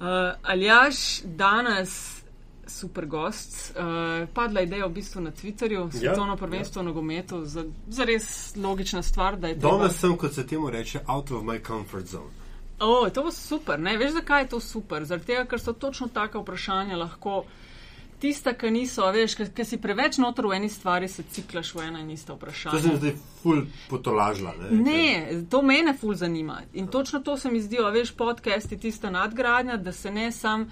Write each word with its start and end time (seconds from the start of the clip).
Uh, 0.00 0.06
Aljaš, 0.42 1.22
danes 1.24 2.22
super 2.66 3.06
gost, 3.06 3.76
uh, 3.76 4.28
padla 4.34 4.60
ideja 4.60 4.86
v 4.86 4.92
bistvu 4.92 5.20
na 5.20 5.30
Twitterju, 5.30 5.90
svetovno 5.90 6.32
ja, 6.32 6.36
prvenstvo 6.36 6.80
ja. 6.80 6.84
nogometu, 6.84 7.44
za, 7.44 7.64
za 7.88 8.04
res 8.04 8.56
logična 8.56 9.02
stvar, 9.02 9.36
da 9.36 9.48
je 9.48 9.60
to. 9.60 9.70
Danes 9.70 9.98
sem, 10.00 10.16
kot 10.16 10.34
se 10.34 10.46
temu 10.46 10.70
reče, 10.70 11.00
out 11.06 11.30
of 11.30 11.42
my 11.44 11.60
comfort 11.66 12.06
zone. 12.06 12.41
O, 12.82 13.10
to 13.10 13.22
bo 13.22 13.30
super, 13.30 13.80
ne 13.80 13.96
veš, 13.96 14.16
zakaj 14.18 14.42
je 14.42 14.48
to 14.54 14.60
super? 14.60 15.04
Zaradi 15.04 15.26
tega, 15.32 15.44
ker 15.46 15.60
so 15.60 15.72
točno 15.72 16.08
taka 16.12 16.40
vprašanja 16.42 16.96
lahko 16.98 17.44
tista, 18.22 18.52
ki 18.54 18.70
niso, 18.70 19.06
veš, 19.12 19.34
ki 19.54 19.64
si 19.66 19.78
preveč 19.82 20.18
notor 20.22 20.46
v 20.50 20.58
eni 20.60 20.68
stvari, 20.70 21.08
se 21.10 21.24
ciklaš 21.30 21.72
v 21.74 21.86
ena 21.88 22.02
in 22.02 22.10
ista 22.14 22.36
vprašanja. 22.36 22.76
To 22.76 22.82
se 22.82 22.88
mi 22.88 23.00
zdi 23.00 23.12
ful 23.42 23.64
potolažila. 23.90 24.54
Ne, 24.70 24.82
ne 24.86 25.42
to 25.50 25.62
mene 25.66 25.94
ful 25.98 26.14
zanima. 26.14 26.60
In 26.72 26.86
točno 26.86 27.20
to 27.20 27.36
se 27.36 27.50
mi 27.50 27.60
zdi, 27.60 27.82
veš, 27.92 28.14
podcast 28.16 28.72
je 28.72 28.78
tista 28.78 29.10
nadgradnja, 29.10 29.76
da 29.76 29.92
se 29.92 30.10
ne 30.10 30.30
sam 30.32 30.68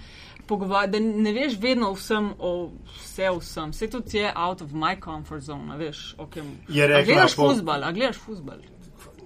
pogovarja, 0.47 0.87
da 0.95 0.99
ne 0.99 1.31
veš 1.35 1.59
vedno 1.59 1.91
vsem 1.93 2.31
o 2.39 2.71
vse 2.97 3.29
vsem. 3.39 3.75
Vse 3.75 3.89
to 3.91 4.03
je 4.11 4.31
out 4.35 4.61
of 4.61 4.71
my 4.71 4.95
comfort 5.03 5.43
zone, 5.43 5.77
veš, 5.77 6.15
ok. 6.17 6.39
Je 6.67 6.87
rekla, 6.87 7.01
a 7.01 7.05
gledaš 7.05 7.35
po... 7.35 7.49
fuzbal, 7.49 7.83
a 7.83 7.91
gledaš 7.91 8.19
fuzbal. 8.19 8.63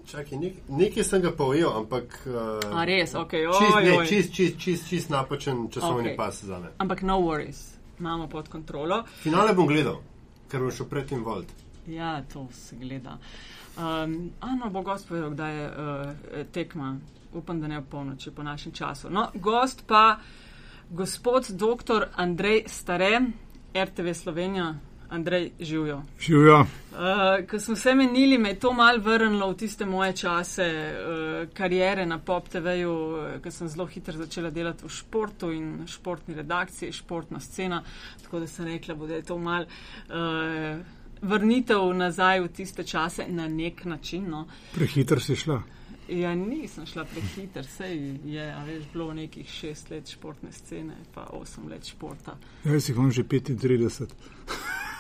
Čakaj, 0.06 0.38
nek, 0.38 0.54
nekaj 0.70 1.04
sem 1.04 1.22
ga 1.22 1.32
povedal, 1.34 1.74
ampak. 1.82 2.22
Uh, 2.30 2.78
a 2.78 2.86
res, 2.86 3.16
ok, 3.18 3.34
oj. 3.50 4.06
Čist, 4.06 4.34
čist, 4.34 4.60
čist, 4.62 4.90
čist 4.90 5.10
napačen 5.10 5.66
časovni 5.74 6.14
okay. 6.14 6.18
pas 6.18 6.44
za 6.44 6.60
me. 6.60 6.70
Ampak 6.78 7.02
no 7.02 7.18
worries 7.22 7.76
imamo 8.00 8.28
pod 8.28 8.48
kontrolo. 8.48 9.04
Finale 9.24 9.54
bom 9.54 9.68
gledal, 9.68 10.02
ker 10.52 10.62
bom 10.62 10.72
šel 10.72 10.88
predtem 10.90 11.24
volt. 11.24 11.52
Ja, 11.88 12.24
to 12.34 12.48
se 12.52 12.76
gleda. 12.76 13.18
Um, 13.78 14.32
ano, 14.40 14.70
bo 14.70 14.82
gost 14.82 15.08
povedal, 15.08 15.30
kdaj 15.30 15.56
je 15.56 15.68
uh, 15.68 16.46
tekma. 16.52 16.98
Upam, 17.34 17.60
da 17.62 17.68
ne 17.68 17.80
v 17.80 17.88
polnoči 17.92 18.32
po 18.32 18.44
našem 18.44 18.72
času. 18.72 19.10
No, 19.10 19.28
gost 19.34 19.84
pa 19.88 20.20
gospod 20.90 21.50
dr. 21.52 22.08
Andrej 22.16 22.64
Stare, 22.68 23.22
RTV 23.76 24.14
Slovenija. 24.14 24.74
Andrej, 25.16 25.52
živijo. 25.60 26.02
Živijo. 26.20 26.60
Uh, 26.60 27.48
ko 27.50 27.60
smo 27.60 27.76
se 27.76 27.96
menili, 27.96 28.38
me 28.38 28.50
je 28.50 28.60
to 28.60 28.74
mal 28.74 29.00
vrnilo 29.00 29.50
v 29.52 29.58
tiste 29.58 29.86
moje 29.86 30.14
čase 30.14 30.66
uh, 30.66 31.54
karijere 31.54 32.06
na 32.06 32.20
Pop 32.20 32.50
TV-ju, 32.50 32.92
uh, 32.92 33.42
ko 33.44 33.52
sem 33.52 33.68
zelo 33.68 33.86
hitro 33.86 34.18
začela 34.18 34.50
delati 34.50 34.86
v 34.86 34.90
športu 34.90 35.52
in 35.52 35.88
športni 35.88 36.36
redakciji, 36.36 36.92
športna 36.92 37.40
scena. 37.40 37.84
Tako 38.24 38.40
da 38.40 38.48
sem 38.48 38.68
rekla, 38.68 38.96
da 38.96 39.16
je 39.16 39.24
to 39.24 39.38
mal. 39.38 39.66
Uh, 40.10 40.84
Vrnitev 41.22 41.94
nazaj 41.96 42.42
v 42.44 42.48
tiste 42.54 42.84
čase 42.84 43.26
na 43.28 43.48
nek 43.48 43.86
način. 43.86 44.30
No. 44.30 44.48
Prehiter 44.76 45.22
si 45.22 45.36
šla. 45.36 45.62
Ja, 46.08 46.36
nisem 46.36 46.86
šla 46.86 47.06
prehiter, 47.06 47.66
sej 47.66 48.20
je, 48.26 48.44
a 48.54 48.64
veš, 48.64 48.84
bilo 48.94 49.14
nekih 49.14 49.50
šest 49.50 49.90
let 49.90 50.12
športne 50.12 50.52
scene, 50.52 50.94
pa 51.16 51.24
osem 51.34 51.68
let 51.68 51.88
športa. 51.88 52.38
Ja, 52.64 52.80
si 52.80 52.94
vam 52.94 53.12
že 53.12 53.24
35. 53.24 54.14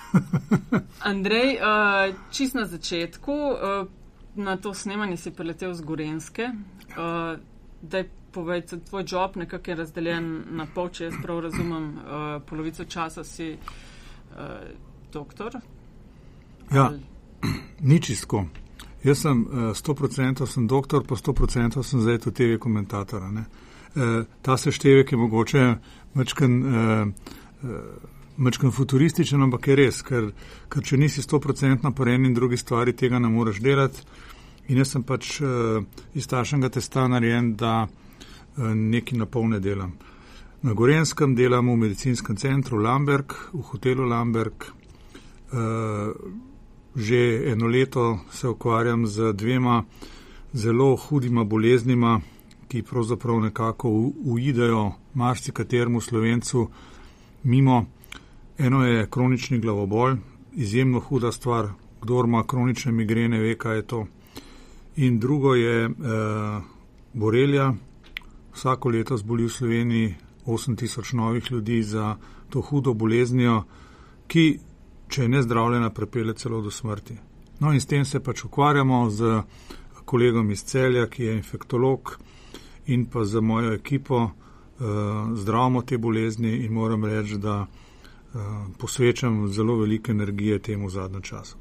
Andrej, 1.11 1.57
uh, 1.59 2.15
čist 2.31 2.55
na 2.55 2.65
začetku, 2.65 3.31
uh, 3.31 3.87
na 4.35 4.57
to 4.57 4.73
snemanje 4.73 5.17
si 5.17 5.31
preletel 5.31 5.73
z 5.73 5.81
Gorenske. 5.81 6.49
Uh, 6.97 7.39
da 7.81 7.97
je 7.97 8.09
povej, 8.31 8.61
tvoj 8.61 9.03
job 9.07 9.35
nekako 9.35 9.71
je 9.71 9.75
razdeljen 9.75 10.43
na 10.51 10.67
pol, 10.75 10.89
če 10.89 11.09
jaz 11.09 11.15
prav 11.23 11.39
razumem, 11.39 11.87
uh, 11.97 12.23
polovico 12.49 12.85
časa 12.85 13.23
si 13.23 13.53
uh, 13.55 14.39
doktor. 15.13 15.59
Ja, 16.73 16.87
Ali? 16.87 17.01
ni 17.79 18.01
čisto. 18.01 18.45
Jaz 19.03 19.21
sem 19.21 19.45
uh, 19.45 19.71
100% 19.77 20.47
sem 20.47 20.67
doktor, 20.67 21.05
pa 21.07 21.15
100% 21.15 21.83
sem 21.83 22.01
zdaj 22.01 22.19
tudi 22.25 22.35
TV 22.35 22.59
komentator. 22.59 23.23
Uh, 23.23 24.25
ta 24.41 24.57
seštevek 24.57 25.11
je 25.11 25.17
mogoče 25.17 25.75
večkrat. 26.15 26.49
Uh, 26.49 27.07
uh, 27.63 28.14
Mečkam 28.37 28.71
futurističen, 28.71 29.43
ampak 29.43 29.67
je 29.67 29.75
res, 29.79 30.01
ker, 30.03 30.25
ker 30.67 30.83
če 30.83 30.97
nisi 30.99 31.21
100% 31.23 31.91
po 31.95 32.07
eni 32.11 32.27
in 32.27 32.33
drugi 32.35 32.57
stvari, 32.59 32.91
tega 32.91 33.19
ne 33.19 33.29
moreš 33.31 33.61
delati. 33.63 34.03
In 34.67 34.81
jaz 34.81 34.91
sem 34.91 35.05
pač 35.07 35.37
uh, 35.39 35.79
iz 36.13 36.27
tašnega 36.27 36.69
testa 36.75 37.05
narejen, 37.07 37.53
da 37.55 37.85
uh, 37.85 38.73
nekaj 38.75 39.21
na 39.21 39.25
polne 39.25 39.61
delam. 39.63 39.93
Na 40.67 40.73
Gorenskem 40.73 41.35
delam 41.35 41.71
v 41.71 41.77
medicinskem 41.85 42.35
centru 42.35 42.81
Lamberg, 42.83 43.37
v 43.53 43.63
hotelu 43.71 44.03
Lamberg. 44.09 44.67
Uh, 45.53 46.11
že 46.95 47.51
eno 47.51 47.67
leto 47.67 48.19
se 48.31 48.47
ukvarjam 48.47 49.07
z 49.07 49.33
dvema 49.33 49.83
zelo 50.53 50.95
hudima 50.95 51.43
boleznima, 51.43 52.19
ki 52.67 52.83
pravzaprav 52.83 53.39
nekako 53.47 53.89
uidejo 54.25 54.91
marsikateremu 55.13 56.01
slovencu 56.01 56.69
mimo. 57.43 57.85
Eno 58.57 58.85
je 58.85 59.07
kronični 59.09 59.59
glavobol, 59.59 60.15
izjemno 60.53 60.99
huda 60.99 61.31
stvar, 61.31 61.67
kdo 62.01 62.23
ima 62.23 62.43
kronične 62.47 62.91
migrene, 62.91 63.39
ve, 63.39 63.57
kaj 63.57 63.75
je 63.75 63.87
to. 63.87 64.05
In 64.95 65.19
drugo 65.19 65.55
je 65.55 65.85
e, 65.85 65.91
borelja. 67.13 67.73
Vsako 68.53 68.89
leto 68.89 69.17
zboli 69.17 69.43
v 69.43 69.49
Sloveniji 69.49 70.15
8000 70.45 71.13
novih 71.13 71.51
ljudi 71.51 71.83
za 71.83 72.15
to 72.49 72.61
hudo 72.61 72.93
boleznijo, 72.93 73.63
ki, 74.27 74.59
če 75.07 75.21
je 75.21 75.29
nezdravljena, 75.29 75.89
prepele 75.89 76.33
celo 76.33 76.61
do 76.61 76.71
smrti. 76.71 77.17
No 77.59 77.73
in 77.73 77.81
s 77.81 77.85
tem 77.85 78.05
se 78.05 78.19
pač 78.19 78.45
ukvarjamo 78.45 79.09
z 79.09 79.41
kolegom 80.05 80.51
iz 80.51 80.63
celja, 80.63 81.07
ki 81.07 81.23
je 81.23 81.37
infektolog 81.37 82.17
in 82.85 83.05
pa 83.05 83.25
z 83.25 83.41
mojo 83.41 83.73
ekipo. 83.73 84.29
E, 84.29 84.31
zdravimo 85.35 85.81
te 85.81 85.97
bolezni 85.97 86.63
in 86.63 86.71
moram 86.73 87.05
reči, 87.05 87.37
da. 87.37 87.65
Eh, 88.35 88.39
posvečam 88.77 89.47
zelo 89.47 89.75
veliko 89.75 90.11
energije 90.11 90.59
temu 90.59 90.89
zadnjem 90.89 91.21
času. 91.21 91.55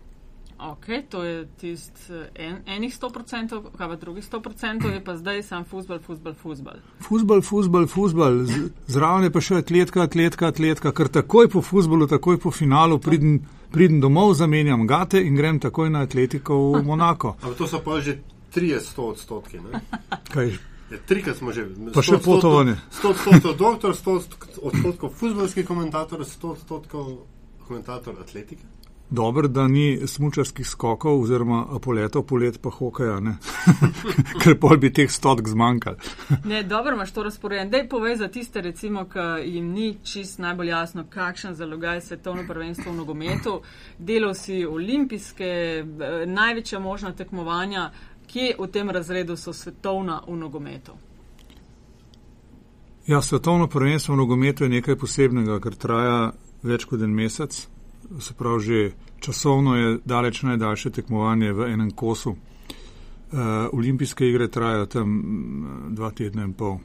Ok, 0.58 0.86
to 1.08 1.24
je 1.24 1.46
tist 1.60 2.10
eh, 2.10 2.30
en, 2.34 2.56
enih 2.66 2.98
100%, 3.00 3.62
kaj 3.78 3.88
pa 3.88 3.96
drugih 3.96 4.24
100%, 4.30 4.88
je 4.92 5.04
pa 5.04 5.16
zdaj 5.16 5.42
sam 5.42 5.64
futbol, 5.64 5.98
futbol, 5.98 6.34
futbol. 6.34 6.74
Futbol, 7.00 7.42
futbol, 7.42 7.86
futbol, 7.86 8.42
zraven 8.86 9.28
je 9.28 9.30
pa 9.30 9.40
še 9.40 9.60
atletka, 9.62 10.02
atletka, 10.02 10.50
atletka, 10.50 10.92
ker 10.92 11.12
takoj 11.14 11.52
po 11.52 11.62
futbolu, 11.62 12.10
takoj 12.10 12.40
po 12.42 12.50
finalu 12.50 12.98
pridem, 12.98 13.38
pridem 13.70 14.00
domov, 14.02 14.34
zamenjam 14.34 14.86
gate 14.86 15.22
in 15.22 15.38
grem 15.38 15.62
takoj 15.62 15.94
na 15.94 16.02
atletiko 16.08 16.58
v 16.74 16.82
Monako. 16.82 17.36
Ampak 17.42 17.58
to 17.58 17.70
so 17.70 17.78
pa 17.86 18.00
že 18.02 18.18
30 18.54 18.98
odstotki. 18.98 19.62
Kaj? 20.34 20.56
Ja, 20.94 21.00
trikrat 21.06 21.36
smo 21.36 21.50
že. 21.52 21.66
Pa 21.94 22.02
še 22.06 22.20
potovanje. 22.22 22.78
100 23.02 23.10
odstotkov 23.10 23.56
doktor, 23.58 23.96
100 23.98 24.14
odstotkov 24.62 25.10
futbolski 25.18 25.66
komentator, 25.66 26.22
100 26.22 26.50
odstotkov 26.54 27.12
komentator 27.66 28.14
atletike. 28.20 28.62
dobro, 29.10 29.48
da 29.48 29.68
ni 29.68 30.06
smučarskih 30.06 30.66
skokov 30.66 31.20
oziroma 31.22 31.78
poletov, 31.82 32.22
polet 32.26 32.58
pa 32.62 32.70
hokeja, 32.70 33.18
ker 34.42 34.56
pol 34.60 34.78
bi 34.78 34.90
teh 34.92 35.10
stotk 35.10 35.48
zmanjkal. 35.48 35.98
ne, 36.50 36.62
dobro 36.62 36.94
imaš 36.94 37.12
to 37.12 37.22
razporejen. 37.22 37.70
Dej 37.70 37.88
povej 37.88 38.16
za 38.16 38.28
tiste, 38.28 38.60
recimo, 38.60 39.04
ki 39.04 39.44
jim 39.44 39.70
ni 39.72 39.96
čist 40.02 40.38
najbolj 40.38 40.68
jasno, 40.68 41.04
kakšen 41.10 41.54
zalogaj 41.54 42.00
svetovno 42.00 42.46
prvenstvo 42.48 42.92
v 42.92 42.96
nogometu. 42.96 43.60
Delal 43.98 44.34
si 44.34 44.64
olimpijske, 44.66 45.52
eh, 45.84 46.26
največja 46.26 46.78
možna 46.78 47.12
tekmovanja. 47.12 47.90
Kje 48.34 48.56
v 48.58 48.66
tem 48.66 48.90
razredu 48.90 49.36
so 49.38 49.52
svetovna 49.54 50.18
v 50.26 50.34
nogometu? 50.36 50.92
Ja, 53.06 53.22
svetovno 53.22 53.68
prvenstvo 53.70 54.14
v 54.14 54.18
nogometu 54.18 54.64
je 54.64 54.72
nekaj 54.74 54.96
posebnega, 54.98 55.60
ker 55.62 55.76
traja 55.78 56.32
več 56.66 56.82
kot 56.90 57.02
en 57.06 57.14
mesec 57.14 57.54
se 58.18 58.34
pravi, 58.34 58.60
že 58.60 58.92
časovno 59.20 59.76
je 59.76 59.98
daleč 60.04 60.42
najdaljše 60.42 60.90
tekmovanje 60.90 61.52
v 61.52 61.68
enem 61.72 61.90
kosu. 61.90 62.34
Uh, 62.34 63.38
olimpijske 63.72 64.26
igre 64.26 64.48
trajajo 64.48 64.86
tam 64.86 65.08
mm, 65.08 65.94
dva 65.94 66.10
tedna 66.10 66.42
in 66.42 66.52
pol. 66.58 66.80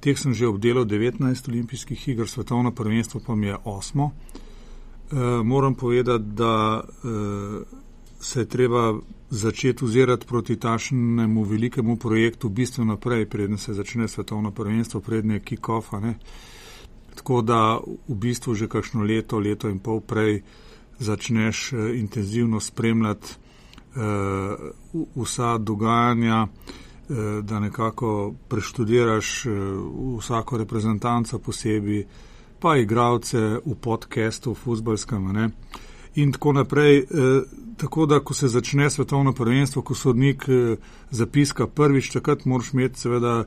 Teh 0.00 0.18
sem 0.18 0.34
že 0.34 0.50
obdelal 0.50 0.90
19 0.90 1.48
olimpijskih 1.48 2.08
iger, 2.08 2.26
svetovno 2.28 2.74
prvenstvo 2.74 3.20
pa 3.26 3.34
mi 3.34 3.46
je 3.46 3.56
osmo. 3.64 4.10
Uh, 5.10 5.46
moram 5.46 5.74
povedati, 5.74 6.24
da 6.24 6.82
uh, 6.82 7.62
se 8.20 8.40
je 8.40 8.48
treba 8.48 8.94
začeti 9.30 9.84
ozirati 9.84 10.26
proti 10.26 10.56
tašnemu 10.56 11.44
velikemu 11.44 11.96
projektu 11.96 12.48
bistveno 12.48 12.96
prej, 12.96 13.26
preden 13.26 13.58
se 13.58 13.74
začne 13.74 14.08
svetovno 14.08 14.50
prvenstvo, 14.50 15.00
prednje 15.00 15.40
kick-off. 15.40 15.94
Tako 17.14 17.42
da 17.42 17.80
v 18.08 18.14
bistvu 18.14 18.54
že 18.54 18.68
kakšno 18.68 19.02
leto, 19.02 19.38
leto 19.38 19.68
in 19.68 19.78
pol 19.78 20.00
prej 20.00 20.42
začneš 20.98 21.72
eh, 21.72 21.98
intenzivno 21.98 22.60
spremljati 22.60 23.28
uh, 23.96 25.22
vsa 25.22 25.58
dogajanja, 25.58 26.46
uh, 26.46 27.16
da 27.42 27.60
nekako 27.60 28.34
preštudiraš 28.48 29.46
uh, 29.46 29.52
vsako 30.18 30.58
reprezentanco 30.58 31.38
posebej, 31.38 32.06
pa 32.60 32.76
igravce 32.76 33.38
v 33.64 33.74
podkastu, 33.80 34.52
v 34.52 34.54
futbalskem. 34.54 35.32
Ne? 35.32 35.50
In 36.14 36.32
tako 36.32 36.52
naprej. 36.52 36.98
Uh, 36.98 37.42
tako 37.76 38.06
da, 38.06 38.20
ko 38.20 38.34
se 38.34 38.48
začne 38.48 38.90
svetovno 38.90 39.32
prvenstvo, 39.32 39.82
ko 39.82 39.94
sodnik 39.94 40.44
uh, 40.48 40.78
zapiska 41.10 41.66
prvič, 41.66 42.10
takrat 42.12 42.44
moraš 42.44 42.72
imeti 42.72 43.00
seveda 43.00 43.44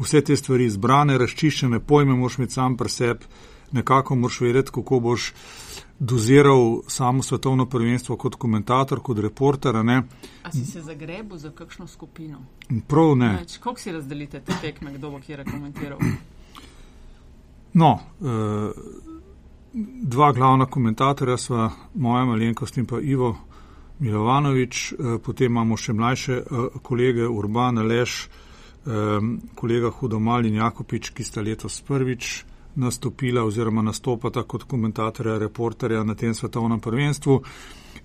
vse 0.00 0.20
te 0.24 0.36
stvari 0.36 0.64
izbrane, 0.64 1.18
razčiščene, 1.18 1.80
pojme 1.80 2.14
moraš 2.14 2.38
imeti 2.38 2.52
sam 2.52 2.76
pri 2.76 2.88
sebi, 2.88 3.24
nekako 3.72 4.16
moraš 4.16 4.40
vedeti, 4.40 4.70
kako 4.74 5.00
boš 5.00 5.32
doziral 6.00 6.80
samo 6.88 7.22
svetovno 7.22 7.66
prvenstvo 7.66 8.16
kot 8.16 8.34
komentator, 8.34 9.00
kot 9.00 9.18
reporter. 9.18 9.76
Ali 9.76 10.02
si 10.52 10.64
se 10.64 10.82
zagrebil 10.82 11.36
za 11.36 11.50
kakšno 11.50 11.86
skupino? 11.86 12.40
Prav 12.88 13.16
ne. 13.16 13.44
Kako 13.60 13.80
si 13.80 13.92
razdelite 13.92 14.40
te 14.40 14.52
tekme, 14.60 14.94
kdo 14.94 15.10
bo 15.10 15.20
kje 15.20 15.44
komentiral? 15.44 15.98
No, 17.72 17.98
eh, 18.20 18.70
dva 19.72 20.32
glavna 20.32 20.66
komentatorja 20.66 21.36
sva, 21.38 21.70
moja 21.94 22.24
malenkost 22.24 22.76
in 22.76 22.86
pa 22.86 23.00
Ivo 23.00 23.36
Milovanovič, 23.98 24.92
eh, 24.92 25.18
potem 25.24 25.52
imamo 25.52 25.76
še 25.76 25.92
mlajše 25.92 26.36
eh, 26.36 26.78
kolege 26.82 27.28
Urbana 27.28 27.82
Leš, 27.82 28.28
kolega 29.54 29.90
Hudomal 29.92 30.46
in 30.48 30.54
Jakopič, 30.56 31.10
ki 31.12 31.24
sta 31.24 31.42
letos 31.44 31.82
prvič 31.84 32.44
nastopila 32.80 33.44
oziroma 33.44 33.82
nastopata 33.82 34.42
kot 34.42 34.64
komentatorja, 34.64 35.38
reporterja 35.38 36.04
na 36.04 36.14
tem 36.14 36.34
svetovnem 36.34 36.80
prvenstvu. 36.80 37.42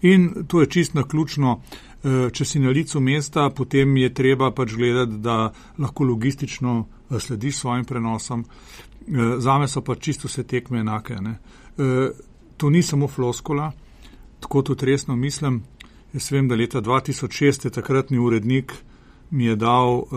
In 0.05 0.45
to 0.47 0.61
je 0.61 0.69
čist 0.69 0.93
na 0.93 1.03
ključno, 1.03 1.61
eh, 2.03 2.29
če 2.31 2.45
si 2.45 2.59
na 2.59 2.69
licu 2.69 2.99
mesta, 2.99 3.49
potem 3.49 3.97
je 3.97 4.13
treba 4.13 4.51
pač 4.51 4.75
gledati, 4.77 5.17
da 5.17 5.51
lahko 5.77 6.03
logistično 6.03 6.85
eh, 6.85 7.19
slediš 7.19 7.57
svojim 7.57 7.85
prenosom. 7.85 8.45
Eh, 8.45 9.39
zame 9.39 9.67
so 9.67 9.81
pa 9.81 9.95
čisto 9.95 10.27
vse 10.27 10.43
tekme 10.43 10.79
enake. 10.79 11.15
Ne. 11.21 11.37
To 12.57 12.69
ni 12.69 12.81
samo 12.81 13.07
floskola, 13.07 13.71
tako 14.39 14.61
tudi 14.61 14.85
resno 14.85 15.15
mislim. 15.15 15.63
Jaz 16.13 16.31
vem, 16.31 16.47
da 16.47 16.55
leta 16.55 16.81
2006 16.81 17.65
je 17.65 17.71
takratni 17.71 18.17
urednik 18.17 18.73
mi 19.35 19.45
je 19.45 19.55
dal 19.55 19.97
uh, 19.97 20.07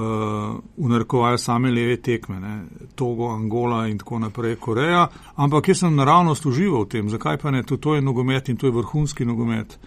v 0.76 0.88
narekovaju 0.88 1.38
same 1.38 1.70
leve 1.70 1.96
tekme, 1.96 2.40
ne? 2.40 2.62
Togo, 2.94 3.28
Angola 3.34 3.86
in 3.86 3.98
tako 3.98 4.18
naprej, 4.18 4.56
Koreja, 4.56 5.08
ampak 5.34 5.68
jaz 5.68 5.82
sem 5.82 5.96
naravnost 5.96 6.46
užival 6.46 6.86
v 6.86 6.88
tem, 6.94 7.10
zakaj 7.10 7.38
pa 7.42 7.50
ne, 7.50 7.62
to, 7.62 7.76
to 7.76 7.94
je 7.94 8.02
nogomet 8.02 8.48
in 8.48 8.56
to 8.56 8.66
je 8.66 8.72
vrhunski 8.72 9.26
nogomet. 9.26 9.78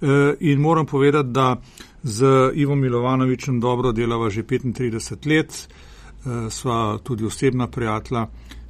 Uh, 0.00 0.36
in 0.40 0.60
moram 0.60 0.86
povedati, 0.86 1.28
da 1.28 1.56
z 2.02 2.50
Ivo 2.54 2.74
Milovanovičem 2.74 3.60
dobro 3.60 3.92
delava 3.92 4.30
že 4.30 4.42
35 4.42 5.26
let, 5.26 5.56
uh, 5.56 6.52
sva 6.52 6.98
tudi 7.02 7.24
osebna 7.24 7.66
prijatelja 7.66 8.26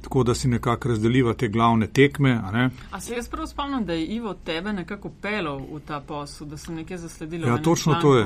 tako 0.07 0.23
da 0.23 0.35
si 0.35 0.47
nekako 0.47 0.89
razdeliva 0.89 1.33
te 1.33 1.47
glavne 1.47 1.87
tekme. 1.87 2.31
A, 2.31 2.69
a 2.91 3.01
se 3.01 3.13
jaz 3.13 3.27
prav 3.29 3.47
spomnim, 3.47 3.85
da 3.85 3.93
je 3.93 4.05
Ivo 4.05 4.33
tebe 4.33 4.73
nekako 4.73 5.09
pelil 5.21 5.57
v 5.57 5.79
ta 5.87 5.99
posel, 5.99 6.47
da 6.47 6.57
sem 6.57 6.75
nekaj 6.75 6.97
zasledil? 6.97 7.47
Ja, 7.47 7.57
točno 7.57 7.93
članku. 7.93 8.07
to 8.07 8.17
je. 8.17 8.25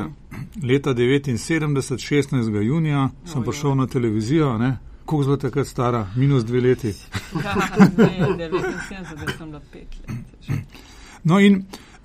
Leta 0.64 0.94
1979, 0.94 2.30
16. 2.32 2.62
junija, 2.62 3.10
sem 3.26 3.40
no, 3.40 3.46
prišel 3.46 3.76
na 3.76 3.88
televizijo. 3.88 4.58
Ne? 4.58 4.78
Kako 5.00 5.24
zvate, 5.24 5.48
takrat 5.48 5.68
stara? 5.68 6.08
Minus 6.16 6.46
dve 6.46 6.62
leti. 6.62 6.88
ja, 7.46 7.56
ne, 8.38 8.50
79, 8.50 9.38
sem 9.38 9.48
bila 9.48 9.62
pet 9.72 9.88
let. 10.08 10.60
No 11.24 11.40
in, 11.40 11.56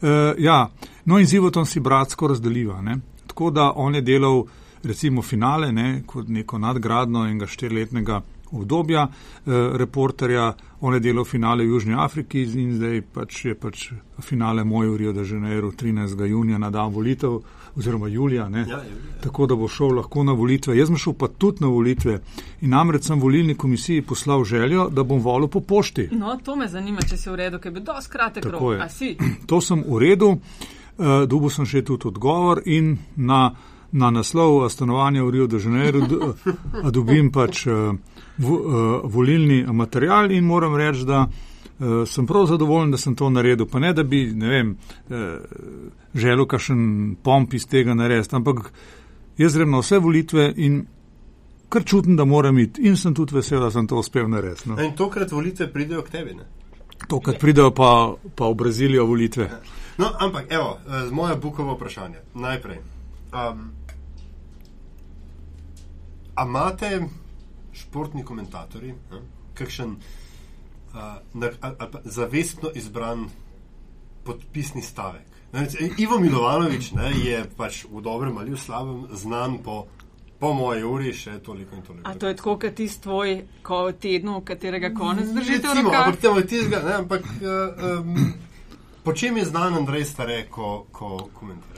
uh, 0.01 0.09
ja, 0.39 0.71
no 1.05 1.19
in 1.19 1.27
z 1.27 1.35
Ivotom 1.35 1.67
si 1.67 1.81
bratsko 1.81 2.29
razdeliva. 2.29 2.81
Ne? 2.83 2.97
Tako 3.27 3.51
da 3.51 3.73
on 3.77 3.95
je 3.95 4.01
delal 4.01 4.45
recimo 4.83 5.23
finale, 5.23 5.73
ne, 5.73 6.03
kot 6.07 6.29
neko 6.29 6.59
nadgradno 6.59 7.27
enega 7.27 7.47
štiriletnega 7.47 8.23
obdobja 8.53 9.09
eh, 9.09 9.51
reporterja, 9.77 10.55
on 10.81 10.95
je 10.95 11.01
delal 11.01 11.25
finale 11.25 11.65
v 11.65 11.69
Južni 11.69 11.95
Afriki 11.99 12.43
in 12.43 12.75
zdaj 12.77 13.03
pač 13.15 13.45
je 13.45 13.55
pač 13.55 13.91
finale 14.21 14.65
moj 14.65 14.89
v 14.93 14.97
Rio 14.97 15.13
de 15.13 15.25
Janeiro 15.25 15.73
13. 15.73 16.27
junija 16.27 16.59
na 16.59 16.71
dan 16.71 16.93
volitev 16.93 17.41
oziroma 17.77 18.09
julija, 18.09 18.43
ja, 18.43 18.59
julija. 18.59 18.81
tako 19.23 19.47
da 19.47 19.55
bo 19.55 19.69
šel 19.69 19.95
lahko 19.97 20.25
na 20.25 20.33
volitve. 20.33 20.79
Jaz 20.79 20.89
sem 20.89 20.97
šel 20.97 21.13
pa 21.13 21.29
tudi 21.29 21.61
na 21.61 21.69
volitve 21.69 22.21
in 22.61 22.71
namreč 22.71 23.05
sem 23.05 23.21
volilni 23.21 23.55
komisiji 23.55 24.03
poslal 24.03 24.45
željo, 24.45 24.89
da 24.89 25.03
bom 25.03 25.21
volil 25.21 25.49
po 25.49 25.61
pošti. 25.61 26.09
No, 26.13 26.39
to 26.45 26.57
me 26.57 26.69
zanima, 26.69 27.03
če 27.03 27.17
si 27.17 27.31
v 27.31 27.37
redu, 27.37 27.59
ker 27.59 27.73
bi 27.73 27.81
dosti 27.81 28.11
kratek 28.11 28.45
rok. 28.45 28.63
To 29.47 29.61
sem 29.61 29.85
v 29.87 29.99
redu, 29.99 30.29
uh, 30.29 31.25
dobil 31.29 31.51
sem 31.51 31.67
še 31.67 31.85
tudi 31.85 32.09
odgovor 32.09 32.63
in 32.65 32.97
na, 33.17 33.51
na 33.93 34.11
naslov 34.11 34.65
stanovanja 34.71 35.25
v 35.25 35.31
Rio 35.31 35.47
de 35.47 35.61
Janeiro 35.61 36.33
dobim 36.91 37.31
pač. 37.33 37.67
Uh, 37.67 37.95
v, 38.39 38.51
uh, 38.51 39.01
volilni 39.05 39.65
material 39.73 40.31
in 40.31 40.45
moram 40.45 40.77
reči, 40.77 41.05
da 41.05 41.27
uh, 41.27 42.09
sem 42.09 42.27
prav 42.27 42.47
zadovoljen, 42.47 42.91
da 42.91 42.99
sem 42.99 43.15
to 43.15 43.31
naredil. 43.31 43.67
Pa 43.67 43.79
ne, 43.79 43.93
da 43.93 44.03
bi, 44.03 44.27
ne 44.35 44.49
vem, 44.49 44.77
uh, 45.09 45.17
želel 46.15 46.47
kakšen 46.47 47.17
pomp 47.23 47.55
iz 47.55 47.67
tega 47.67 47.95
narediti, 47.95 48.37
ampak 48.37 48.73
jaz 49.39 49.57
grem 49.57 49.71
na 49.71 49.81
vse 49.81 49.99
volitve 49.99 50.53
in 50.57 50.85
kar 51.69 51.85
čutim, 51.85 52.17
da 52.17 52.25
moram 52.25 52.59
iti 52.59 52.83
in 52.83 52.97
sem 52.97 53.15
tudi 53.15 53.35
vesel, 53.35 53.61
da 53.61 53.71
sem 53.71 53.87
to 53.87 53.99
uspel 53.99 54.29
narediti. 54.29 54.69
No. 54.71 54.81
In 54.83 54.95
tokrat 54.97 55.33
volitve 55.33 55.73
pridejo 55.73 56.03
k 56.03 56.11
tebi, 56.11 56.35
ne? 56.35 56.47
Tokrat 57.09 57.41
pridejo 57.41 57.71
pa, 57.75 58.15
pa 58.35 58.49
v 58.49 58.55
Brazilijo 58.55 59.07
volitve. 59.07 59.51
No, 59.99 60.11
ampak, 60.21 60.47
evo, 60.53 60.79
moje 61.11 61.37
bukovo 61.37 61.75
vprašanje. 61.75 62.21
Najprej. 62.35 62.79
Um, 63.33 63.71
a 66.37 66.45
imate 66.45 67.01
športni 67.77 68.25
komentatorji, 68.25 68.95
ne, 69.13 69.21
kakšen 69.57 69.97
uh, 69.97 70.01
zavestno 72.05 72.71
izbran 72.75 73.29
podpisni 74.25 74.83
stavek. 74.83 75.37
Ne, 75.53 75.69
Ivo 75.99 76.19
Milovanovič 76.21 76.91
ne, 76.93 77.13
je 77.25 77.45
pač 77.57 77.85
v 77.91 78.03
dobrem 78.03 78.39
ali 78.39 78.51
v 78.51 78.61
slabem 78.61 79.07
znan 79.15 79.59
po, 79.65 79.87
po 80.41 80.53
moji 80.53 80.83
uri 80.85 81.13
še 81.15 81.39
toliko 81.45 81.77
in 81.77 81.87
toliko. 81.87 82.09
A 82.09 82.17
to 82.19 82.29
je 82.29 82.37
tako, 82.37 82.57
kot 82.59 82.75
tisti 82.77 83.03
tvoj 83.07 83.39
ko 83.63 83.85
tednu, 83.93 84.41
katerega 84.45 84.91
konec 84.97 85.31
držite 85.37 85.71
v 85.71 85.87
rokah? 85.87 86.03
Ampak, 86.03 86.21
temo, 86.21 86.43
tizga, 86.43 86.83
ne, 86.83 86.99
ampak 87.05 87.31
um, 87.41 88.35
po 89.07 89.15
čem 89.15 89.39
je 89.39 89.47
znan 89.47 89.79
Andrej 89.79 90.05
Stare, 90.11 90.43
ko, 90.51 90.85
ko 90.93 91.31
komentira? 91.33 91.77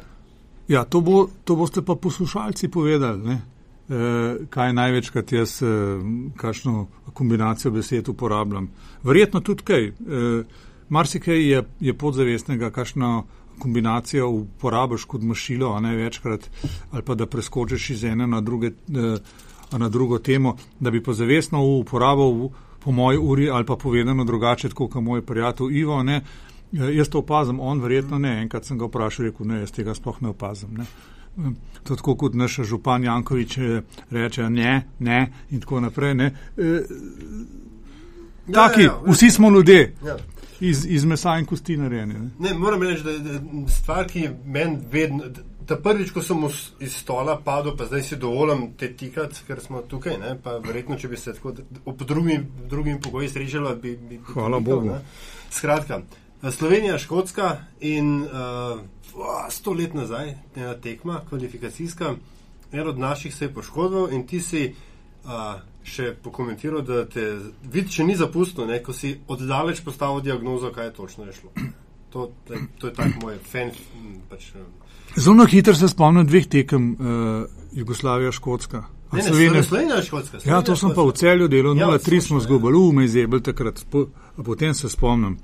Ja, 0.68 0.84
to, 0.84 1.00
bo, 1.00 1.28
to 1.44 1.56
boste 1.56 1.84
pa 1.84 1.96
poslušalci 1.96 2.68
povedali. 2.68 3.20
Ne? 3.24 3.36
Eh, 3.88 4.36
kaj 4.50 4.72
največkrat 4.72 5.32
jaz, 5.32 5.62
eh, 5.62 5.66
kakšno 6.36 6.86
kombinacijo 7.14 7.70
besed 7.70 8.08
uporabljam. 8.08 8.68
Verjetno 9.02 9.40
tudi 9.40 9.62
kaj. 9.64 9.86
Eh, 9.86 9.94
marsikaj 10.88 11.48
je, 11.50 11.62
je 11.80 11.94
podzavestnega, 11.94 12.70
kakšno 12.70 13.24
kombinacijo 13.58 14.28
uporabiš 14.28 15.04
kot 15.04 15.22
mašilo, 15.22 15.72
a 15.72 15.80
ne 15.80 15.96
večkrat, 15.96 16.50
ali 16.92 17.02
pa 17.02 17.14
da 17.14 17.26
preskočiš 17.26 17.90
iz 17.90 18.04
ene 18.04 18.26
na, 18.26 18.40
druge, 18.40 18.70
na 19.72 19.88
drugo 19.88 20.18
temo, 20.18 20.56
da 20.80 20.90
bi 20.90 21.02
pozavestno 21.02 21.64
uporabil 21.64 22.48
po 22.84 22.92
moji 22.92 23.18
uri 23.18 23.50
ali 23.50 23.66
pa 23.66 23.76
povedano 23.76 24.24
drugače, 24.24 24.68
kot 24.68 24.94
moj 24.94 25.22
prijatelj 25.22 25.78
Ivo. 25.78 26.02
Ne, 26.02 26.22
jaz 26.72 27.08
to 27.08 27.18
opazim, 27.18 27.60
on 27.60 27.80
verjetno 27.80 28.18
ne. 28.18 28.42
Enkrat 28.42 28.64
sem 28.64 28.78
ga 28.78 28.86
vprašal, 28.86 29.24
rekel, 29.24 29.46
ne, 29.46 29.60
jaz 29.60 29.72
tega 29.72 29.94
sploh 29.94 30.22
ne 30.22 30.28
opazim. 30.28 30.76
Ne. 30.76 30.86
Eh, 31.38 31.50
tako 31.88 32.14
kot 32.16 32.34
naš 32.34 32.60
župan 32.64 33.04
Jankovič 33.04 33.58
eh, 33.58 33.82
reče, 34.10 34.50
ne, 34.50 34.82
ne 34.98 35.32
in 35.50 35.60
tako 35.60 35.80
naprej. 35.80 36.14
Ne. 36.14 36.32
Taki, 38.54 38.80
ja, 38.80 38.86
ja, 38.86 38.92
ja. 39.06 39.12
vsi 39.12 39.30
smo 39.30 39.50
ljudje. 39.50 39.94
Ja. 40.06 40.16
Iz, 40.60 40.86
iz 40.86 41.04
mesa 41.04 41.36
in 41.38 41.46
kosti 41.46 41.76
narejeni. 41.76 42.14
Ne. 42.14 42.30
ne, 42.38 42.54
moram 42.54 42.82
reči, 42.82 43.02
da 43.04 43.10
je 43.10 43.40
stvar, 43.68 44.06
ki 44.06 44.28
meni 44.44 44.78
vedno. 44.90 45.24
Ta 45.66 45.76
prvič, 45.76 46.10
ko 46.10 46.22
sem 46.24 46.40
iz 46.80 46.94
stola 46.96 47.36
padel, 47.44 47.76
pa 47.76 47.84
zdaj 47.84 48.02
si 48.02 48.16
dovolim 48.16 48.70
te 48.80 48.88
tikati, 48.96 49.42
ker 49.46 49.60
smo 49.60 49.82
tukaj. 49.84 50.16
Ne, 50.18 50.38
verjetno, 50.64 50.96
če 50.96 51.08
bi 51.08 51.16
se 51.16 51.34
tako 51.36 51.52
ob 51.84 52.02
drugim, 52.02 52.46
drugim 52.70 53.00
pogoji 53.04 53.28
srečala, 53.28 53.74
bi. 53.74 53.96
bi, 53.96 54.16
bi 54.16 54.32
Hvala 54.32 54.60
Bogu. 54.60 54.88
Ne. 54.88 55.02
Skratka, 55.50 56.00
Slovenija, 56.42 56.98
Škotska 56.98 57.56
in 57.80 58.22
uh, 58.22 58.80
sto 59.50 59.72
let 59.72 59.94
nazaj, 59.94 60.34
ena 60.56 60.74
tekma, 60.74 61.20
kvalifikacijska, 61.28 62.14
en 62.72 62.88
od 62.88 62.98
naših 62.98 63.34
se 63.34 63.44
je 63.44 63.54
poškodoval 63.54 64.12
in 64.12 64.26
ti 64.26 64.40
si 64.40 64.74
uh, 65.24 65.30
še 65.82 66.12
pokomentiral, 66.22 66.82
da 66.82 67.04
te 67.08 67.24
vidi, 67.72 67.88
če 67.90 68.04
ni 68.04 68.16
zapustil, 68.16 68.68
ne, 68.68 68.78
ko 68.84 68.92
si 68.92 69.16
oddaleč 69.28 69.80
postavil 69.84 70.22
diagnozo, 70.22 70.70
kaj 70.74 70.90
je 70.90 70.92
točno 70.92 71.26
je 71.26 71.32
šlo. 71.40 71.50
To, 72.12 72.30
to, 72.48 72.60
to 72.78 72.86
je 72.86 72.92
tako 72.96 73.24
moj 73.26 73.34
fan. 73.44 73.72
Pač, 74.30 74.52
Zelo 75.16 75.44
hitro 75.44 75.74
se 75.74 75.88
spomnim 75.88 76.26
dveh 76.26 76.46
tekem 76.48 76.92
uh, 76.92 77.42
Jugoslavija, 77.72 78.32
Škotska. 78.32 78.84
Ne, 79.12 79.18
ne, 79.18 79.24
Slovenija, 79.24 79.62
Slovenija, 79.62 80.02
Škotska. 80.02 80.40
Slovenija, 80.40 80.56
ja, 80.56 80.62
to 80.64 80.76
sem 80.76 80.92
pa 80.94 81.04
v 81.04 81.12
celju 81.16 81.48
delal, 81.48 81.74
0-3 81.76 82.14
ja, 82.14 82.22
smo 82.22 82.40
zgubili, 82.44 82.78
ume 82.78 83.04
izjebili 83.04 83.42
takrat, 83.42 83.80
po, 83.90 84.06
potem 84.44 84.74
se 84.74 84.88
spomnim. 84.88 85.38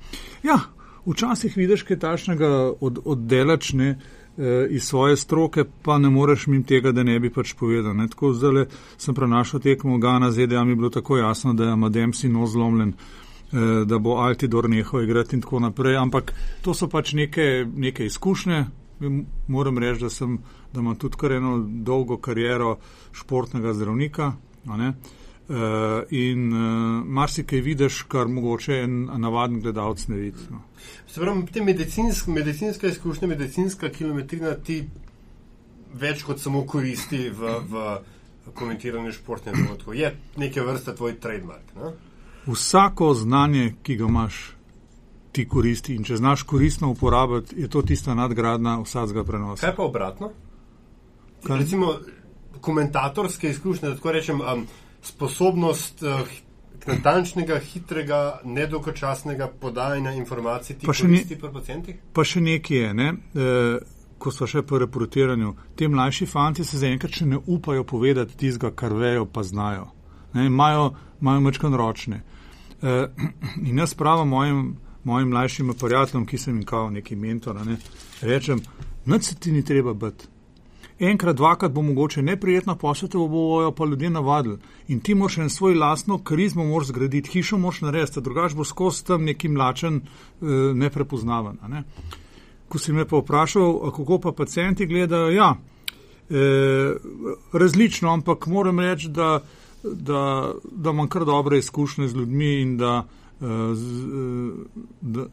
Ja, 0.45 0.59
včasih 1.05 1.57
vidiš 1.57 1.83
kaj 1.83 1.99
tašnega 1.99 2.49
od, 2.79 2.99
oddelačne 3.05 3.89
eh, 3.89 4.67
iz 4.69 4.83
svoje 4.83 5.17
stroke, 5.17 5.65
pa 5.81 5.97
ne 5.97 6.09
moreš 6.09 6.47
mim 6.47 6.63
tega, 6.63 6.91
da 6.91 7.03
ne 7.03 7.19
bi 7.19 7.29
pač 7.29 7.53
povedal. 7.53 7.95
Ne? 7.95 8.07
Tako 8.07 8.33
zdaj 8.33 8.65
sem 8.97 9.15
prenašal 9.15 9.59
tekmo 9.59 9.97
Gana 9.97 10.31
ZDA, 10.31 10.63
mi 10.63 10.71
je 10.71 10.75
bilo 10.75 10.89
tako 10.89 11.17
jasno, 11.17 11.53
da 11.53 11.63
je 11.69 11.75
Madem 11.75 12.13
si 12.13 12.29
no 12.29 12.47
zlomljen, 12.47 12.93
eh, 12.93 13.85
da 13.85 13.99
bo 13.99 14.17
Altidor 14.17 14.69
nehal 14.69 15.03
igrati 15.03 15.35
in 15.35 15.41
tako 15.41 15.59
naprej, 15.59 15.97
ampak 15.97 16.33
to 16.61 16.73
so 16.73 16.87
pač 16.87 17.13
neke, 17.13 17.67
neke 17.75 18.05
izkušnje. 18.05 18.65
Moram 19.47 19.77
reči, 19.77 20.01
da, 20.01 20.09
sem, 20.09 20.37
da 20.73 20.79
imam 20.79 20.95
tudi 20.95 21.17
kar 21.19 21.31
eno 21.31 21.59
dolgo 21.67 22.17
kariero 22.17 22.77
športnega 23.11 23.73
zdravnika. 23.73 24.33
Uh, 24.65 24.93
in 26.09 26.53
uh, 26.53 27.05
marsikaj 27.05 27.59
vidiš, 27.61 28.01
kar 28.09 28.27
mogoče 28.27 28.79
en 28.81 29.09
navaden 29.21 29.59
gledalec 29.61 30.07
ne 30.07 30.15
vidi. 30.17 30.47
No. 30.49 30.61
Se 31.07 31.21
pravi, 31.21 31.45
te 31.53 31.61
medicinsk, 31.63 32.27
medicinska 32.27 32.87
izkušnja, 32.87 33.27
medicinska 33.27 33.89
kilometrina 33.89 34.55
ti 34.55 34.81
več 35.93 36.23
kot 36.23 36.41
samo 36.41 36.65
koristi 36.67 37.29
v, 37.29 37.53
v 37.69 37.85
komentiranju 38.53 39.13
športnih 39.13 39.55
dogodkov. 39.61 39.95
Je 39.95 40.11
neke 40.41 40.61
vrste 40.61 40.95
tvoj 40.95 41.19
trademark. 41.21 41.75
Ne? 41.77 41.93
Vsako 42.45 43.13
znanje, 43.13 43.75
ki 43.83 43.95
ga 44.01 44.09
imaš, 44.09 44.41
ti 45.31 45.45
koristi. 45.49 45.95
In 45.95 46.03
če 46.07 46.17
znaš 46.17 46.43
koristno 46.43 46.89
uporabiti, 46.93 47.55
je 47.61 47.69
to 47.69 47.81
tista 47.81 48.15
nadgradna 48.15 48.79
vsakega 48.81 49.23
prenosa. 49.23 49.65
Kaj 49.67 49.75
pa 49.75 49.83
obratno? 49.83 50.31
Kaj? 51.45 51.59
Recimo 51.59 51.93
komentatorske 52.61 53.49
izkušnje, 53.49 53.89
da 53.89 53.95
tako 53.95 54.11
rečem. 54.15 54.41
Um, 54.41 54.65
sposobnost 55.05 56.03
uh, 56.03 56.25
natančnega, 56.87 57.59
hitrega, 57.59 58.39
nedokočasnega 58.43 59.47
podajanja 59.61 60.11
informacij, 60.11 60.77
ti 60.79 60.87
pa 60.87 60.93
še 60.93 61.09
nekaj 61.09 61.39
pri 61.41 61.51
pacijentih? 61.53 61.99
Pa 62.13 62.25
še 62.27 62.41
nekaj 62.45 62.77
je, 62.77 62.93
ne? 62.93 63.07
E, 63.33 63.49
ko 64.21 64.31
smo 64.31 64.47
še 64.49 64.63
po 64.67 64.79
reportiranju. 64.81 65.53
Te 65.77 65.89
mlajši 65.91 66.27
fanti 66.29 66.65
se 66.65 66.79
zaenkrat 66.81 67.19
še 67.19 67.27
ne 67.29 67.41
upajo 67.41 67.83
povedati 67.87 68.37
tistega, 68.37 68.71
kar 68.71 68.93
vejo, 68.93 69.25
pa 69.25 69.43
znajo. 69.43 69.89
Imajo 70.35 70.91
mečkan 71.21 71.75
ročne. 71.77 72.21
E, 72.81 72.95
in 73.69 73.81
jaz 73.81 73.95
pravim 73.97 74.31
mojim, 74.33 74.63
mojim 75.03 75.33
mlajšim 75.33 75.73
prijateljem, 75.79 76.29
ki 76.29 76.41
sem 76.41 76.59
jim 76.59 76.69
kao 76.69 76.89
neki 76.93 77.17
mentor, 77.17 77.61
ne, 77.65 77.79
rečem, 78.21 78.61
nič 79.05 79.31
se 79.31 79.35
ti 79.39 79.51
ni 79.53 79.65
treba 79.65 79.93
biti 79.93 80.34
enkrat, 80.99 81.35
dvakrat 81.35 81.71
bo 81.71 81.81
mogoče 81.81 82.21
neprijetno 82.21 82.75
posvete, 82.75 83.17
bo 83.17 83.27
bojo 83.27 83.71
pa 83.71 83.85
ljudje 83.85 84.09
navadili. 84.09 84.57
In 84.87 84.99
ti 84.99 85.15
moraš 85.15 85.37
en 85.37 85.49
svoj 85.49 85.75
lastno 85.75 86.17
karizmo 86.23 86.63
moraš 86.63 86.87
zgraditi, 86.87 87.29
hišo 87.29 87.57
moraš 87.57 87.81
narediti, 87.81 88.21
drugač 88.21 88.53
bo 88.53 88.63
skozi 88.63 89.05
tam 89.05 89.23
neki 89.23 89.47
mlačen, 89.47 89.95
eh, 89.95 90.45
neprepoznaven. 90.73 91.57
Ne? 91.67 91.83
Ko 92.67 92.79
si 92.79 92.93
me 92.93 93.05
pa 93.05 93.17
vprašal, 93.17 93.91
kako 93.91 94.19
pa 94.19 94.31
pacijenti 94.31 94.85
gledajo, 94.85 95.29
ja, 95.29 95.55
eh, 96.29 96.95
različno, 97.53 98.13
ampak 98.13 98.47
moram 98.47 98.79
reči, 98.79 99.09
da, 99.09 99.41
da, 99.83 100.53
da 100.71 100.89
imam 100.89 101.07
kar 101.07 101.25
dobre 101.25 101.57
izkušnje 101.57 102.07
z 102.07 102.15
ljudmi 102.15 102.61
in 102.61 102.77
da, 102.77 103.05
eh, 103.41 103.45
z, 103.75 104.07
da, 105.01 105.25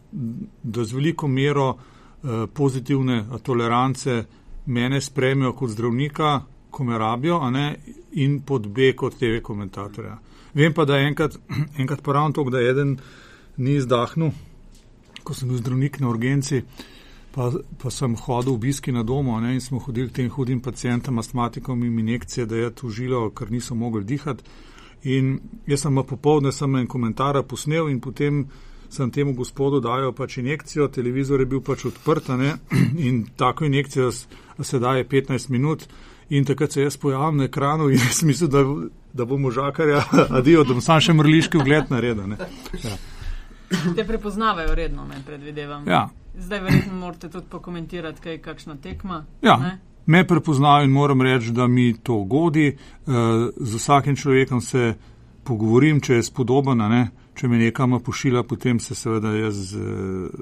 da 0.63 0.85
z 0.85 0.93
veliko 0.93 1.29
mero 1.29 1.75
pozitivne 2.55 3.25
tolerance 3.43 4.25
mene 4.67 5.01
spremijo 5.01 5.53
kot 5.53 5.71
zdravnika, 5.71 6.41
ko 6.71 6.85
me 6.85 6.99
rabijo, 6.99 7.51
ne, 7.51 7.77
in 8.13 8.41
pod 8.41 8.69
B 8.69 8.93
kot 8.97 9.19
TV 9.19 9.43
komentatorja. 9.43 10.19
Vem 10.55 10.73
pa, 10.75 10.85
da 10.85 10.99
enkrat, 11.01 11.37
enkrat 11.81 12.03
poravno 12.03 12.33
to, 12.33 12.45
da 12.51 12.61
eden 12.61 12.97
ni 13.57 13.77
izdahnil, 13.77 14.33
ko 15.23 15.35
sem 15.35 15.49
bil 15.49 15.61
zdravnik 15.61 16.01
na 16.01 16.09
urgenci, 16.09 16.63
pa, 17.33 17.51
pa 17.79 17.91
sem 17.91 18.17
hodil 18.27 18.53
v 18.53 18.57
obiski 18.57 18.93
na 18.93 19.03
domu 19.03 19.39
ne, 19.41 19.55
in 19.55 19.61
smo 19.61 19.81
hodili 19.81 20.11
k 20.11 20.21
tem 20.21 20.31
hudim 20.31 20.61
pacijentom, 20.61 21.19
astmatikom 21.19 21.85
in 21.85 21.99
injekcije, 21.99 22.47
da 22.47 22.57
je 22.57 22.71
to 22.75 22.91
žilo, 22.91 23.31
ker 23.31 23.51
niso 23.51 23.75
mogli 23.75 24.05
dihati. 24.05 24.45
In 25.03 25.41
jaz 25.67 25.83
sem 25.83 25.97
pa 25.99 26.05
popovdne 26.07 26.53
sem 26.53 26.77
en 26.77 26.87
komentar 26.87 27.41
posnel 27.43 27.89
in 27.91 28.01
potem 28.01 28.45
sem 28.93 29.11
temu 29.11 29.33
gospodu 29.35 29.81
dajal 29.81 30.13
pač 30.13 30.37
injekcijo, 30.39 30.89
televizor 30.93 31.41
je 31.41 31.47
bil 31.47 31.61
pač 31.65 31.87
odprt 31.89 32.29
ne, 32.39 32.57
in 33.07 33.25
tako 33.37 33.65
injekcijo 33.65 34.11
se 34.13 34.79
daje 34.79 35.09
15 35.09 35.51
minut. 35.51 35.87
In 36.33 36.45
takrat 36.49 36.73
se 36.73 36.83
jaz 36.83 36.97
pojavim 36.97 37.37
na 37.37 37.45
ekranu 37.45 37.91
in 37.91 37.99
jaz 38.07 38.23
mislim, 38.23 38.51
da, 38.51 38.65
da 39.13 39.25
bomo 39.25 39.51
žakarja, 39.51 40.05
adijo, 40.39 40.65
da 40.65 40.73
bom 40.73 40.81
sam 40.81 41.01
še 41.01 41.13
mrliški 41.13 41.61
vgled 41.61 41.91
naredil. 41.93 42.37
Ja. 42.85 42.97
Te 43.97 44.05
prepoznavajo 44.05 44.75
redno, 44.75 45.05
ne 45.09 45.21
predvidevam. 45.27 45.89
Ja. 45.89 46.09
Zdaj 46.39 46.61
verjetno 46.61 46.95
morate 46.97 47.29
tudi 47.31 47.47
pokomentirati, 47.51 48.21
kaj 48.21 48.33
je 48.33 48.43
kakšna 48.45 48.77
tekma. 48.77 49.25
Ja. 49.43 49.57
Ne? 49.61 49.79
Me 50.07 50.27
prepoznajo 50.27 50.85
in 50.85 50.91
moram 50.91 51.23
reči, 51.23 51.53
da 51.53 51.67
mi 51.67 51.93
to 52.03 52.25
godi. 52.25 52.77
Uh, 53.07 53.15
z 53.57 53.75
vsakim 53.77 54.17
človekom 54.17 54.61
se 54.61 54.95
pogovorim, 55.45 56.01
če 56.01 56.15
je 56.15 56.23
spodobna, 56.23 56.89
ne? 56.89 57.03
Če 57.35 57.49
me 57.49 57.59
nekam 57.59 57.99
pošilja, 58.05 58.43
potem 58.43 58.81
se 58.81 58.95
seveda 58.95 59.33
jaz 59.37 59.57
z, 59.73 59.85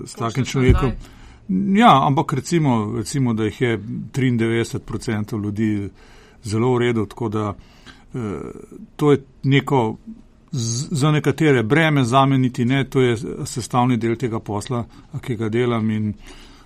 z 0.07 0.15
takim 0.19 0.45
človekom. 0.45 0.93
Ja, 1.77 2.07
ampak 2.07 2.33
recimo, 2.39 2.93
recimo, 2.97 3.35
da 3.35 3.45
jih 3.45 3.61
je 3.61 3.79
93% 3.79 5.43
ljudi 5.43 5.91
zelo 6.43 6.75
v 6.75 6.79
redu, 6.79 7.07
tako 7.07 7.29
da 7.29 7.55
eh, 8.15 8.19
to 8.97 9.13
je 9.13 9.23
neko 9.43 9.97
z, 10.53 10.89
za 10.91 11.11
nekatere 11.11 11.63
breme, 11.63 12.05
za 12.05 12.27
me 12.27 12.39
niti 12.39 12.65
ne, 12.65 12.85
to 12.85 13.01
je 13.01 13.17
sestavni 13.47 13.97
del 13.97 14.17
tega 14.17 14.39
posla, 14.39 14.85
ki 15.21 15.37
ga 15.37 15.49
delam 15.49 15.91
in 15.91 16.13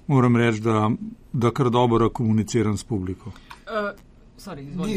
moram 0.07 0.37
reči, 0.37 0.61
da, 0.61 0.91
da 1.33 1.51
kar 1.51 1.71
dobro 1.71 2.11
komuniciram 2.11 2.77
s 2.77 2.85
publiko. 2.85 3.33
Uh. 3.65 4.14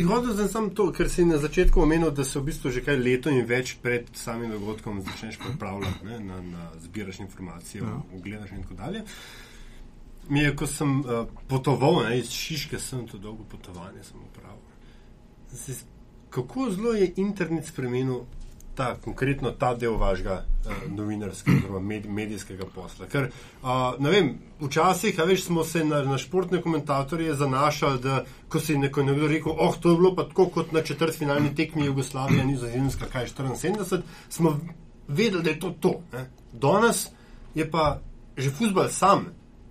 Hodil 0.08 0.36
sem 0.36 0.48
samo 0.50 0.70
to, 0.70 0.90
ker 0.92 1.10
si 1.10 1.26
na 1.26 1.38
začetku 1.38 1.82
omenil, 1.82 2.12
da 2.12 2.26
se 2.26 2.40
v 2.40 2.50
bistvu 2.50 2.72
že 2.74 2.82
kaj 2.82 2.98
leto 2.98 3.30
in 3.30 3.46
več 3.46 3.76
pred 3.82 4.10
samim 4.18 4.52
dogodkom 4.52 5.02
začneš 5.06 5.38
pripravljati, 5.44 6.06
ne, 6.06 6.20
na, 6.20 6.42
na 6.42 6.70
zbiraš 6.82 7.20
informacije, 7.20 7.84
ja. 7.84 8.00
ogledaš 8.18 8.52
in 8.52 8.64
tako 8.66 8.80
dalje. 8.80 9.04
Mi 10.30 10.42
je, 10.42 10.56
ko 10.56 10.68
sem 10.68 11.00
uh, 11.00 11.30
potoval 11.48 12.02
ne, 12.08 12.18
iz 12.20 12.34
Šiške, 12.34 12.80
sem 12.80 13.06
to 13.08 13.18
dolgo 13.18 13.46
potovanje 13.48 14.02
upravil. 14.16 14.66
Kako 16.30 16.70
zelo 16.74 16.94
je 16.94 17.14
internet 17.16 17.70
spremenil 17.70 18.26
ta, 18.78 18.96
konkretno 19.04 19.52
ta 19.52 19.74
del 19.76 19.98
vašega 19.98 20.38
uh, 20.44 20.72
novinarskega, 20.94 21.58
oziroma 21.58 21.80
med, 21.80 22.06
medijskega 22.06 22.68
posla? 22.76 23.10
Ker, 23.12 23.30
uh, 23.62 23.98
ne 24.00 24.14
vem, 24.14 24.32
včasih, 24.62 25.20
a 25.20 25.26
veš, 25.28 25.48
smo 25.50 25.66
se 25.66 25.84
na, 25.86 26.04
na 26.06 26.18
športne 26.22 26.62
komentatorje 26.62 27.36
zanašali, 27.36 28.02
da 28.04 28.24
ko 28.50 28.62
si 28.62 28.78
neko, 28.78 29.04
nekdo 29.04 29.30
rekel, 29.32 29.56
oh, 29.58 29.76
to 29.82 29.92
je 29.94 30.02
bilo 30.02 30.14
pa 30.16 30.28
tako 30.30 30.50
kot 30.60 30.72
na 30.72 30.82
četrtfinalni 30.86 31.56
tekmi 31.56 31.86
Jugoslavije, 31.86 32.46
Nizozemska, 32.46 33.10
kaj 33.12 33.32
74, 33.34 34.02
smo 34.30 34.60
vedeli, 35.08 35.44
da 35.44 35.50
je 35.50 35.60
to 35.60 35.74
to. 35.80 36.00
Ne. 36.14 36.30
Danes 36.54 37.08
je 37.56 37.72
pa 37.72 38.00
že 38.38 38.52
futbol 38.54 38.86
sam 38.94 39.26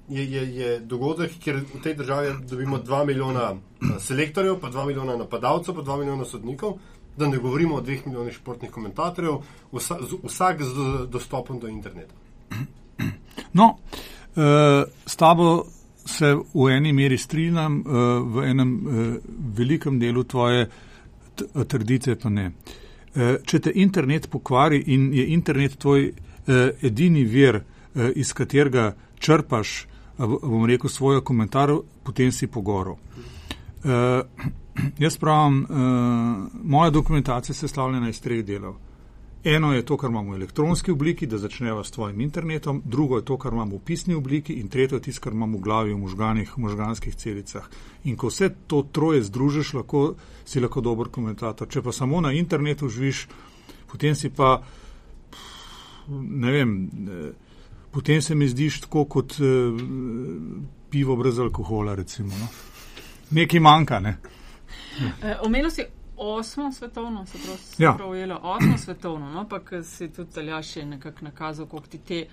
je, 0.09 0.33
je, 0.33 0.57
je 0.57 0.81
dogodek, 0.81 1.39
kjer 1.43 1.63
v 1.75 1.83
tej 1.83 1.95
državi 1.95 2.35
dobimo 2.49 2.79
2 2.79 3.07
milijona 3.07 3.53
eh, 3.55 4.01
selektorjev, 4.01 4.61
pa 4.61 4.71
2 4.71 4.87
milijona 4.87 5.17
napadalcev, 5.17 5.75
pa 5.75 5.83
2 5.83 5.99
milijona 5.99 6.25
sodnikov, 6.25 6.79
da 7.17 7.29
ne 7.29 7.39
govorimo 7.39 7.75
o 7.75 7.81
2 7.81 8.07
milijonih 8.07 8.35
športnih 8.35 8.71
komentatorjev, 8.71 9.39
vsa, 9.73 9.99
vsak 10.23 10.63
z 10.63 11.07
dostopom 11.11 11.59
do 11.61 11.69
interneta. 11.69 12.15
No, 13.53 13.77
s 15.07 15.17
tabo 15.17 15.65
se 16.05 16.35
v 16.55 16.69
eni 16.71 16.93
meri 16.93 17.19
strinjam, 17.19 17.81
uh, 17.81 17.87
v 18.35 18.45
enem 18.45 18.75
uh, 18.87 19.17
velikem 19.57 19.99
delu 19.99 20.25
tvoje 20.25 20.69
trditve 21.69 22.17
pa 22.17 22.31
ne. 22.31 22.51
Če 23.17 23.59
te 23.65 23.73
internet 23.75 24.29
pokvari 24.29 24.79
in 24.93 25.09
je 25.13 25.25
internet 25.33 25.79
tvoj 25.81 26.11
edini 26.85 27.25
vir, 27.25 27.63
iz 28.17 28.33
katerega 28.37 28.91
črpaš, 29.21 29.87
bom 30.19 30.65
rekel, 30.69 30.91
svojo 30.93 31.23
komentar, 31.25 31.73
potem 32.05 32.33
si 32.33 32.47
pogoro. 32.47 32.97
Jaz 34.99 35.17
pravim, 35.17 35.63
uh, 35.63 35.79
moja 36.65 36.91
dokumentacija 36.91 37.55
se 37.55 37.69
stavlja 37.69 38.09
iz 38.09 38.21
treh 38.21 38.45
delov. 38.45 38.77
Eno 39.45 39.73
je 39.73 39.85
to, 39.87 39.97
kar 39.97 40.11
imamo 40.11 40.33
v 40.33 40.37
elektronski 40.37 40.91
obliki, 40.91 41.27
da 41.27 41.39
začneva 41.39 41.85
s 41.85 41.91
tvojim 41.91 42.21
internetom, 42.21 42.83
drugo 42.85 43.17
je 43.17 43.25
to, 43.25 43.37
kar 43.39 43.53
imamo 43.53 43.77
v 43.77 43.85
pisni 43.85 44.15
obliki 44.15 44.53
in 44.53 44.69
tretjo 44.69 44.97
je 44.97 45.03
tisto, 45.03 45.23
kar 45.23 45.33
imamo 45.33 45.59
v 45.59 45.61
glavi, 45.61 45.93
v 45.95 45.99
možganih, 45.99 46.57
v 46.57 46.61
možganskih 46.65 47.15
celicah. 47.15 47.69
In 48.05 48.17
ko 48.17 48.27
vse 48.27 48.51
to 48.67 48.83
troje 48.93 49.23
združiš, 49.23 49.73
lahko, 49.79 50.17
si 50.45 50.61
lahko 50.61 50.83
dober 50.83 51.13
komentator. 51.15 51.69
Če 51.69 51.83
pa 51.83 51.95
samo 51.95 52.21
na 52.21 52.33
internetu 52.35 52.89
živiš, 52.89 53.29
potem 53.87 54.19
si 54.19 54.33
pa, 54.35 54.57
ne 56.11 56.53
vem, 56.53 56.73
potem 57.95 58.23
se 58.23 58.35
mi 58.35 58.49
zdiš 58.49 58.81
tako 58.89 59.05
kot 59.05 59.39
eh, 59.39 59.85
pivo 60.91 61.17
brez 61.17 61.39
alkohola, 61.39 61.95
recimo. 61.95 62.35
No? 62.35 62.49
Nekaj 63.31 63.61
manjka, 63.61 64.01
ne? 64.01 64.19
Eh, 65.23 65.37
omenil 65.43 65.71
si 65.71 65.85
osmo 66.17 66.73
svetovno, 66.73 67.27
se 67.27 67.39
pravi, 67.39 67.59
ja. 67.79 67.93
pravilo, 67.93 68.41
osmo 68.43 68.79
svetovno, 68.79 69.31
no, 69.31 69.49
pa 69.49 69.83
si 69.83 70.13
tudi 70.13 70.41
Aljaš 70.41 70.77
je 70.77 70.85
nekako 70.85 71.25
nakazal, 71.25 71.67
koliko 71.67 71.89
ti 71.89 71.99
te 71.99 72.27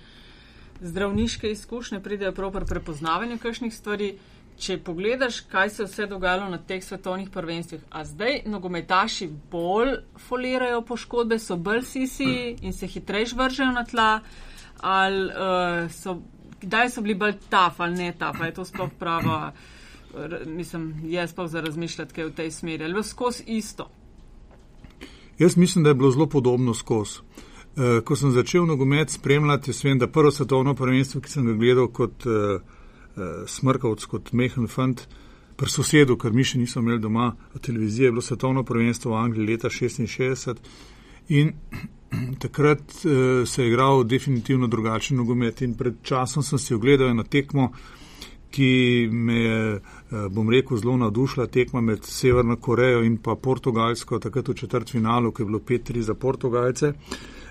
zdravniške 0.80 1.50
izkušnje 1.50 2.00
pridejo 2.00 2.32
prav 2.32 2.52
pri 2.52 2.64
prepoznavanju 2.66 3.38
kakšnih 3.38 3.74
stvari. 3.74 4.14
Če 4.58 4.76
pogledaš, 4.78 5.40
kaj 5.50 5.70
se 5.70 5.82
je 5.82 5.86
vse 5.86 6.04
dogajalo 6.06 6.46
na 6.48 6.60
teh 6.62 6.84
svetovnih 6.84 7.30
prvenstvih, 7.30 7.80
a 7.90 8.04
zdaj 8.04 8.44
nogometaši 8.46 9.26
bolj 9.50 9.96
folirajo 10.28 10.84
poškodbe, 10.86 11.38
so 11.42 11.56
bolj 11.56 11.82
sisi 11.82 12.56
in 12.62 12.72
se 12.72 12.86
hitreje 12.86 13.34
vržejo 13.34 13.72
na 13.74 13.82
tla, 13.84 14.20
ali 14.80 15.24
uh, 15.26 15.90
so, 15.90 16.20
kdaj 16.60 16.90
so 16.90 17.02
bili 17.02 17.18
bolj 17.18 17.34
taf 17.50 17.80
ali 17.80 17.94
ne 17.96 18.12
taf, 18.18 18.38
je 18.44 18.54
to 18.54 18.64
sploh 18.64 18.94
prava 18.98 19.52
mislim, 20.46 20.94
je 21.04 21.28
sploh 21.28 21.50
za 21.50 21.60
razmišljati, 21.60 22.14
kaj 22.14 22.24
v 22.24 22.34
tej 22.34 22.50
smeri, 22.50 22.84
ali 22.84 22.94
bo 22.94 23.02
skozi 23.02 23.42
isto. 23.46 23.90
Jaz 25.38 25.56
mislim, 25.56 25.84
da 25.84 25.90
je 25.90 25.94
bilo 25.94 26.10
zelo 26.10 26.26
podobno 26.26 26.74
skozi. 26.74 27.18
Uh, 27.76 28.04
ko 28.04 28.16
sem 28.16 28.30
začel 28.30 28.66
nogomet 28.66 29.10
spremljati, 29.10 29.72
vem, 29.84 29.98
da 29.98 30.06
prvo 30.06 30.30
svetovno 30.30 30.74
prvenstvo, 30.74 31.20
ki 31.20 31.30
sem 31.30 31.46
ga 31.46 31.52
gledal 31.52 31.88
kot 31.90 32.26
uh, 32.26 32.60
uh, 33.16 33.22
smrkavc, 33.46 34.04
kot 34.04 34.32
mehen 34.32 34.68
fant, 34.68 35.08
pri 35.56 35.70
sosedu, 35.70 36.16
ker 36.18 36.34
mi 36.34 36.44
še 36.46 36.58
nismo 36.58 36.82
imeli 36.82 37.02
doma 37.02 37.32
televizije, 37.62 38.08
je 38.08 38.12
bilo 38.14 38.22
svetovno 38.22 38.64
prvenstvo 38.66 39.12
v 39.12 39.18
Angliji 39.18 39.48
leta 39.52 39.70
66 39.70 40.54
in 41.34 41.52
takrat 42.44 42.82
uh, 43.02 43.42
se 43.46 43.62
je 43.62 43.68
igral 43.68 44.04
definitivno 44.04 44.66
drugačen 44.70 45.18
nogomet 45.18 45.62
in 45.62 45.74
pred 45.74 45.98
časom 46.02 46.42
sem 46.42 46.58
si 46.58 46.74
ogledal 46.74 47.10
eno 47.10 47.22
tekmo, 47.22 47.70
ki 48.54 49.08
me 49.10 49.34
je, 49.34 49.74
eh, 49.74 50.26
bom 50.30 50.50
rekel, 50.50 50.78
zelo 50.78 50.96
navdušila 50.96 51.46
tekma 51.46 51.80
med 51.80 52.04
Severno 52.04 52.56
Korejo 52.56 53.02
in 53.02 53.16
pa 53.18 53.34
Portugalsko, 53.34 54.18
takrat 54.18 54.48
v 54.48 54.54
četrt 54.54 54.90
finalu, 54.90 55.32
ki 55.32 55.42
je 55.42 55.46
bilo 55.46 55.58
5-3 55.58 56.02
za 56.02 56.14
Portugalce. 56.14 56.92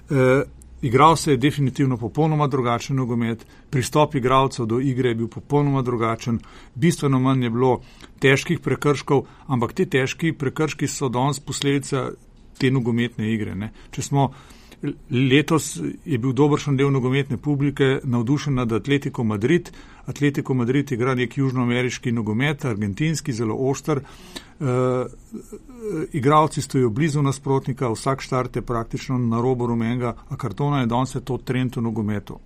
E, 0.10 0.44
igral 0.82 1.16
se 1.16 1.32
je 1.32 1.38
definitivno 1.38 1.98
popolnoma 1.98 2.48
drugačen 2.48 2.96
nogomet, 2.96 3.46
pristop 3.70 4.16
igralcev 4.16 4.66
do 4.66 4.80
igre 4.80 5.10
je 5.10 5.16
bil 5.16 5.28
popolnoma 5.28 5.82
drugačen, 5.82 6.40
bistveno 6.76 7.20
manj 7.20 7.44
je 7.44 7.50
bilo 7.50 7.82
težkih 8.20 8.60
prekrškov, 8.60 9.26
ampak 9.48 9.74
te 9.74 9.86
težki 9.86 10.34
prekrški 10.34 10.88
so 10.88 11.10
danes 11.10 11.40
posledica 11.40 12.12
te 12.60 12.72
nogometne 12.72 13.32
igre. 13.34 13.56
Ne. 13.56 13.72
Če 13.92 14.02
smo 14.02 14.32
letos 15.10 15.80
je 16.06 16.18
bil 16.18 16.34
dobršen 16.34 16.78
del 16.78 16.92
nogometne 16.92 17.38
publike 17.38 18.00
navdušen 18.04 18.56
nad 18.56 18.72
Atletico 18.72 19.24
Madrid, 19.24 19.72
Atletico 20.06 20.54
Madrid 20.54 20.92
igra 20.92 21.16
nek 21.16 21.38
južnoameriški 21.38 22.12
nogomet, 22.12 22.66
argentinski, 22.66 23.34
zelo 23.34 23.56
ošter. 23.56 24.02
Uh, 24.60 24.68
igravci 26.12 26.62
stojijo 26.62 26.90
blizu 26.90 27.22
nasprotnika, 27.22 27.90
vsak 27.90 28.22
štart 28.22 28.56
je 28.56 28.62
praktično 28.62 29.18
na 29.18 29.42
robu 29.42 29.68
rumenega, 29.68 30.16
a 30.30 30.38
kartona 30.38 30.80
je 30.80 30.88
danes 30.88 31.18
to 31.24 31.38
trend 31.38 31.76
v 31.76 31.82
nogometu. 31.82 32.40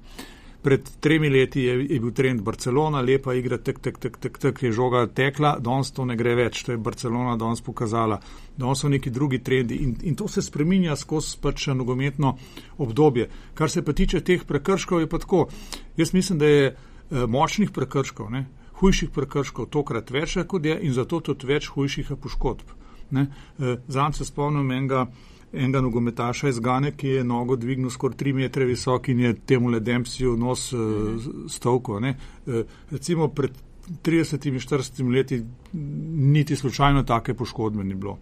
Pred 0.63 0.89
tremi 0.99 1.29
leti 1.29 1.61
je, 1.63 1.75
je 1.85 1.99
bil 1.99 2.11
trend 2.11 2.41
Barcelona, 2.41 3.01
lepa 3.01 3.33
igra, 3.37 3.57
tek, 3.57 3.79
tek, 3.79 3.99
tek, 4.01 4.17
tek, 4.17 4.37
tek 4.37 4.63
je 4.63 4.71
žoga 4.71 5.05
tekla, 5.07 5.57
danes 5.63 5.93
to 5.95 6.05
ne 6.05 6.17
gre 6.17 6.33
več, 6.35 6.63
to 6.65 6.73
je 6.73 6.81
Barcelona 6.81 7.37
danes 7.37 7.61
pokazala. 7.61 8.19
Danes 8.57 8.81
so 8.83 8.89
neki 8.89 9.13
drugi 9.13 9.39
trendi 9.43 9.77
in, 9.85 9.95
in 10.03 10.17
to 10.17 10.27
se 10.27 10.41
spreminja 10.41 10.95
skozi 10.95 11.37
pač 11.41 11.69
nogometno 11.71 12.35
obdobje. 12.77 13.29
Kar 13.53 13.71
se 13.71 13.85
pa 13.85 13.93
tiče 13.93 14.23
teh 14.25 14.43
prekrškov, 14.49 15.05
je 15.05 15.09
pa 15.09 15.21
tako. 15.23 15.47
Jaz 15.97 16.13
mislim, 16.13 16.39
da 16.39 16.45
je 16.51 16.75
Eh, 17.11 17.23
močnih 17.27 17.71
prekrškov, 17.71 18.31
ne, 18.31 18.45
hujših 18.81 19.13
prekrškov 19.15 19.69
tokrat 19.71 20.09
več 20.11 20.35
kot 20.47 20.65
je 20.65 20.73
in 20.83 20.91
zato 20.91 21.21
tudi 21.23 21.47
več 21.47 21.69
hujših 21.71 22.11
poškodb. 22.19 22.73
Eh, 23.15 23.27
Zanj 23.87 24.17
se 24.17 24.25
spomnim 24.25 24.71
enega, 24.71 25.05
enega 25.53 25.81
nogometaša 25.81 26.49
iz 26.49 26.59
Gane, 26.59 26.91
ki 26.91 27.07
je 27.07 27.23
nogo 27.23 27.55
dvignil 27.55 27.89
skoraj 27.89 28.17
3 28.17 28.33
metre 28.33 28.65
visok 28.65 29.09
in 29.09 29.19
je 29.19 29.33
temu 29.33 29.69
le 29.69 29.79
Dempsiju 29.79 30.37
nos 30.37 30.71
mhm. 30.73 31.47
stovko. 31.49 32.01
Recimo 32.91 33.27
pred 33.27 33.51
30-40 34.03 35.13
leti 35.15 35.43
niti 36.13 36.55
slučajno 36.55 37.03
take 37.03 37.33
poškodbe 37.33 37.83
ni 37.83 37.95
bilo. 37.95 38.17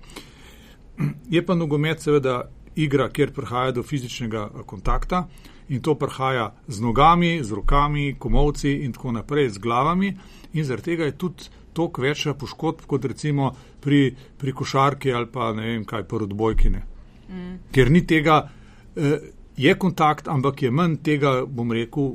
Je 1.30 1.46
pa 1.46 1.56
nogomet 1.56 2.02
seveda 2.02 2.50
igra, 2.76 3.10
kjer 3.10 3.34
prihaja 3.34 3.72
do 3.72 3.84
fizičnega 3.84 4.50
kontakta 4.66 5.28
in 5.70 5.82
to 5.82 5.96
prihaja 5.96 6.54
z 6.68 6.82
nogami, 6.82 7.44
z 7.44 7.52
rokami, 7.52 8.16
komovci 8.20 8.72
in 8.72 8.94
tako 8.94 9.12
naprej, 9.12 9.50
z 9.50 9.58
glavami, 9.58 10.18
in 10.54 10.64
zaradi 10.64 10.92
tega 10.92 11.06
je 11.06 11.18
tudi 11.18 11.50
toliko 11.74 12.02
več 12.02 12.28
poškodb 12.40 12.86
kot 12.88 13.06
recimo 13.06 13.52
pri, 13.82 14.16
pri 14.38 14.52
košarki 14.54 15.12
ali 15.14 15.28
pa 15.32 15.54
ne 15.54 15.66
vem 15.68 15.86
kaj, 15.86 16.04
pri 16.04 16.30
odbojkine. 16.30 16.95
Mm. 17.30 17.56
Ker 17.72 17.92
ni 17.92 18.06
tega, 18.08 18.50
eh, 18.96 19.18
je 19.58 19.76
kontakt, 19.80 20.28
ampak 20.28 20.62
je 20.62 20.72
manj 20.72 20.98
tega, 21.04 21.46
bom 21.46 21.72
rekel, 21.72 22.12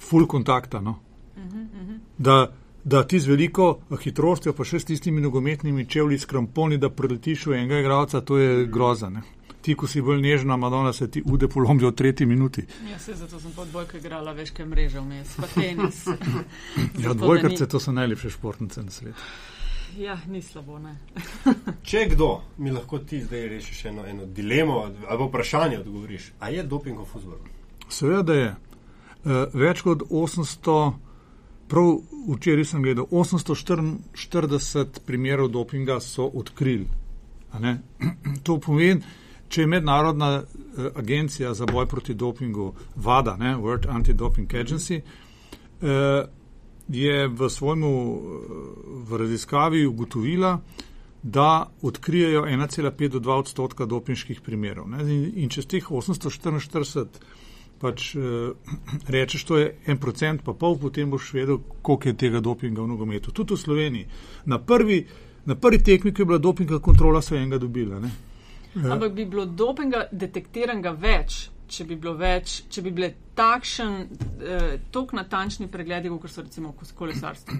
full 0.00 0.26
kontakta. 0.26 0.80
No? 0.80 0.98
Mm 1.36 1.42
-hmm. 1.42 1.98
da, 2.18 2.52
da 2.84 3.06
ti 3.06 3.20
z 3.20 3.26
veliko 3.26 3.80
hitrostjo, 4.02 4.52
pa 4.52 4.64
še 4.64 4.80
s 4.80 4.84
tistimi 4.84 5.20
nogometnimi 5.20 5.86
čevlji, 5.86 6.18
skramponi, 6.18 6.78
da 6.78 6.90
preletiš 6.90 7.46
v 7.46 7.52
enega 7.52 7.78
igralca, 7.78 8.20
to 8.20 8.38
je 8.38 8.66
grozane 8.66 9.22
ti, 9.64 9.72
ko 9.74 9.88
si 9.88 10.02
bolj 10.04 10.20
nežna, 10.20 10.56
Madonna, 10.60 10.92
se 10.92 11.08
ti 11.10 11.22
ude 11.24 11.48
polomijo 11.48 11.88
v 11.88 11.96
tretji 11.96 12.26
minuti. 12.26 12.66
Ja, 12.90 12.98
se 12.98 13.14
zato 13.16 13.40
sem 13.40 13.52
pod 13.56 13.70
bojko 13.72 13.96
igrala 13.96 14.32
veške 14.36 14.66
mreže 14.68 15.00
vmes, 15.00 15.36
pa 15.40 15.48
tenis. 15.54 16.02
ja, 17.04 17.14
dvojkarce, 17.14 17.68
to 17.72 17.80
so 17.80 17.92
najlepše 17.92 18.34
športnice 18.36 18.84
na 18.84 18.92
svetu. 18.92 19.16
Ja, 19.98 20.18
ni 20.28 20.42
slabo, 20.42 20.78
ne. 20.78 20.96
Če 21.88 22.08
kdo, 22.10 22.40
mi 22.58 22.70
lahko 22.70 22.98
ti 22.98 23.20
zdaj 23.22 23.48
rešiš 23.48 23.84
eno, 23.84 24.06
eno 24.06 24.26
dilemo 24.26 24.80
ali 25.08 25.26
vprašanje 25.28 25.78
odgovoriš, 25.78 26.32
a 26.40 26.50
je 26.50 26.62
doping 26.62 26.98
v 26.98 27.04
futbolu? 27.04 27.52
Seveda 27.88 28.34
je. 28.34 28.48
Uh, 29.24 29.44
več 29.54 29.84
kot 29.84 30.02
800, 30.10 30.92
prav 31.68 31.90
včeraj 32.34 32.64
sem 32.64 32.82
gledal, 32.82 33.06
840 33.10 35.00
primerov 35.06 35.52
dopinga 35.54 36.00
so 36.00 36.26
odkrili. 36.26 36.88
To 38.44 38.58
pomeni, 38.58 39.04
če 39.48 39.62
je 39.62 39.70
mednarodna 39.70 40.30
uh, 40.40 40.88
agencija 40.98 41.54
za 41.54 41.66
boj 41.70 41.86
proti 41.86 42.14
dopingu, 42.14 42.72
VADA, 42.96 43.36
ne, 43.38 43.54
World 43.56 43.86
Anti-Doping 43.88 44.50
Agency, 44.58 45.00
uh, 45.00 46.26
je 46.88 47.28
v 47.28 47.48
svojmu 47.50 47.90
uh, 47.90 48.18
v 49.08 49.16
raziskavi 49.16 49.86
ugotovila, 49.86 50.58
da 51.22 51.70
odkrijejo 51.82 52.42
1,5 52.44 53.08
do 53.08 53.20
2 53.20 53.38
odstotka 53.38 53.86
dopinških 53.86 54.40
primerov. 54.40 54.88
Ne, 54.88 55.00
in, 55.08 55.32
in 55.36 55.48
če 55.48 55.64
z 55.64 55.66
teh 55.76 55.90
844 55.90 57.06
pač 57.80 58.10
uh, 58.16 58.52
rečeš, 59.14 59.44
to 59.44 59.58
je 59.58 59.70
en 59.86 59.98
procent, 60.00 60.44
pa 60.44 60.52
pol, 60.52 60.76
potem 60.78 61.10
boš 61.10 61.32
vedel, 61.36 61.62
koliko 61.82 62.12
je 62.12 62.16
tega 62.16 62.44
dopinga 62.44 62.82
v 62.82 62.92
nogometu. 62.92 63.32
Tudi 63.32 63.56
v 63.56 63.60
Sloveniji. 63.60 64.06
Na 64.52 64.60
prvi, 64.60 65.00
na 65.48 65.56
prvi 65.56 65.82
tekmi, 65.82 66.12
ki 66.12 66.22
je 66.22 66.28
bila 66.28 66.38
dopinga 66.38 66.78
kontrola, 66.84 67.22
so 67.22 67.36
enega 67.36 67.58
dobila. 67.58 68.00
Ne. 68.00 68.12
Ampak 68.74 69.12
bi 69.14 69.24
bilo 69.30 69.46
dopinga 69.46 70.08
detektiranega 70.12 70.92
več, 70.98 71.44
če 71.68 71.86
bi, 71.88 71.96
več, 72.18 72.62
če 72.70 72.82
bi 72.84 72.92
bile 72.94 73.10
takšen, 73.36 73.96
eh, 74.40 74.78
tako 74.92 75.18
natančni 75.18 75.68
pregledi, 75.70 76.12
kot 76.12 76.30
so 76.30 76.44
recimo 76.44 76.74
kolesarstvo. 76.74 77.58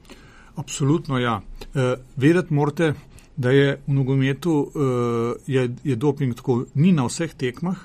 Absolutno, 0.62 1.18
ja. 1.18 1.40
Eh, 1.74 1.94
vedeti 2.16 2.54
morate, 2.54 2.94
da 3.36 3.50
je 3.52 3.76
v 3.86 3.92
nogometu 3.92 4.56
eh, 4.64 5.42
je, 5.46 5.68
je 5.84 5.96
doping 5.96 6.34
tako, 6.34 6.64
ni 6.74 6.92
na 6.92 7.06
vseh 7.08 7.34
tekmah. 7.34 7.76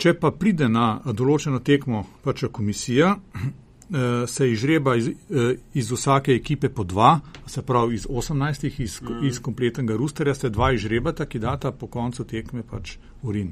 Če 0.00 0.14
pa 0.16 0.30
pride 0.32 0.68
na 0.68 0.94
določeno 1.04 1.60
tekmo, 1.60 2.06
pač 2.24 2.46
komisija 2.52 3.16
se 4.30 4.46
izžreba 4.46 4.94
iz, 4.94 5.08
iz 5.74 5.88
vsake 5.90 6.30
ekipe 6.38 6.68
po 6.70 6.84
dva, 6.86 7.16
se 7.50 7.60
pravi 7.66 7.98
iz 7.98 8.04
18, 8.06 8.68
iz, 8.78 9.00
mm. 9.02 9.24
iz 9.26 9.40
kompletnega 9.42 9.96
rusterja, 9.98 10.34
ste 10.38 10.48
dva 10.48 10.70
izžrebata, 10.72 11.26
ki 11.26 11.42
data 11.42 11.72
po 11.74 11.90
koncu 11.90 12.24
tekme 12.24 12.62
pač 12.62 12.94
urin. 13.26 13.50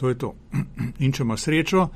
To 0.00 0.08
je 0.08 0.18
to. 0.18 0.34
In 1.04 1.12
če 1.12 1.26
imaš 1.26 1.44
srečo, 1.48 1.88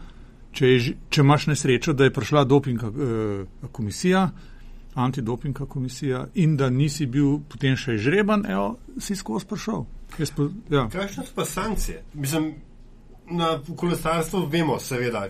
če, 0.53 0.69
je, 0.69 0.97
če 1.09 1.25
imaš 1.25 1.49
nesrečo, 1.53 1.95
da 1.97 2.09
je 2.09 2.13
prišla 2.15 2.45
dopinga 2.45 2.91
eh, 2.91 3.71
komisija, 3.73 4.27
antidopinga 4.95 5.67
komisija 5.67 6.27
in 6.35 6.57
da 6.57 6.69
nisi 6.71 7.07
bil 7.11 7.41
potem 7.51 7.75
še 7.81 7.97
izžreban, 7.99 8.45
evo, 8.47 8.77
si 9.01 9.17
skozi 9.17 9.49
prišel. 9.51 9.83
Po, 10.37 10.47
ja. 10.71 10.85
Kakšne 10.93 11.25
so 11.27 11.35
pa 11.35 11.49
sankcije? 11.49 12.05
Mislim, 12.15 12.55
Na 13.25 13.55
kolesarstvu 13.77 14.43
vemo, 14.53 14.75
seveda, 14.79 15.23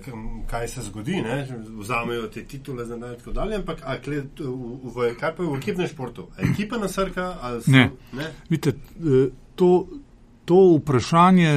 kaj 0.51 0.65
se 0.69 0.83
zgodi, 0.83 1.21
ne? 1.23 1.37
vzamejo 1.79 2.25
te 2.27 2.43
titule 2.43 2.85
za 2.85 2.97
naj 2.99 3.13
tako 3.21 3.33
dalje, 3.33 3.61
ampak 3.61 3.85
kle, 4.05 4.17
v, 4.39 4.91
v, 4.97 5.13
kaj 5.21 5.31
pa 5.37 5.43
je 5.43 5.49
v 5.49 5.59
ekipnem 5.61 5.89
športu? 5.89 6.25
Ekipa 6.43 6.81
nasrka 6.83 7.29
ali 7.41 7.63
so, 7.63 7.71
ne? 7.71 7.85
ne? 8.19 8.27
Vidite, 8.51 8.75
eh, 8.99 9.31
to, 9.55 9.87
to 10.45 10.59
vprašanje, 10.81 11.53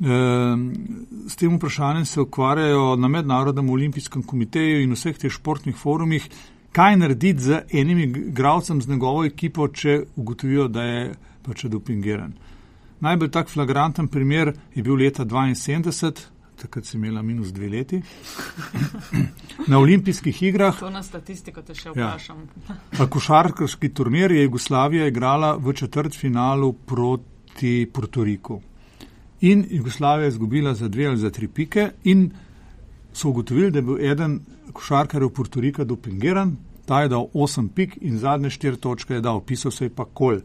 s 0.00 1.36
tem 1.36 1.56
vprašanjem 1.56 2.04
se 2.04 2.20
ukvarjajo 2.20 2.96
na 2.96 3.08
Mednarodnem 3.08 3.70
olimpijskem 3.70 4.22
komiteju 4.22 4.80
in 4.82 4.96
vseh 4.96 5.18
teh 5.18 5.32
športnih 5.32 5.76
forumih, 5.76 6.28
kaj 6.72 6.96
narediti 6.96 7.42
z 7.42 7.62
enim 7.72 7.98
igralcem, 7.98 8.80
z 8.82 8.88
njegovo 8.88 9.24
ekipo, 9.24 9.68
če 9.68 10.04
ugotovijo, 10.16 10.68
da 10.68 10.82
je 10.82 11.14
pač 11.42 11.64
dopingiran. 11.68 12.32
Najbolj 13.00 13.30
tak 13.30 13.48
flagranten 13.48 14.08
primer 14.08 14.54
je 14.74 14.82
bil 14.82 14.96
leta 14.96 15.24
1972, 15.24 16.28
takrat 16.60 16.84
si 16.84 16.96
imela 16.96 17.22
minus 17.22 17.52
dve 17.52 17.68
leti. 17.68 18.00
Na 19.70 19.78
olimpijskih 19.78 20.42
igrah. 20.42 20.78
To 20.80 20.90
na 20.90 21.02
statistiko 21.02 21.62
te 21.62 21.74
še 21.74 21.88
ja. 21.88 21.92
vprašam. 21.92 22.42
Ja, 22.98 23.06
košarkarski 23.06 23.92
turnir 23.96 24.32
je 24.32 24.44
Jugoslavija 24.44 25.08
igrala 25.08 25.54
v 25.56 25.72
četrt 25.76 26.16
finalu 26.16 26.72
proti 26.72 27.88
Portoriku. 27.92 28.60
In 29.40 29.64
Jugoslavija 29.70 30.24
je 30.24 30.28
izgubila 30.28 30.74
za 30.74 30.88
dve 30.88 31.06
ali 31.06 31.16
za 31.16 31.30
tri 31.30 31.48
pike 31.48 31.90
in 32.04 32.30
so 33.12 33.28
ugotovili, 33.28 33.70
da 33.70 33.78
je 33.78 33.82
bil 33.82 34.00
eden 34.00 34.40
košarkarjev 34.72 35.30
Portorika 35.30 35.84
dopingiran, 35.84 36.56
ta 36.86 37.02
je 37.02 37.08
dal 37.08 37.26
osem 37.34 37.68
pik 37.68 37.98
in 38.00 38.18
zadnje 38.18 38.50
štiri 38.50 38.76
točke 38.76 39.14
je 39.14 39.20
dal, 39.20 39.40
pisal 39.40 39.70
se 39.70 39.84
je 39.84 39.94
pa 39.94 40.04
kol. 40.04 40.40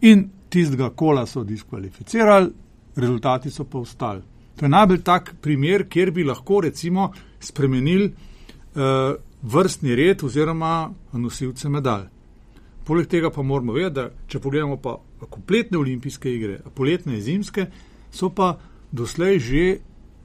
In 0.00 0.28
tistega 0.48 0.90
kola 0.90 1.26
so 1.26 1.44
diskvalificirali, 1.44 2.50
rezultati 2.96 3.50
so 3.50 3.64
pa 3.64 3.78
ostali. 3.78 4.22
To 4.56 4.64
je 4.64 4.68
najbolj 4.68 5.02
tak 5.02 5.34
primer, 5.40 5.86
kjer 5.88 6.10
bi 6.10 6.24
lahko 6.24 6.60
recimo 6.60 7.12
spremenili 7.40 8.10
uh, 8.10 9.14
vrstni 9.42 9.94
red 9.96 10.24
oziroma 10.24 10.90
nosilce 11.12 11.68
medalj. 11.68 12.06
Poleg 12.84 13.06
tega 13.08 13.30
pa 13.30 13.42
moramo 13.42 13.72
vedeti, 13.72 13.94
da 13.94 14.10
če 14.28 14.40
pogledamo 14.40 14.76
pa 14.76 14.98
kompletne 15.30 15.78
olimpijske 15.78 16.32
igre, 16.34 16.58
poletne 16.74 17.14
in 17.16 17.22
zimske, 17.22 17.66
so 18.10 18.30
pa 18.30 18.58
doslej 18.92 19.38
že 19.38 19.78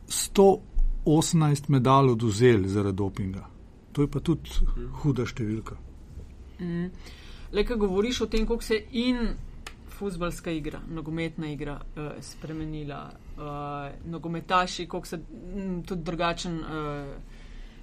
118 0.08 1.69
medalj 1.69 2.10
oduzeli 2.10 2.69
zaradi 2.69 2.98
dopinga. 2.98 3.45
To 3.91 4.02
je 4.02 4.08
pa 4.12 4.19
tudi 4.19 4.50
huda 5.02 5.26
številka. 5.26 5.78
Mm. 6.60 6.89
Le, 7.56 7.63
ko 7.63 7.78
govoriš 7.80 8.26
o 8.26 8.28
tem, 8.28 8.48
kako 8.48 8.63
se 8.63 8.82
in 8.91 9.30
futbalska 9.95 10.52
igra, 10.52 10.82
nogometna 10.91 11.48
igra 11.54 11.78
uh, 11.80 12.12
spremenila, 12.21 13.06
uh, 13.38 14.10
nogometaši, 14.12 14.88
kako 14.91 15.08
se 15.08 15.19
m, 15.56 15.84
tudi 15.88 16.04
drugačen. 16.04 16.60
Uh, 16.60 17.35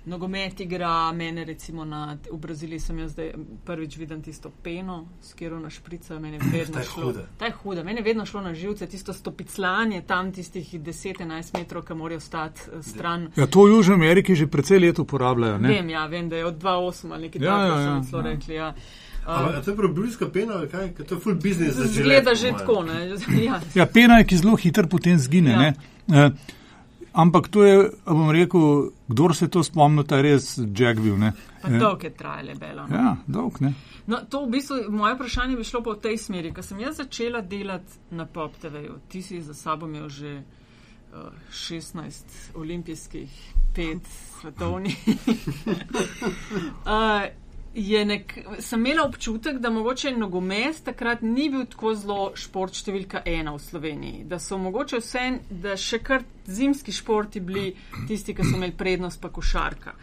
Nogomet 0.05 0.61
igra, 0.61 1.13
mene 1.13 1.45
recimo 1.45 1.85
na, 1.85 2.17
v 2.33 2.39
Braziliji 2.39 2.81
sem 2.81 2.99
jaz 2.99 3.13
zdaj 3.13 3.29
prvič 3.65 3.97
videl 3.97 4.19
tisto 4.23 4.51
peno, 4.63 5.05
skero 5.23 5.61
na 5.61 5.71
šprica, 5.71 6.19
meni 6.19 6.41
je 6.43 6.51
vedno 6.53 6.83
šlo. 6.83 7.13
Ta 7.39 7.47
je 7.47 7.53
huda, 7.53 7.85
meni 7.85 8.01
je 8.01 8.05
vedno 8.05 8.27
šlo 8.27 8.41
na 8.43 8.55
živce, 8.55 8.87
tisto 8.87 9.13
stopiclanje 9.13 10.03
tam 10.07 10.33
tistih 10.33 10.75
10-11 10.75 11.59
metrov, 11.59 11.85
ki 11.87 11.95
morajo 11.95 12.21
stati 12.21 12.61
stran. 12.83 13.29
Ja, 13.37 13.47
to 13.47 13.63
v 13.65 13.77
Južni 13.77 13.95
Ameriki 13.95 14.35
že 14.35 14.47
precej 14.47 14.81
let 14.83 14.99
uporabljajo. 14.99 15.59
Ne? 15.59 15.69
Vem, 15.69 15.91
ja, 15.91 16.07
vem, 16.07 16.29
da 16.29 16.37
je 16.37 16.47
od 16.47 16.59
2-8 16.59 17.13
ali 17.13 17.23
nekaj 17.23 17.43
ja, 17.43 17.57
takega, 17.57 17.81
ja, 17.81 17.95
ja, 17.95 18.03
so 18.11 18.17
ja. 18.17 18.23
rekli. 18.23 18.55
Ja. 18.55 18.75
Ali 19.25 19.55
je 19.55 19.63
to 19.63 19.77
probljska 19.77 20.29
pena, 20.31 20.57
ali 20.57 20.69
kaj? 20.69 20.95
To 20.95 21.15
je 21.15 21.21
full 21.21 21.35
business 21.35 21.77
za 21.77 21.87
življenje. 21.87 22.03
Zgleda 22.03 22.35
že 22.35 22.51
tako, 22.59 22.83
ne? 22.83 23.17
ja. 23.49 23.61
ja, 23.75 23.87
pena 23.87 24.19
je, 24.19 24.27
ki 24.27 24.37
zelo 24.37 24.57
hitro 24.57 24.87
potem 24.91 25.19
zgine, 25.19 25.51
ja. 25.51 25.61
ne? 25.61 25.75
Uh, 26.11 26.59
ampak 27.13 27.49
to 27.49 27.65
je, 27.65 27.91
bom 28.07 28.31
rekel, 28.31 28.91
kdo 29.09 29.35
se 29.35 29.49
to 29.49 29.63
spomni, 29.63 30.05
ta 30.05 30.21
res 30.21 30.59
Jack 30.75 31.01
bil? 31.01 31.17
Pa 31.63 31.69
dolg 31.69 32.05
je 32.05 32.11
trajale, 32.11 32.55
belo. 32.55 32.87
Ne? 32.89 32.97
Ja, 32.97 33.17
dolg, 33.27 33.61
ne? 33.61 33.75
No, 34.07 34.25
to 34.29 34.45
v 34.47 34.57
bistvu, 34.57 34.91
moje 34.91 35.15
vprašanje 35.15 35.57
bi 35.57 35.65
šlo 35.65 35.83
po 35.83 35.95
tej 35.95 36.19
smeri, 36.19 36.51
ker 36.55 36.65
sem 36.67 36.81
jaz 36.83 36.99
začela 36.99 37.41
delati 37.41 38.01
na 38.11 38.27
Pop 38.27 38.57
TV-ju. 38.59 38.99
Ti 39.09 39.23
si 39.23 39.43
za 39.43 39.55
sabo 39.55 39.87
imel 39.87 40.09
že 40.09 40.43
uh, 40.43 41.31
16 41.51 42.57
olimpijskih, 42.59 43.31
5 43.77 44.01
svetovnih. 44.41 44.99
uh, 46.83 47.31
nek, 47.75 48.39
sem 48.61 48.81
imela 48.81 49.07
občutek, 49.07 49.59
da 49.59 49.71
mogoče 49.71 50.13
nogomet 50.17 50.83
takrat 50.85 51.23
ni 51.23 51.49
bil 51.51 51.65
tako 51.67 51.95
zelo 51.95 52.33
šport 52.37 52.77
številka 52.77 53.23
ena 53.25 53.55
v 53.55 53.61
Sloveniji. 53.63 54.25
Da 54.29 54.39
so 54.39 54.59
mogoče 54.59 55.01
vse, 55.01 55.29
da 55.49 55.77
še 55.77 56.03
kar 56.05 56.25
zimski 56.47 56.93
športi 56.93 57.41
bili 57.41 57.73
tisti, 58.09 58.35
ki 58.35 58.45
so 58.45 58.59
imeli 58.59 58.77
prednost, 58.77 59.21
pa 59.21 59.31
košarka. 59.33 59.95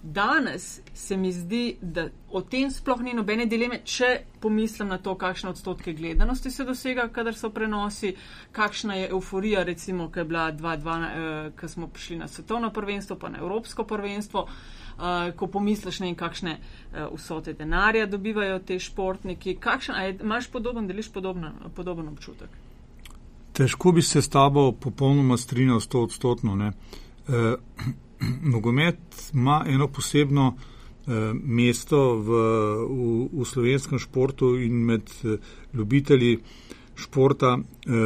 Danes 0.00 0.80
se 0.94 1.16
mi 1.18 1.32
zdi, 1.34 1.76
da 1.82 2.06
o 2.30 2.40
tem 2.40 2.70
sploh 2.70 3.00
ni 3.02 3.12
nobene 3.18 3.48
dileme, 3.50 3.80
če 3.84 4.12
pomislim 4.40 4.88
na 4.88 5.00
to, 5.02 5.16
kakšne 5.18 5.50
odstotke 5.50 5.92
gledanosti 5.92 6.52
se 6.54 6.64
dosega, 6.64 7.08
kadar 7.12 7.34
so 7.34 7.50
prenosi, 7.50 8.14
kakšna 8.54 8.94
je 9.02 9.08
euforija, 9.10 9.66
recimo, 9.66 10.06
ki 10.08 10.22
je 10.22 10.28
bila 10.30 10.48
2-2, 10.54 10.98
eh, 11.04 11.52
ko 11.58 11.68
smo 11.68 11.90
prišli 11.90 12.22
na 12.22 12.28
svetovno 12.28 12.70
prvenstvo, 12.70 13.18
pa 13.18 13.28
na 13.28 13.42
evropsko 13.42 13.84
prvenstvo. 13.84 14.46
Uh, 14.46 14.78
uh, 14.98 15.32
ko 15.36 15.46
pomisliš, 15.46 16.00
ne 16.00 16.10
vem, 16.10 16.16
kakšne 16.18 16.58
uh, 16.58 17.08
vsote 17.16 17.52
denarja 17.52 18.06
dobivajo 18.06 18.58
te 18.58 18.78
športniki. 18.78 19.56
Kakšen, 19.60 19.94
aj, 19.94 20.16
imaš 20.22 20.50
podoben, 20.50 20.86
deliš 20.86 21.12
podobno, 21.12 21.52
podoben 21.74 22.08
občutek? 22.08 22.50
Težko 23.58 23.92
bi 23.92 24.02
se 24.02 24.22
s 24.22 24.28
tabo 24.28 24.72
popolnoma 24.72 25.36
strinjal 25.36 25.80
sto 25.80 26.02
odstotno. 26.06 26.54
E, 26.62 26.70
nogomet 28.52 28.98
ima 29.34 29.64
eno 29.66 29.88
posebno 29.88 30.52
e, 30.54 31.10
mesto 31.34 32.14
v, 32.14 32.28
v, 32.88 33.28
v 33.32 33.44
slovenskem 33.44 33.98
športu 33.98 34.54
in 34.62 34.84
med 34.86 35.10
e, 35.24 35.38
ljubitelji 35.74 36.38
športa, 36.94 37.58
e, 37.58 38.04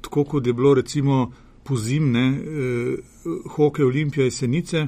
tako 0.00 0.24
kot 0.24 0.46
je 0.46 0.52
bilo 0.52 0.74
recimo 0.74 1.32
pozimne, 1.64 2.26
e, 2.28 2.36
hoke 3.56 3.84
Olimpije 3.84 4.24
Jesenice, 4.24 4.86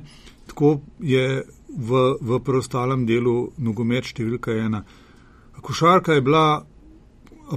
tako 0.52 0.82
je 1.00 1.42
v, 1.72 2.02
v 2.20 2.40
preostalem 2.44 3.06
delu 3.08 3.48
nogomet 3.56 4.04
številka 4.04 4.52
ena. 4.60 4.82
Košarka 5.62 6.18
je 6.18 6.24
bila 6.24 6.60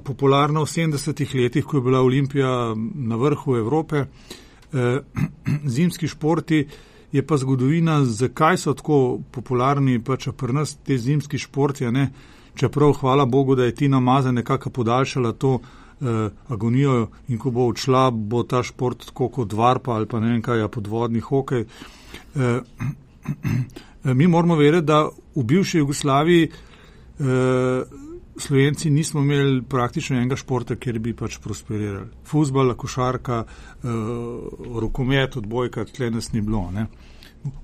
popularna 0.06 0.64
v 0.64 0.70
70-ih 0.70 1.36
letih, 1.36 1.66
ko 1.66 1.78
je 1.78 1.84
bila 1.84 2.04
Olimpija 2.06 2.74
na 2.76 3.20
vrhu 3.20 3.58
Evrope. 3.60 4.06
Eh, 4.06 5.00
zimski 5.76 6.08
športi 6.08 6.66
je 7.12 7.24
pa 7.24 7.38
zgodovina, 7.38 8.04
zakaj 8.06 8.58
so 8.58 8.74
tako 8.74 9.20
popularni, 9.32 10.00
pač 10.04 10.30
pri 10.38 10.54
nas 10.54 10.76
te 10.84 10.98
zimski 10.98 11.40
športi, 11.40 11.92
ne? 11.92 12.10
čeprav 12.56 12.94
hvala 13.02 13.26
Bogu, 13.28 13.56
da 13.56 13.68
je 13.68 13.76
Tina 13.76 14.00
Maza 14.00 14.32
nekako 14.32 14.70
podaljšala 14.70 15.34
to 15.34 15.60
agonijo 16.48 17.08
in 17.28 17.38
ko 17.40 17.52
bo 17.52 17.68
odšla, 17.70 18.10
bo 18.12 18.44
ta 18.44 18.64
šport 18.64 19.06
tako 19.06 19.30
kot 19.30 19.54
varpa 19.54 19.96
ali 19.96 20.06
pa 20.06 20.20
ne 20.20 20.34
vem 20.34 20.42
kaj, 20.42 20.60
ja, 20.60 20.68
podvodni 20.68 21.20
hokej. 21.20 21.66
Eh, 22.36 22.60
mi 24.20 24.28
moramo 24.28 24.56
vedeti, 24.56 24.86
da 24.86 25.08
v 25.36 25.44
bivši 25.44 25.78
Jugoslaviji 25.78 26.50
eh, 27.20 27.84
Slovenci 28.38 28.90
nismo 28.90 29.22
imeli 29.22 29.62
praktično 29.64 30.18
enega 30.18 30.36
športa, 30.36 30.76
kjer 30.76 31.00
bi 31.00 31.14
pač 31.16 31.38
prosperirali. 31.40 32.10
Fuzbol, 32.28 32.74
košarka, 32.76 33.44
eh, 33.46 33.88
rokomet, 34.82 35.38
odbojka, 35.38 35.86
tle 35.86 36.12
nas 36.12 36.34
ni 36.34 36.42
bilo. 36.42 36.68
Ne. 36.72 36.88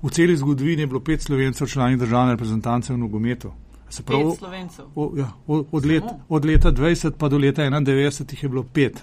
V 0.02 0.10
celi 0.10 0.36
zgodovini 0.36 0.82
je 0.82 0.86
bilo 0.86 1.00
pet 1.00 1.22
slovencev 1.22 1.66
člani 1.66 1.96
državne 1.96 2.32
reprezentance 2.32 2.94
v 2.94 2.98
nogometu. 2.98 3.52
Se 3.92 4.02
pravi, 4.02 4.24
o, 4.94 5.12
ja, 5.16 5.32
od, 5.46 5.86
let, 5.86 6.04
od 6.28 6.44
leta 6.48 6.72
20 6.72 7.18
pa 7.18 7.28
do 7.28 7.38
leta 7.38 7.62
91 7.62 8.32
jih 8.32 8.42
je 8.42 8.48
bilo 8.48 8.62
pet. 8.64 9.02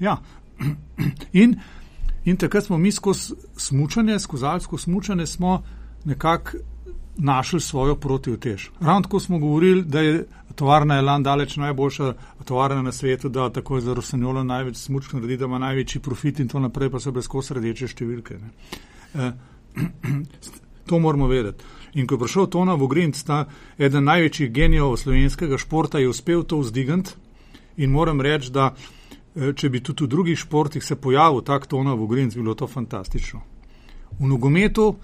Ja. 0.00 0.16
In 1.42 1.54
In 2.28 2.36
takrat 2.36 2.64
smo 2.64 2.78
mi 2.78 2.92
skozi 2.92 3.34
smučanje, 3.56 4.18
skozi 4.18 4.44
alpsko 4.46 4.78
smučanje, 4.78 5.26
smo 5.26 5.62
nekako 6.04 6.58
našli 7.16 7.60
svojo 7.60 7.94
protivtež. 7.96 8.68
Ravno 8.80 9.02
tako 9.02 9.20
smo 9.20 9.38
govorili, 9.38 9.82
da 9.82 10.00
je 10.00 10.26
tovarna 10.54 10.98
Elan 10.98 11.22
daleč 11.22 11.56
najboljša 11.56 12.12
tovarna 12.44 12.82
na 12.82 12.92
svetu, 12.92 13.28
da 13.28 13.50
tako 13.52 13.76
je 13.76 13.80
za 13.80 13.94
Rosanjolo 13.94 14.44
največ 14.44 14.76
smučk 14.76 15.12
naredi, 15.12 15.36
da 15.36 15.44
ima 15.44 15.58
največji 15.58 16.00
profit 16.00 16.40
in 16.40 16.48
to 16.48 16.60
naprej, 16.60 16.90
pa 16.90 17.00
so 17.00 17.12
brez 17.12 17.28
kos 17.28 17.48
sredeče 17.48 17.88
številke. 17.88 18.38
Ne. 19.14 19.32
To 20.88 20.98
moramo 20.98 21.26
vedeti. 21.28 21.64
In 21.94 22.06
ko 22.06 22.14
je 22.14 22.18
prišel 22.18 22.46
Tona 22.46 22.74
Vogrinc, 22.74 23.22
ta 23.22 23.46
eden 23.78 24.04
največjih 24.04 24.52
genijev 24.52 24.96
slovenskega 24.96 25.58
športa, 25.58 25.98
je 25.98 26.08
uspel 26.08 26.42
to 26.42 26.58
vzdigant. 26.60 27.14
In 27.76 27.90
moram 27.90 28.20
reči, 28.20 28.50
da 28.52 28.74
eh, 28.74 29.52
če 29.54 29.68
bi 29.68 29.80
tudi 29.80 30.04
v 30.04 30.08
drugih 30.08 30.38
športih 30.38 30.84
se 30.84 30.96
pojavil 30.96 31.42
tak 31.42 31.66
Tona 31.66 31.94
Vogrinc, 31.94 32.34
bi 32.34 32.42
bilo 32.42 32.54
to 32.54 32.66
fantastično. 32.66 33.40
V 34.18 34.26
nogometu 34.26 34.96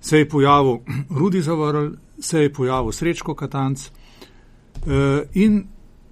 se 0.00 0.18
je 0.18 0.28
pojavil 0.28 0.80
Rudi 1.20 1.42
Zavrl, 1.42 1.92
se 2.18 2.42
je 2.42 2.52
pojavil 2.52 2.92
Srečko 2.92 3.34
Katanc 3.34 3.90
eh, 4.86 5.22
in 5.34 5.64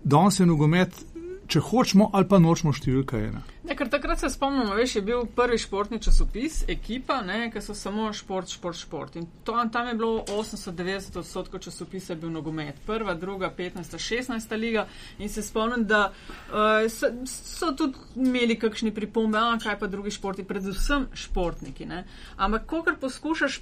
danes 0.05 0.41
je 0.41 0.47
nogomet, 0.47 1.05
če 1.49 1.61
hočemo 1.61 2.11
ali 2.13 2.29
pa 2.29 2.39
nočemo, 2.43 2.73
številka 2.77 3.19
ena. 3.19 3.43
Ne, 3.63 3.77
ker 3.79 3.87
takrat 3.87 4.19
se 4.19 4.29
spomnimo, 4.33 4.75
veš, 4.75 4.97
je 4.97 5.03
bil 5.07 5.23
prvi 5.37 5.59
športni 5.63 6.01
časopis, 6.03 6.63
ekipa, 6.71 7.21
ne, 7.23 7.47
ki 7.55 7.63
so 7.63 7.77
samo 7.79 8.09
šport, 8.17 8.51
šport, 8.51 8.79
šport. 8.79 9.19
In 9.21 9.29
to, 9.47 9.55
tam 9.73 9.87
je 9.87 9.95
bilo 10.01 10.25
80-90 10.27 11.21
odstotkov 11.23 11.63
časopisa 11.63 12.17
bil 12.19 12.33
nogomet. 12.35 12.81
Prva, 12.87 13.15
druga, 13.15 13.53
15, 13.55 13.95
16 14.03 14.57
liga. 14.59 14.87
In 15.23 15.31
se 15.31 15.47
spomnim, 15.47 15.87
da 15.87 16.09
uh, 16.11 16.89
so, 16.91 17.13
so 17.31 17.71
tudi 17.79 18.03
imeli 18.19 18.59
kakšni 18.59 18.91
pripombe, 18.95 19.39
a 19.39 19.55
kaj 19.63 19.79
pa 19.79 19.87
drugi 19.87 20.11
športi, 20.11 20.45
predvsem 20.45 21.07
športniki. 21.15 21.87
Ne. 21.87 22.03
Ampak, 22.37 22.67
ko 22.67 22.83
kar 22.83 22.99
poskušaš 22.99 23.61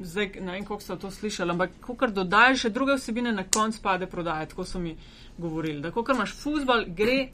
zdaj 0.00 0.32
ne 0.40 0.52
vem, 0.52 0.64
koliko 0.64 0.82
ste 0.82 0.96
to 0.96 1.10
slišali, 1.10 1.50
ampak 1.50 1.70
ko 1.80 1.94
kar 1.94 2.12
dodajaš 2.12 2.64
še 2.64 2.70
druge 2.70 2.96
vsebine, 2.96 3.32
na 3.32 3.44
koncu 3.44 3.82
pade 3.82 4.06
prodajati, 4.06 4.50
tako 4.54 4.64
so 4.64 4.80
mi 4.80 4.96
govorili. 5.38 5.80
Da, 5.80 5.90
ko 5.90 6.04
kar 6.04 6.16
imaš 6.16 6.34
futbal, 6.36 6.84
gre, 6.96 7.28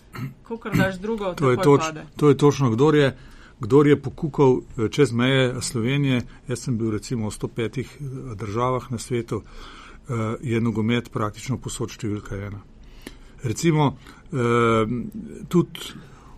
ko 0.46 0.58
kar 0.58 0.74
daš 0.76 0.98
drugo, 1.02 1.34
to 1.38 1.50
je, 1.50 1.56
toč, 1.62 1.90
to 2.16 2.28
je 2.28 2.36
točno, 2.36 2.70
kdo 2.74 2.92
je. 2.94 3.16
Kdor 3.56 3.86
je 3.88 3.96
pokukal 3.96 4.58
eh, 4.60 4.88
čez 4.92 5.14
meje 5.16 5.62
Slovenije, 5.64 6.20
jaz 6.48 6.66
sem 6.66 6.74
bil 6.76 6.90
recimo 6.92 7.30
v 7.30 7.32
105 7.32 7.78
eh, 7.78 7.86
državah 8.36 8.90
na 8.92 8.98
svetu, 8.98 9.40
eh, 9.40 10.34
je 10.42 10.60
nogomet 10.60 11.08
praktično 11.12 11.56
posod 11.56 11.94
številka 11.94 12.36
ena. 12.36 12.60
Recimo 13.42 13.96
tudi 15.48 15.94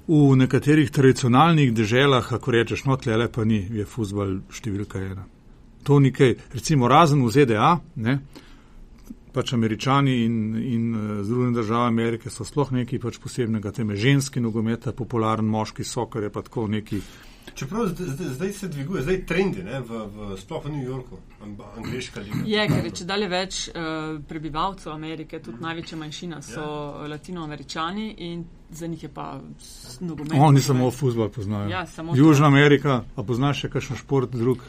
v 0.07 0.37
nekaterih 0.37 0.91
tradicionalnih 0.93 1.73
deželah, 1.73 2.27
ako 2.37 2.53
rečeš, 2.53 2.85
no 2.85 2.99
tle 3.01 3.31
pa 3.33 3.47
ni, 3.49 3.63
je 3.65 3.87
futbal 3.89 4.43
številka 4.53 5.01
ena 5.01 5.25
to 5.89 5.97
nekaj, 6.05 6.35
recimo 6.53 6.89
razen 6.89 7.25
v 7.25 7.33
ZDA, 7.33 7.71
ne, 7.97 8.19
pač 9.33 9.53
američani 9.57 10.19
in, 10.25 10.37
in 10.57 10.85
eh, 10.95 11.23
Združene 11.25 11.55
države 11.57 11.87
Amerike 11.87 12.31
so 12.31 12.45
sploh 12.45 12.73
nekaj 12.77 13.01
pač 13.01 13.17
posebnega, 13.23 13.73
teme 13.73 13.97
ženski 13.97 14.43
nogomet, 14.45 14.91
popularen 14.97 15.49
moški 15.49 15.85
sokar 15.85 16.29
je 16.29 16.31
pa 16.35 16.45
tako 16.45 16.67
neki. 16.69 17.01
Čeprav 17.55 17.89
zdaj 17.89 18.53
se 18.53 18.69
dviguje, 18.69 19.03
zdaj 19.03 19.23
trendi, 19.27 19.63
ne, 19.65 19.81
v, 19.81 20.03
v, 20.15 20.27
sploh 20.39 20.67
v 20.67 20.73
New 20.75 20.85
Yorku, 20.85 21.17
angliška 21.81 22.21
liga. 22.21 22.43
Je, 22.47 22.67
ker 22.69 22.85
je 22.87 22.93
če 23.01 23.07
dalje 23.09 23.29
več 23.33 23.61
uh, 23.73 24.19
prebivalcev 24.29 24.93
Amerike, 24.93 25.41
tudi 25.43 25.65
največja 25.65 25.99
manjšina 25.99 26.43
so 26.45 26.63
ja. 26.63 27.09
latinoameričani 27.15 28.11
in 28.29 28.45
za 28.71 28.87
njih 28.87 29.09
je 29.09 29.11
pa 29.11 29.41
nogomet. 30.01 30.37
Oni 30.37 30.63
samo 30.63 30.91
futbol 30.93 31.33
poznajo. 31.35 31.73
Ja, 31.73 31.87
Južna 32.15 32.53
Amerika, 32.53 33.01
a 33.17 33.25
poznaš 33.25 33.65
še 33.65 33.73
kakšen 33.73 33.99
šport 34.05 34.37
drug? 34.37 34.63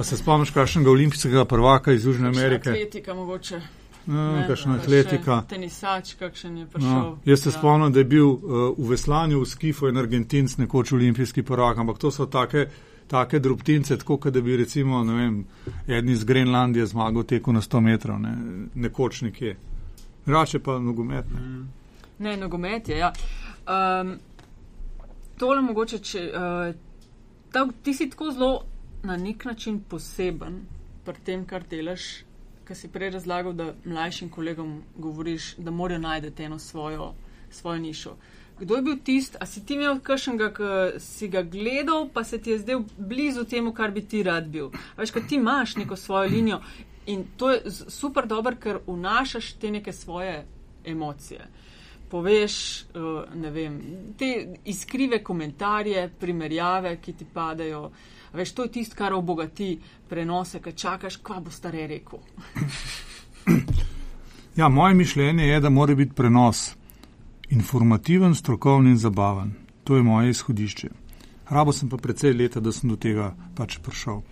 A 0.00 0.04
se 0.04 0.16
spomniš 0.16 0.50
kakšnega 0.50 0.90
olimpijskega 0.90 1.44
prvaka 1.44 1.92
iz 1.92 2.04
Južne 2.04 2.28
Amerike? 2.28 2.70
Atletika 2.70 3.14
mogoče. 3.14 3.60
No, 4.06 4.44
kakšna 4.48 4.74
atletika. 4.74 5.42
Tenisač, 5.48 6.14
kakšen 6.14 6.56
je 6.56 6.66
prišel. 6.66 6.88
No, 6.88 7.18
jaz 7.24 7.42
se 7.42 7.48
ja. 7.48 7.52
spomnim, 7.52 7.92
da 7.92 8.00
je 8.00 8.04
bil 8.04 8.28
uh, 8.28 8.38
v 8.78 8.88
veslanju 8.94 9.42
v 9.42 9.48
Skifu 9.48 9.88
en 9.88 10.00
Argentinc 10.00 10.56
nekoč 10.56 10.92
olimpijski 10.92 11.42
prvak, 11.42 11.78
ampak 11.78 11.98
to 11.98 12.10
so 12.10 12.26
take, 12.26 12.64
take 13.12 13.38
drobtince, 13.38 13.98
tako 13.98 14.30
da 14.30 14.40
bi 14.40 14.56
recimo, 14.56 15.04
ne 15.04 15.18
vem, 15.18 15.44
eden 15.86 16.08
iz 16.08 16.24
Grenlandije 16.24 16.86
zmagal 16.86 17.22
teko 17.22 17.52
na 17.52 17.60
100 17.60 17.80
metrov, 17.80 18.18
ne, 18.24 18.34
nekoč 18.74 19.20
nekje. 19.28 19.56
Rače 20.26 20.58
pa 20.64 20.78
nogomet. 20.78 21.28
Ne, 21.34 21.40
mm. 21.40 21.68
ne 22.18 22.36
nogomet 22.36 22.88
je, 22.88 22.98
ja. 22.98 23.12
Um, 23.68 24.16
tole 25.36 25.60
mogoče, 25.60 25.98
če, 25.98 26.26
uh, 26.32 26.74
ta, 27.52 27.68
ti 27.82 27.94
si 27.94 28.10
tako 28.10 28.32
zelo 28.32 28.62
na 29.02 29.16
nek 29.16 29.44
način 29.44 29.80
poseben 29.88 30.66
pri 31.04 31.20
tem, 31.24 31.46
kar 31.46 31.64
delaš, 31.70 32.24
kar 32.64 32.76
si 32.76 32.88
prej 32.88 33.10
razlagal, 33.10 33.52
da 33.52 33.72
mlajšim 33.84 34.28
kolegom 34.28 34.82
govoriš, 34.96 35.54
da 35.56 35.70
morajo 35.70 36.00
najti 36.00 36.44
eno 36.44 36.58
svojo, 36.58 37.14
svojo 37.50 37.78
nišo. 37.78 38.16
Kdo 38.60 38.76
je 38.76 38.82
bil 38.82 38.96
tisti, 39.04 39.36
a 39.40 39.46
si 39.46 39.64
ti 39.66 39.74
imel 39.74 40.00
kakšnega, 40.04 40.50
ki 40.52 41.00
si 41.00 41.28
ga 41.28 41.42
gledal, 41.42 42.10
pa 42.12 42.24
se 42.24 42.38
ti 42.38 42.50
je 42.50 42.58
zdel 42.58 42.82
blizu 42.98 43.44
temu, 43.44 43.72
kar 43.72 43.90
bi 43.90 44.04
ti 44.04 44.22
rad 44.22 44.48
bil? 44.52 44.68
Veš, 44.98 45.10
ko 45.10 45.20
ti 45.20 45.40
imaš 45.40 45.76
neko 45.76 45.96
svojo 45.96 46.28
linijo 46.28 46.60
in 47.06 47.24
to 47.36 47.50
je 47.50 47.70
super 47.70 48.26
dobro, 48.26 48.56
ker 48.60 48.78
vnašaš 48.86 49.52
te 49.52 49.70
neke 49.70 49.92
svoje 49.92 50.44
emocije. 50.84 51.48
Poveš, 52.10 52.82
eh, 52.82 53.34
ne 53.34 53.50
vem, 53.50 53.80
te 54.18 54.56
iskrive 54.64 55.22
komentarje, 55.24 56.08
primerjave, 56.20 56.96
ki 56.96 57.12
ti 57.12 57.26
padajo. 57.34 57.90
Veš, 58.32 58.52
to 58.54 58.66
je 58.66 58.72
tisto, 58.72 58.96
kar 58.98 59.14
obogati 59.14 59.78
prenose, 60.08 60.60
ki 60.62 60.72
čakaš, 60.72 61.16
kva 61.22 61.40
bo 61.40 61.50
stare 61.50 61.86
rekel. 61.86 62.18
ja, 64.60 64.68
moje 64.68 64.94
mišljenje 64.94 65.44
je, 65.44 65.60
da 65.60 65.70
mora 65.70 65.94
biti 65.94 66.14
prenos 66.14 66.74
informativen, 67.50 68.34
strokoven 68.34 68.86
in 68.86 68.96
zabaven. 68.98 69.52
To 69.84 69.96
je 69.96 70.02
moje 70.02 70.30
izhodišče. 70.30 70.88
Rabo 71.50 71.72
sem 71.72 71.88
pa 71.88 71.96
precej 71.96 72.32
leta, 72.32 72.60
da 72.60 72.72
sem 72.72 72.90
do 72.90 72.96
tega 72.96 73.34
pač 73.54 73.78
prišel. 73.82 74.22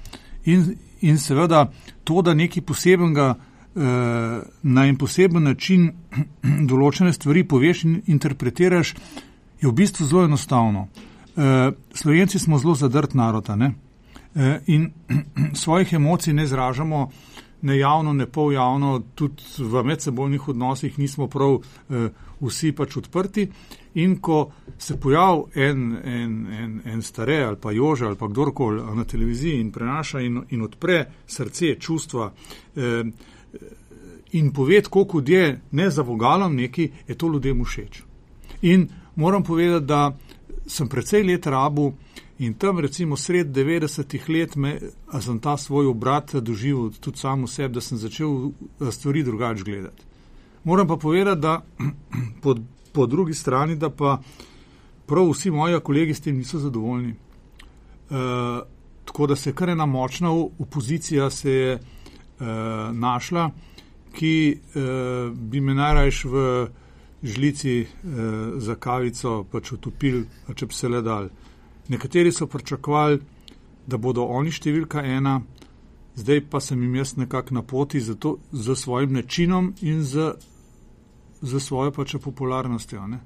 In, 0.45 0.77
in 1.01 1.19
seveda 1.19 1.67
to, 2.05 2.23
da 2.23 2.35
nekaj 2.35 2.63
posebenega 2.63 3.35
eh, 3.35 3.48
na 3.75 4.87
en 4.87 4.97
poseben 4.99 5.43
način 5.45 5.93
določene 6.71 7.13
stvari 7.13 7.45
poveš 7.45 7.85
in 7.85 8.01
interpretiraš, 8.07 8.95
je 9.61 9.69
v 9.69 9.73
bistvu 9.73 10.07
zelo 10.07 10.25
enostavno. 10.25 10.89
Eh, 11.37 11.71
Slovenci 11.95 12.39
smo 12.39 12.59
zelo 12.59 12.75
zadrt 12.75 13.15
narod, 13.15 13.49
ne? 13.57 13.75
Eh, 14.35 14.61
in 14.67 14.91
svojih 15.63 15.93
emocij 15.93 16.35
ne 16.35 16.45
izražamo 16.45 17.11
ne 17.63 17.79
javno, 17.79 18.13
ne 18.13 18.27
pol 18.27 18.53
javno, 18.53 19.03
tudi 19.15 19.43
v 19.59 19.83
medsebojnih 19.85 20.49
odnosih 20.49 20.99
nismo 20.99 21.27
prav 21.27 21.59
eh, 21.59 22.09
vsi 22.41 22.73
pač 22.73 22.97
odprti. 22.97 23.49
In 23.95 24.19
ko 24.23 24.51
se 24.79 25.01
pojavi 25.01 25.43
en, 25.55 25.97
en, 26.05 26.47
en, 26.47 26.81
en 26.85 27.03
stare 27.03 27.43
ali 27.45 27.57
pa 27.57 27.73
jože 27.73 28.07
ali 28.07 28.17
pa 28.17 28.29
kdorkoli 28.29 28.83
na 28.95 29.05
televiziji 29.05 29.61
in 29.61 29.73
prenaša 29.73 30.21
in, 30.21 30.43
in 30.51 30.63
odpre 30.63 31.05
srce, 31.27 31.75
čustva 31.81 32.33
eh, 32.77 33.05
in 34.33 34.53
pove, 34.53 34.83
koliko 34.83 35.23
je 35.27 35.61
ne 35.71 35.91
za 35.91 36.03
vogalom 36.03 36.57
neki, 36.57 36.91
je 37.09 37.15
to 37.15 37.29
ljudem 37.29 37.65
všeč. 37.65 38.03
In 38.63 38.89
moram 39.17 39.43
povedati, 39.43 39.87
da 39.87 40.17
sem 40.67 40.89
precej 40.89 41.23
let 41.23 41.47
rabu 41.47 41.95
In 42.39 42.55
tam, 42.55 42.79
recimo, 42.79 43.17
sred 43.17 43.51
90-ih 43.51 44.29
let, 44.29 44.57
me, 44.57 44.79
sem 45.21 45.39
ta 45.43 45.57
svoj 45.57 45.89
obrat 45.91 46.37
doživel 46.39 46.93
tudi 47.01 47.19
sam 47.19 47.43
v 47.43 47.51
sebi, 47.51 47.75
da 47.75 47.83
sem 47.83 47.99
začel 47.99 48.53
eh, 48.79 48.93
stvari 48.95 49.25
drugače 49.27 49.65
gledati. 49.67 50.07
Moram 50.65 50.87
pa 50.87 50.97
povedati, 50.97 51.41
da 51.41 51.63
po, 52.43 52.55
po 52.93 53.07
drugi 53.07 53.35
strani, 53.35 53.77
da 53.77 53.91
pa 53.91 54.21
prav 55.07 55.33
vsi 55.33 55.51
moji 55.51 55.81
kolegi 55.83 56.15
s 56.15 56.21
tem 56.21 56.37
niso 56.37 56.59
zadovoljni. 56.59 57.11
E, 57.11 57.17
tako 59.05 59.27
da 59.27 59.37
se 59.37 59.53
kar 59.53 59.69
ena 59.69 59.87
močna 59.87 60.31
opozicija 60.59 61.31
se 61.31 61.53
je 61.53 61.79
našla, 62.41 63.51
ki 64.13 64.35
e, 64.51 64.83
bi 65.31 65.61
me 65.61 65.75
najrajš 65.75 66.25
v 66.25 66.67
žlici 67.23 67.81
e, 67.81 67.87
za 68.57 68.75
kavico 68.75 69.45
pač 69.51 69.73
utopil, 69.73 70.25
če 70.55 70.67
bi 70.67 70.75
se 70.75 70.89
le 70.89 71.03
dal. 71.03 71.29
Nekateri 71.89 72.33
so 72.33 72.47
pričakovali, 72.47 73.21
da 73.89 73.97
bodo 73.97 74.27
oni 74.29 74.53
številka 74.53 75.03
ena, 75.07 75.39
zdaj 76.19 76.45
pa 76.51 76.61
sem 76.61 76.83
jim 76.83 76.99
jaz 76.99 77.17
nekako 77.17 77.57
na 77.57 77.63
poti 77.63 78.01
z, 78.01 78.19
to, 78.21 78.37
z 78.53 78.77
svojim 78.77 79.17
načinom 79.17 79.73
in 79.81 80.03
z, 80.05 80.35
z 81.41 81.61
svojo 81.63 81.95
pač 81.97 82.19
popularnostjo. 82.23 83.07
Ne. 83.09 83.21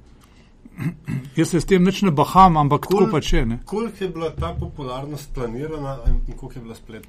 Jaz 1.37 1.51
se 1.51 1.61
s 1.61 1.67
tem 1.69 1.85
ne 1.85 2.11
baham, 2.11 2.57
ampak 2.57 2.87
Kol, 2.87 3.03
tako 3.03 3.13
pač 3.13 3.33
je. 3.33 3.59
Koliko 3.67 4.05
je 4.05 4.09
bila 4.09 4.31
ta 4.31 4.55
popularnost 4.55 5.35
planirana 5.35 5.99
in 6.09 6.37
koliko 6.37 6.59
je 6.59 6.63
bila 6.63 6.75
splet 6.75 7.09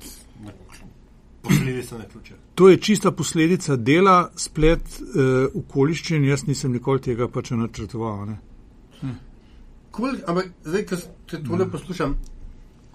posledica 1.43 1.97
na 1.97 2.06
ključe? 2.12 2.36
To 2.56 2.69
je 2.69 2.77
čista 2.77 3.12
posledica 3.12 3.75
dela, 3.75 4.32
splet 4.36 4.82
uh, 5.01 5.63
okoliščin, 5.63 6.25
jaz 6.25 6.47
nisem 6.47 6.71
nikoli 6.71 7.01
tega 7.01 7.27
pač 7.27 7.51
načrtoval. 7.51 8.25
Ne. 8.29 8.38
Hm. 9.01 9.17
Kol, 9.93 10.15
ampak 10.27 10.53
zdaj, 10.65 10.86
ko 10.89 11.01
te 11.29 11.41
tole 11.43 11.67
poslušam, 11.71 12.15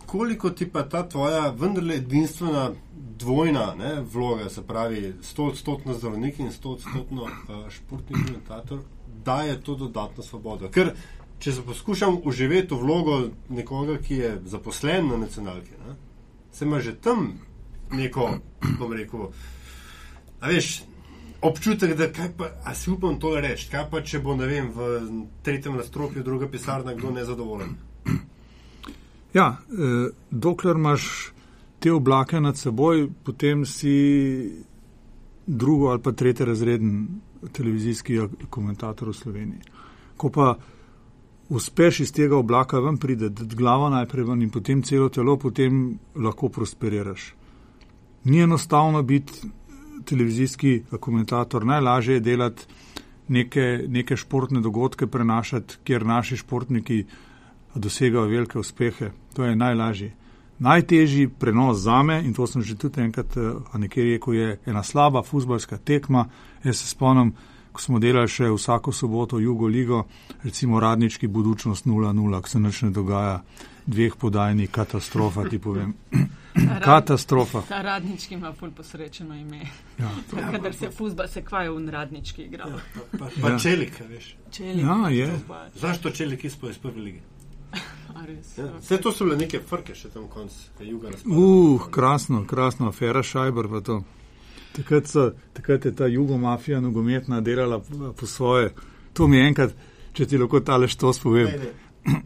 koliko 0.06 0.50
ti 0.50 0.66
pa 0.72 0.82
ta 0.88 1.04
tvoja 1.08 1.50
vendarle 1.50 2.00
edinstvena 2.00 2.70
dvojna 3.18 3.74
ne, 3.78 3.92
vloga, 4.12 4.48
se 4.50 4.62
pravi 4.66 5.12
100-odstotno 5.22 5.94
zdravnik 5.94 6.38
in 6.38 6.50
100-odstotno 6.54 7.28
uh, 7.28 7.68
športni 7.70 8.16
komentator, 8.24 8.80
daje 9.24 9.60
to 9.60 9.74
dodatno 9.74 10.22
svobodo? 10.22 10.70
Ker 10.70 10.94
če 11.38 11.52
se 11.52 11.62
poskušam 11.62 12.20
uživeti 12.24 12.74
v 12.74 12.78
vlogo 12.82 13.18
nekoga, 13.48 13.98
ki 14.02 14.22
je 14.22 14.30
zaposlen 14.46 15.10
na 15.12 15.18
nacionalki, 15.26 15.76
ne, 15.86 15.94
se 16.52 16.64
ima 16.64 16.80
že 16.80 16.96
tam 16.96 17.32
neko, 17.92 18.30
bom 18.78 18.92
rekel, 18.92 19.30
a 20.40 20.52
veš. 20.52 20.82
Občutek, 21.38 21.92
da 21.94 22.08
kaj 22.10 22.32
pa, 22.34 22.48
a 22.66 22.72
si 22.74 22.90
upam 22.90 23.14
to 23.22 23.30
reči, 23.40 23.68
kaj 23.70 23.84
pa 23.92 24.00
če 24.02 24.18
bo, 24.18 24.34
ne 24.34 24.46
vem, 24.50 24.72
v 24.74 24.88
tretjem 25.46 25.76
nastropju 25.78 26.24
druga 26.26 26.48
pisarna 26.50 26.96
kdo 26.98 27.12
nezadovoljen. 27.14 27.76
Ja, 29.34 29.56
eh, 29.70 30.08
dokler 30.30 30.76
imaš 30.76 31.32
te 31.78 31.92
oblake 31.92 32.40
nad 32.40 32.58
seboj, 32.58 33.06
potem 33.22 33.66
si 33.66 33.94
drugo 35.46 35.88
ali 35.88 36.02
pa 36.02 36.12
tretje 36.12 36.46
razreden 36.46 37.08
televizijski 37.52 38.18
komentator 38.50 39.08
v 39.08 39.12
Sloveniji. 39.12 39.60
Ko 40.16 40.30
pa 40.30 40.56
uspeš 41.48 42.00
iz 42.00 42.12
tega 42.12 42.36
oblaka 42.36 42.80
ven 42.80 42.98
prideti, 42.98 43.46
glava 43.56 43.90
najprej 43.90 44.24
ven 44.24 44.42
in 44.42 44.50
potem 44.50 44.82
celo 44.82 45.08
telo, 45.08 45.36
potem 45.36 45.98
lahko 46.14 46.48
prosperiraš. 46.48 47.34
Ni 48.28 48.40
enostavno 48.40 49.02
biti 49.02 49.32
televizijski 50.04 50.82
komentator, 51.00 51.64
najlažje 51.66 52.14
je 52.14 52.20
delati 52.20 52.62
neke, 53.28 53.84
neke 53.88 54.16
športne 54.16 54.60
dogodke, 54.60 55.06
prenašati, 55.06 55.76
kjer 55.84 56.06
naši 56.06 56.36
športniki 56.36 57.04
dosegajo 57.74 58.26
velike 58.26 58.58
uspehe. 58.58 59.10
To 59.34 59.44
je 59.44 59.56
najlažje. 59.56 60.12
Najtežji 60.58 61.28
prenos 61.28 61.78
za 61.78 62.02
me, 62.02 62.20
in 62.24 62.34
to 62.34 62.46
sem 62.46 62.62
že 62.62 62.76
tudi 62.76 63.00
enkrat 63.00 63.36
nekje 63.74 64.04
rekel, 64.04 64.34
je 64.34 64.58
ena 64.66 64.82
slaba 64.82 65.22
futbalska 65.22 65.78
tekma. 65.78 66.28
Jaz 66.64 66.76
se 66.76 66.88
spomnim, 66.88 67.32
ko 67.72 67.80
smo 67.80 67.98
delali 67.98 68.28
še 68.28 68.50
vsako 68.50 68.92
soboto 68.92 69.38
Jugo 69.38 69.66
Ligo, 69.66 70.04
recimo 70.44 70.80
radnički 70.80 71.26
budučnost 71.26 71.86
0-0, 71.86 72.42
ko 72.42 72.48
se 72.48 72.60
nič 72.60 72.82
ne 72.82 72.90
dogaja, 72.90 73.42
dveh 73.88 74.16
podajni, 74.20 74.66
katastrofa, 74.66 75.48
ti 75.48 75.58
povem. 75.58 75.94
Katastrofa. 76.84 77.62
Ta 77.68 77.82
radnički 77.82 78.34
ima 78.34 78.52
ful 78.52 78.70
posrečeno 78.70 79.34
ime. 79.34 79.60
Ja. 79.98 80.10
Kadar 80.50 80.74
se 80.74 80.90
fuzbal 80.90 81.28
se 81.28 81.42
kvajo 81.42 81.74
v 81.74 81.90
radnički 81.90 82.42
igral. 82.42 82.70
Ja, 82.70 82.76
pa, 82.94 83.18
pa, 83.18 83.30
pa 83.42 83.50
ja. 83.50 83.58
čelik, 83.58 84.00
veš. 84.08 84.36
Čelik. 84.50 84.84
Ja, 84.84 85.08
je. 85.10 85.38
Zašto 85.74 86.10
čelik 86.10 86.44
izpoj 86.44 86.70
iz 86.70 86.78
prve 86.78 87.00
lige? 87.00 87.20
Ja. 88.56 88.78
Vse 88.80 88.96
to 88.96 89.12
so 89.12 89.24
bile 89.24 89.36
neke 89.36 89.60
frke 89.60 89.94
še 89.94 90.08
tam 90.10 90.26
konc 90.28 90.52
juga 90.80 91.12
razpada. 91.12 91.36
Uh, 91.36 91.84
krasno, 91.90 92.44
krasno, 92.46 92.88
afera 92.88 93.22
Šajber 93.22 93.68
pa 93.68 93.80
to. 93.80 94.00
Takrat, 94.76 95.06
so, 95.06 95.30
takrat 95.52 95.84
je 95.84 95.94
ta 95.94 96.06
jugomafija 96.06 96.80
nogometna 96.80 97.40
delala 97.40 97.80
po 98.16 98.26
svoje. 98.26 98.72
To 99.12 99.28
mi 99.28 99.38
je 99.38 99.46
enkrat, 99.46 99.76
če 100.12 100.26
ti 100.26 100.38
lahko 100.38 100.60
tale 100.60 100.88
što 100.88 101.12
spovem. 101.12 101.46
Ne, 101.46 101.58
ne. 101.58 102.22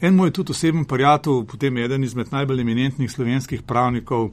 En 0.00 0.14
moj 0.14 0.30
tudi 0.30 0.52
oseben 0.52 0.84
prijatelj, 0.84 1.44
potem 1.48 1.76
eden 1.76 2.04
izmed 2.04 2.32
najbolj 2.32 2.60
eminentnih 2.60 3.10
slovenskih 3.10 3.62
pravnikov, 3.62 4.30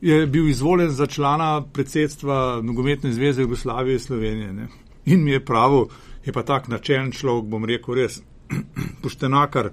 je 0.00 0.26
bil 0.26 0.48
izvoljen 0.48 0.90
za 0.90 1.06
člana 1.06 1.62
predsedstva 1.72 2.60
Nogometne 2.62 3.12
zveze 3.12 3.42
Jugoslavije 3.42 3.94
in 3.94 4.00
Slovenije. 4.00 4.52
Ne. 4.52 4.68
In 5.04 5.24
mi 5.24 5.30
je 5.30 5.44
pravil, 5.44 5.84
je 6.24 6.32
pa 6.32 6.42
tak 6.42 6.68
načelen 6.68 7.12
človek, 7.12 7.44
bom 7.44 7.64
rekel 7.64 7.94
res, 7.94 8.22
poštenakar. 9.02 9.70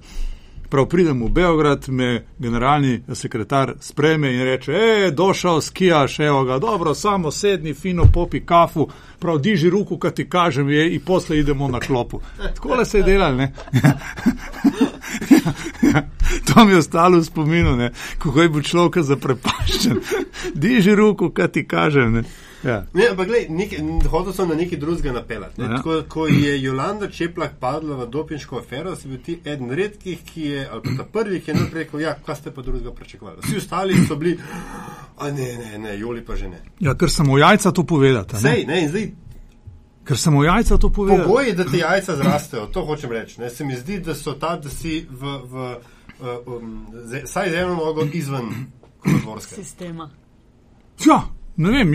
Prav 0.69 0.85
pridem 0.85 1.23
v 1.23 1.29
Beograd, 1.29 1.89
me 1.89 2.25
generalni 2.39 3.01
sekretar 3.13 3.73
spreme 3.79 4.33
in 4.33 4.43
reče: 4.43 4.73
E, 4.73 5.11
došel 5.11 5.61
skijaš, 5.61 6.19
evo 6.19 6.43
ga, 6.43 6.59
dobro, 6.59 6.93
samo 6.93 7.31
sedni, 7.31 7.73
fino 7.73 8.03
popi 8.13 8.45
kafu, 8.45 8.87
prav 9.19 9.39
diži 9.39 9.69
ruku, 9.69 9.97
kad 9.97 10.13
ti 10.13 10.29
kažem, 10.29 10.69
je, 10.69 10.95
in 10.95 11.01
posle 11.01 11.39
idemo 11.39 11.67
na 11.67 11.79
klopu. 11.79 12.21
Tako 12.55 12.75
le 12.75 12.85
se 12.85 12.97
je 12.97 13.03
delal, 13.03 13.35
ne? 13.35 13.53
to 16.53 16.65
mi 16.65 16.71
je 16.71 16.77
ostalo 16.77 17.17
v 17.17 17.23
spominu, 17.23 17.75
ne? 17.75 17.91
kako 18.17 18.41
je 18.41 18.49
bil 18.49 18.61
človek 18.61 19.03
zaprepaščen. 19.03 19.99
Diži 20.61 20.95
ruku, 20.95 21.29
kad 21.29 21.51
ti 21.51 21.67
kažem. 21.67 22.13
Ne? 22.13 22.23
Ja. 22.63 22.85
Ne, 22.93 23.09
ampak 23.11 23.29
hodil 24.09 24.33
sem 24.33 24.49
na 24.49 24.55
neki 24.55 24.77
drugega 24.77 25.11
napelat. 25.11 25.57
Ne? 25.57 25.65
Ja. 25.65 25.77
Tako, 25.77 26.03
ko 26.09 26.27
je 26.27 26.55
Jolanda 26.61 27.09
Čeplak 27.11 27.59
padla 27.59 27.95
v 27.95 28.07
dopinško 28.09 28.59
afero, 28.59 28.95
si 28.95 29.07
bil 29.07 29.21
ti 29.25 29.37
eden 29.45 29.71
redkih, 29.71 30.23
ki 30.25 30.41
je, 30.41 30.65
ali 30.71 30.81
pa 30.81 31.03
ta 31.03 31.05
prvi, 31.13 31.41
ki 31.41 31.51
je 31.51 31.55
najprej 31.55 31.83
rekel, 31.83 32.01
ja, 32.01 32.15
kaj 32.25 32.35
ste 32.35 32.51
pa 32.55 32.65
drugega 32.65 32.91
pričakovali. 32.91 33.45
Vsi 33.45 33.57
ostali 33.57 33.99
so 34.07 34.15
bili, 34.15 34.39
a 35.17 35.31
ne, 35.31 35.53
ne, 35.57 35.77
ne, 35.77 35.99
Joli 35.99 36.25
pa 36.25 36.35
že 36.35 36.49
ne. 36.49 36.61
ja, 36.79 36.95
ker 36.97 37.11
sem 37.11 37.29
v 37.29 37.39
jajca 37.39 37.71
to 37.71 37.83
povedati. 37.83 38.41
Zdaj, 38.41 38.65
ne, 38.65 38.81
in 38.81 38.89
zdaj 38.89 39.07
Ker 40.07 40.15
sem 40.15 40.31
v 40.31 40.45
jajca 40.47 40.77
to 40.79 40.87
povedal. 40.89 41.25
pogoji, 41.27 41.51
da 41.53 41.65
ti 41.67 41.77
jajca 41.83 42.15
zrastejo, 42.15 42.67
to 42.71 42.85
hočem 42.87 43.11
reči. 43.11 43.41
Ne? 43.41 43.49
Se 43.49 43.65
mi 43.67 43.75
zdi, 43.75 43.99
da 43.99 44.15
so 44.15 44.37
ta, 44.39 44.55
da 44.55 44.69
si 44.71 45.01
v, 45.03 45.33
v 45.43 45.65
uh, 46.23 46.47
um, 46.47 46.87
z, 47.03 47.27
saj 47.27 47.49
z 47.51 47.59
eno 47.59 47.75
nogo 47.75 48.07
izven 48.13 48.47
kolodvorske. 49.03 49.55
Sistema. 49.59 50.07
Ja, 51.03 51.27
ne 51.57 51.71
vem, 51.71 51.93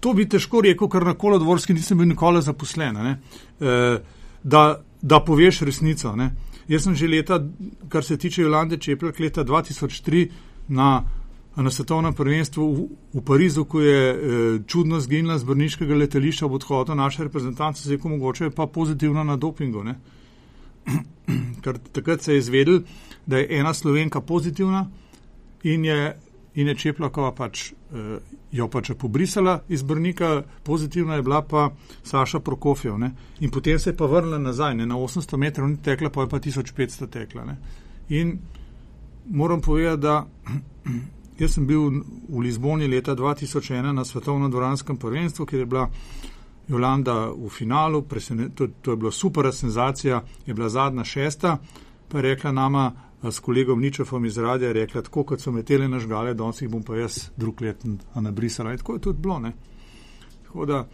to 0.00 0.12
bi 0.14 0.28
težko 0.28 0.60
rekel, 0.62 0.88
ker 0.88 1.04
na 1.06 1.14
kolodvorski 1.18 1.74
nisem 1.74 1.98
bil 1.98 2.08
nikoli 2.08 2.42
zaposlen. 2.42 2.94
ne. 2.94 3.18
E, 3.60 3.98
da, 4.42 4.62
da 5.02 5.20
poveš 5.20 5.60
resnico. 5.66 6.14
Ne. 6.16 6.30
Jaz 6.68 6.82
sem 6.86 6.94
že 6.94 7.08
leta, 7.08 7.40
kar 7.88 8.04
se 8.04 8.16
tiče 8.16 8.42
Jolande 8.42 8.76
Čeplak, 8.76 9.20
leta 9.20 9.44
2003 9.44 10.28
na, 10.68 11.04
na 11.56 11.70
svetovnem 11.70 12.14
prvenstvu 12.14 12.66
v, 12.72 12.86
v 13.14 13.22
Parizu, 13.24 13.64
ko 13.64 13.80
je 13.80 14.00
e, 14.10 14.16
čudno 14.66 15.00
zginila 15.00 15.38
z 15.38 15.44
brniškega 15.44 15.94
letališča 15.94 16.46
ob 16.46 16.58
odhodu 16.58 16.94
naše 16.94 17.26
reprezentance, 17.26 17.82
zdaj 17.86 17.98
ko 18.02 18.08
mogoče 18.08 18.50
pa 18.50 18.66
pozitivno 18.66 19.24
na 19.24 19.36
dopingu. 19.36 19.84
Ker 21.62 21.78
takrat 21.92 22.22
se 22.22 22.34
je 22.34 22.38
izvedel, 22.38 22.82
da 23.26 23.38
je 23.38 23.58
ena 23.58 23.74
slovenka 23.74 24.20
pozitivna 24.20 24.86
in 25.62 25.84
je 25.84 26.14
in 26.56 26.68
je 26.68 26.74
Čeplakova 26.74 27.32
pač, 27.32 27.72
eh, 27.72 28.18
jo 28.52 28.68
pač 28.68 28.90
pobrisala 28.98 29.60
iz 29.68 29.82
Brnika, 29.82 30.42
pozitivna 30.62 31.14
je 31.14 31.22
bila 31.22 31.42
pa 31.42 31.70
Saša 32.02 32.40
Prokofjev. 32.40 32.98
Ne? 32.98 33.10
In 33.40 33.50
potem 33.50 33.78
se 33.78 33.90
je 33.90 33.96
pa 33.96 34.06
vrnila 34.06 34.38
nazaj, 34.38 34.74
ne? 34.74 34.86
na 34.86 34.96
800 34.96 35.36
metrov 35.36 35.68
ni 35.68 35.76
tekla, 35.76 36.10
pa 36.10 36.24
je 36.24 36.28
pa 36.28 36.38
1500 36.38 37.10
tekla. 37.10 37.44
Ne? 37.44 37.56
In 38.08 38.38
moram 39.30 39.60
povedati, 39.60 40.02
da 40.02 40.26
jaz 41.40 41.54
sem 41.54 41.66
bil 41.66 41.90
v 42.28 42.40
Lizboni 42.40 42.88
leta 42.88 43.16
2001 43.16 43.92
na 43.92 44.04
svetovnem 44.04 44.50
dvoranskem 44.50 44.96
prvenstvu, 44.96 45.46
kjer 45.46 45.60
je 45.60 45.66
bila 45.66 45.90
Jolanda 46.68 47.30
v 47.30 47.48
finalu, 47.48 48.02
presene, 48.02 48.48
to, 48.54 48.66
to 48.82 48.90
je 48.90 48.96
bila 48.96 49.12
super 49.12 49.52
senzacija, 49.52 50.22
je 50.46 50.54
bila 50.54 50.68
zadnja 50.68 51.04
šesta, 51.04 51.58
pa 52.08 52.18
je 52.18 52.22
rekla 52.22 52.52
nama, 52.52 52.92
s 53.22 53.38
kolegom 53.40 53.80
Ničefom 53.80 54.24
iz 54.24 54.38
Radija 54.38 54.72
rekla, 54.72 55.02
tako 55.02 55.24
kot 55.24 55.40
so 55.40 55.52
metele 55.52 55.88
na 55.88 55.98
žgale, 55.98 56.34
danes 56.34 56.62
jih 56.62 56.70
bom 56.70 56.82
pa 56.82 56.96
jaz 56.96 57.30
drug 57.36 57.60
let 57.60 57.84
nabrisala. 58.14 58.72
In 58.72 58.78
tako 58.78 58.94
je 58.94 59.00
tudi 59.00 59.22
bilo. 59.22 59.38
Ne? 59.38 59.52
Tako 60.46 60.66
da 60.66 60.86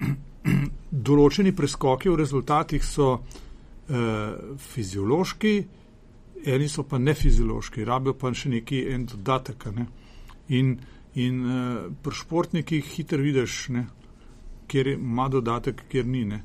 določeni 1.08 1.54
preskoki 1.56 2.10
v 2.10 2.18
rezultatih 2.18 2.84
so 2.84 3.10
eh, 3.14 4.56
fiziološki, 4.58 5.54
eni 6.44 6.68
so 6.68 6.84
pa 6.88 6.98
nefiziološki, 6.98 7.84
rabijo 7.84 8.18
pa 8.18 8.32
še 8.34 8.50
neki 8.58 8.84
en 8.92 9.06
dodatek. 9.08 9.68
Ne? 9.76 9.86
In, 10.48 10.74
in 11.14 11.44
eh, 11.44 11.84
pri 12.02 12.18
športnikih 12.22 12.90
hitro 12.96 13.22
vidiš, 13.22 13.68
ne? 13.76 13.86
kjer 14.68 14.94
ima 14.96 15.28
dodatek, 15.28 15.86
kjer 15.92 16.06
ni. 16.08 16.24
Ne? 16.24 16.42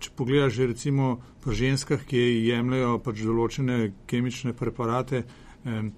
Če 0.00 0.10
pogledaš 0.16 0.54
že 0.56 0.66
recimo 0.72 1.20
pri 1.44 1.54
ženskah, 1.54 2.00
ki 2.04 2.20
jemljajo 2.48 2.98
pač 3.04 3.22
določene 3.24 3.92
kemične 4.10 4.52
preparate, 4.56 5.24
eh, 5.64 5.90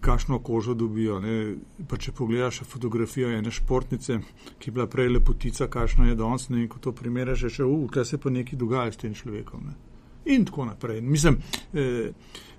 kakšno 0.00 0.38
kožo 0.38 0.74
dobijo. 0.74 1.18
Ne? 1.20 1.56
Pa 1.88 1.98
če 1.98 2.12
pogledaš 2.12 2.62
fotografijo 2.68 3.32
ene 3.34 3.50
športnice, 3.50 4.20
ki 4.58 4.70
je 4.70 4.74
bila 4.74 4.86
prej 4.86 5.10
lepotica, 5.10 5.66
kakšno 5.66 6.06
je 6.08 6.16
danes, 6.18 6.48
ne? 6.48 6.62
in 6.62 6.68
ko 6.68 6.78
to 6.78 6.92
primeraš, 6.92 7.48
že 7.48 7.64
uf, 7.66 7.90
kaj 7.90 8.04
se 8.04 8.18
pa 8.18 8.30
nekaj 8.30 8.58
dogaja 8.58 8.92
s 8.92 9.02
tem 9.02 9.14
človekom. 9.14 9.66
Ne? 9.66 9.74
In 10.34 10.44
tako 10.44 10.68
naprej. 10.68 11.00
Mislim, 11.00 11.40
eh, 11.72 12.12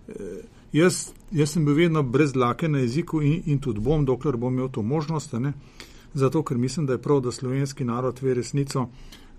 eh, 0.07 0.41
jaz, 0.73 1.11
jaz 1.31 1.53
sem 1.53 1.65
bil 1.65 1.77
vedno 1.77 2.03
brez 2.03 2.33
dlake 2.33 2.67
na 2.67 2.83
jeziku 2.83 3.21
in, 3.21 3.43
in 3.45 3.59
tudi 3.59 3.79
bom, 3.79 4.05
dokler 4.05 4.37
bom 4.37 4.53
imel 4.53 4.69
to 4.69 4.81
možnost. 4.81 5.33
Ne? 5.39 5.53
Zato, 6.13 6.43
ker 6.43 6.57
mislim, 6.57 6.85
da 6.85 6.93
je 6.97 7.01
prav, 7.01 7.21
da 7.21 7.31
slovenski 7.31 7.85
narod 7.85 8.19
ve 8.21 8.33
resnico, 8.33 8.89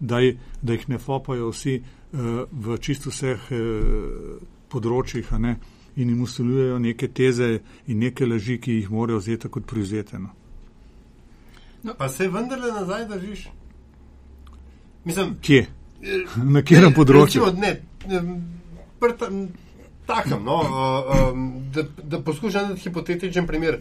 da, 0.00 0.20
je, 0.20 0.38
da 0.62 0.72
jih 0.72 0.88
ne 0.88 0.98
fopajo 0.98 1.50
vsi 1.50 1.80
uh, 1.80 2.42
v 2.50 2.78
čisto 2.80 3.10
vseh 3.10 3.50
uh, 3.52 4.40
področjih 4.72 5.30
ne, 5.38 5.56
in 5.96 6.08
jim 6.08 6.22
usiljujejo 6.22 6.78
neke 6.78 7.08
teze 7.08 7.50
in 7.86 7.98
neke 7.98 8.26
laži, 8.26 8.58
ki 8.60 8.80
jih 8.80 8.90
morajo 8.90 9.20
vzeti 9.20 9.48
kot 9.48 9.66
prizeteno. 9.66 10.30
No. 11.82 11.94
Pa 11.98 12.08
se 12.08 12.28
vendarle 12.28 12.72
nazaj 12.72 13.06
držiš? 13.08 13.48
Mislim, 15.04 15.36
Kje? 15.42 15.66
Na 16.54 16.62
katerem 16.62 16.94
področju? 16.96 17.44
Recimo, 17.44 17.60
ne, 17.60 18.60
prta, 19.00 19.30
takem, 20.08 20.44
no, 20.44 20.60
uh, 20.60 21.10
um, 21.30 21.48
da, 21.72 21.84
da 22.02 22.20
poskušam 22.24 22.72
dati 22.72 22.88
hipotetičen 22.88 23.48
primer. 23.48 23.80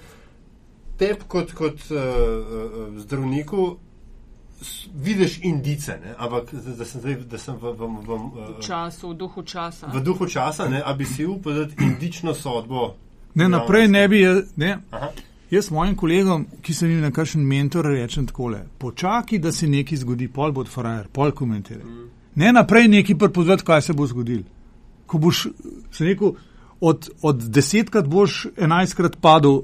Tep 1.00 1.24
kot, 1.32 1.54
kot 1.56 1.86
uh, 1.92 2.00
uh, 2.00 2.98
zdravniku 3.00 3.70
vidiš 4.96 5.40
indice, 5.44 6.00
ne? 6.06 6.16
ampak 6.18 6.54
da 6.54 6.86
sem, 6.86 7.02
zdaj, 7.02 7.16
da 7.16 7.38
sem 7.38 7.56
v, 7.56 7.74
v, 7.74 7.88
v, 7.88 8.08
v, 8.08 8.48
v 8.58 8.64
času, 8.66 9.10
v 9.10 9.18
duhu 9.18 9.44
časa. 9.44 9.88
V 9.94 10.02
duhu 10.04 10.28
časa, 10.28 10.70
ne? 10.70 10.82
a 10.86 10.94
bi 10.94 11.06
si 11.06 11.26
upal 11.26 11.54
dati 11.54 11.76
indično 11.84 12.34
sodbo 12.34 12.96
Ne, 13.36 13.50
naprej 13.50 13.88
ne 13.88 14.08
bi. 14.08 14.26
Ne, 14.56 14.78
Aha. 14.92 15.12
jaz 15.52 15.72
mojim 15.72 15.96
kolegom, 15.96 16.46
ki 16.62 16.74
sem 16.74 16.92
jim 16.92 17.02
nekakšen 17.06 17.46
mentor, 17.46 17.86
rečem 17.86 18.28
takole: 18.28 18.64
počakaj, 18.78 19.40
da 19.40 19.52
se 19.52 19.68
nekaj 19.68 19.98
zgodi, 20.04 20.28
pol 20.28 20.52
bo 20.52 20.66
frajer, 20.66 21.08
pol 21.14 21.32
komentiraj. 21.32 21.86
Ne 22.36 22.54
naprej 22.54 22.88
neki 22.88 23.18
pripovedati, 23.18 23.66
kaj 23.66 23.82
se 23.82 23.94
bo 23.94 24.08
zgodil. 24.08 24.44
Ko 25.06 25.18
boš 25.18 25.48
se 25.92 26.06
rekel, 26.06 26.34
od, 26.82 27.10
od 27.22 27.48
desetkrat 27.50 28.08
boš 28.08 28.46
enajstkrat 28.58 29.18
padel 29.22 29.64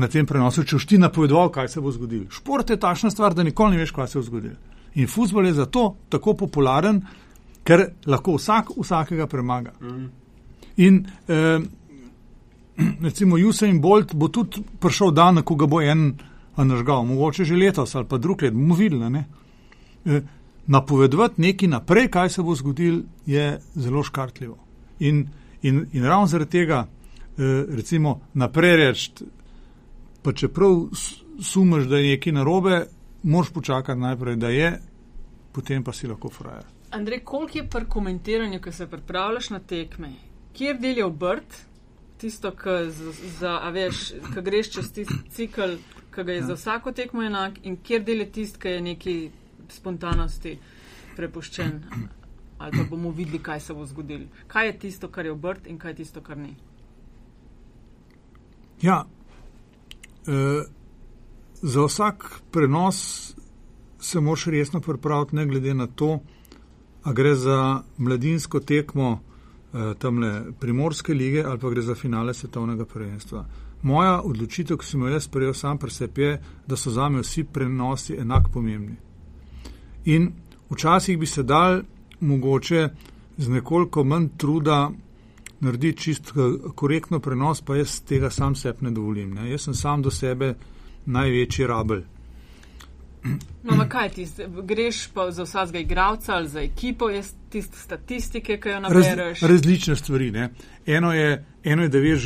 na 0.00 0.08
tem 0.08 0.26
prenosu, 0.26 0.64
če 0.64 0.76
boš 0.76 0.86
ti 0.88 0.98
napovedoval, 0.98 1.50
kaj 1.52 1.68
se 1.68 1.80
bo 1.80 1.92
zgodil. 1.92 2.24
Šport 2.32 2.70
je 2.70 2.78
takšna 2.80 3.10
stvar, 3.10 3.34
da 3.34 3.44
nikoli 3.44 3.76
ne 3.76 3.82
veš, 3.82 3.92
kaj 3.92 4.08
se 4.08 4.18
bo 4.18 4.24
zgodil. 4.24 4.54
In 4.94 5.08
futbol 5.08 5.46
je 5.46 5.54
zato 5.60 5.94
tako 6.12 6.34
popularen, 6.44 7.02
ker 7.64 7.86
lahko 8.06 8.36
vsak 8.36 8.72
vsakega 8.76 9.26
premaga. 9.26 9.72
In 10.76 11.04
eh, 11.28 11.60
recimo 13.00 13.36
Usain 13.36 13.80
Bolt 13.80 14.14
bo 14.14 14.28
tudi 14.28 14.62
prišel 14.80 15.12
dan, 15.12 15.42
ko 15.44 15.56
ga 15.56 15.66
bo 15.66 15.80
en 15.80 16.12
nažgal, 16.56 17.04
mogoče 17.04 17.44
že 17.44 17.56
letos 17.56 17.94
ali 17.94 18.08
pa 18.08 18.18
drug 18.18 18.42
let, 18.42 18.54
bomo 18.54 18.74
videli. 18.74 19.10
ne. 19.10 19.24
Eh, 20.04 20.22
Napovedovati 20.66 21.42
nekaj 21.42 21.68
naprej, 21.68 22.08
kaj 22.08 22.28
se 22.30 22.42
bo 22.42 22.54
zgodil, 22.54 23.00
je 23.26 23.58
zelo 23.74 24.02
škartljivo. 24.02 24.56
In, 25.00 25.26
in, 25.62 25.86
in 25.92 26.04
ravno 26.04 26.26
zaradi 26.26 26.50
tega, 26.50 26.86
eh, 26.86 27.64
recimo, 27.68 28.20
naprej 28.34 28.76
reči, 28.76 29.24
pa 30.22 30.32
čeprav 30.32 30.88
s- 30.92 31.22
sumiš, 31.42 31.84
da 31.84 31.98
je 31.98 32.10
nekaj 32.10 32.32
narobe, 32.32 32.86
moraš 33.22 33.50
počakati 33.50 34.00
najprej, 34.00 34.36
da 34.36 34.48
je, 34.48 34.80
potem 35.52 35.84
pa 35.84 35.92
si 35.92 36.06
lahko 36.06 36.28
frajer. 36.30 36.64
Andrej, 36.90 37.20
koliko 37.20 37.58
je 37.58 37.68
pri 37.68 37.84
komentiranju, 37.86 38.60
ko 38.60 38.72
se 38.72 38.86
pripravljaš 38.86 39.50
na 39.50 39.58
tekme, 39.60 40.12
kjer 40.52 40.78
del 40.78 40.98
je 40.98 41.04
obrt, 41.04 41.56
tisto, 42.18 42.50
ki 42.50 42.90
za, 43.38 43.58
a 43.58 43.70
veš, 43.70 44.02
ko 44.34 44.42
greš 44.42 44.70
čez 44.70 44.92
tisti 44.92 45.14
cikl, 45.30 45.76
ki 46.10 46.24
ga 46.24 46.32
je 46.32 46.38
ja. 46.38 46.46
za 46.46 46.54
vsako 46.54 46.92
tekmo 46.92 47.22
enak, 47.22 47.52
in 47.62 47.76
kjer 47.76 48.04
del 48.04 48.20
je 48.20 48.32
tisti, 48.32 48.58
ki 48.58 48.68
je 48.68 48.80
neki 48.82 49.14
spontanosti 49.68 50.58
prepuščen. 51.16 51.80
Ali 52.58 52.78
pa 52.78 52.84
bomo 52.84 53.10
videli, 53.10 53.38
kaj 53.38 53.60
se 53.60 53.74
bo 53.74 53.86
zgodilo. 53.86 54.24
Kaj 54.46 54.66
je 54.66 54.78
tisto, 54.78 55.08
kar 55.08 55.26
je 55.26 55.32
obrt 55.32 55.66
in 55.66 55.78
kaj 55.78 55.90
je 55.90 55.96
tisto, 55.96 56.20
kar 56.20 56.36
ni. 56.38 56.52
Ja, 58.82 59.04
e, 60.26 60.62
za 61.62 61.84
vsak 61.84 62.40
prenos 62.50 63.34
se 64.00 64.20
moraš 64.20 64.46
resno 64.46 64.80
pripraviti, 64.80 65.36
ne 65.36 65.46
glede 65.46 65.74
na 65.74 65.86
to, 65.86 66.18
a 67.02 67.12
gre 67.12 67.34
za 67.34 67.82
mladinsko 67.98 68.60
tekmo 68.60 69.20
e, 69.74 69.94
tamle 69.98 70.42
primorske 70.60 71.14
lige 71.14 71.42
ali 71.42 71.58
pa 71.58 71.70
gre 71.70 71.82
za 71.82 71.94
finale 71.94 72.34
svetovnega 72.34 72.84
prvenstva. 72.84 73.46
Moja 73.82 74.20
odločitev, 74.22 74.78
ki 74.78 74.86
sem 74.86 75.00
jo 75.02 75.08
jaz 75.08 75.24
sprejel 75.26 75.54
sam 75.54 75.78
pri 75.78 75.90
sebi, 75.90 76.22
je, 76.22 76.42
da 76.66 76.76
so 76.76 76.90
za 76.90 77.08
me 77.08 77.22
vsi 77.22 77.44
prenosi 77.44 78.14
enak 78.14 78.46
pomembni. 78.52 78.96
In 80.04 80.32
včasih 80.70 81.18
bi 81.18 81.26
se 81.26 81.42
dal 81.42 81.82
mogoče 82.20 82.88
z 83.36 83.48
nekoliko 83.48 84.04
manj 84.04 84.28
truda 84.36 84.90
narediti 85.62 86.02
čist 86.02 86.30
eh, 86.30 86.40
korektno 86.74 87.20
prenos, 87.20 87.60
pa 87.60 87.76
jaz 87.76 88.00
tega 88.02 88.30
sam 88.30 88.54
sebi 88.54 88.84
ne 88.84 88.90
dovolim. 88.90 89.34
Ne. 89.34 89.50
Jaz 89.50 89.62
sem 89.62 89.74
sam 89.74 90.02
do 90.02 90.10
sebe 90.10 90.54
največji 91.06 91.66
rabelj. 91.66 92.02
No, 93.62 93.76
ma 93.76 93.84
kaj 93.86 94.08
ti, 94.10 94.24
greš 94.64 95.04
pa 95.14 95.28
za 95.30 95.44
vsakega 95.44 95.78
igralca 95.78 96.34
ali 96.34 96.48
za 96.48 96.60
ekipo, 96.60 97.06
je 97.08 97.20
tiste 97.50 97.78
statistike, 97.78 98.56
ki 98.58 98.68
jo 98.68 98.80
Raz, 98.80 99.06
nabereš. 99.06 99.40
različne 99.42 99.96
stvari. 99.96 100.30
Ne. 100.30 100.48
Eno 100.86 101.12
je, 101.14 101.28
eno 101.64 101.82
je, 101.82 101.88
da 101.88 101.98
veš, 101.98 102.24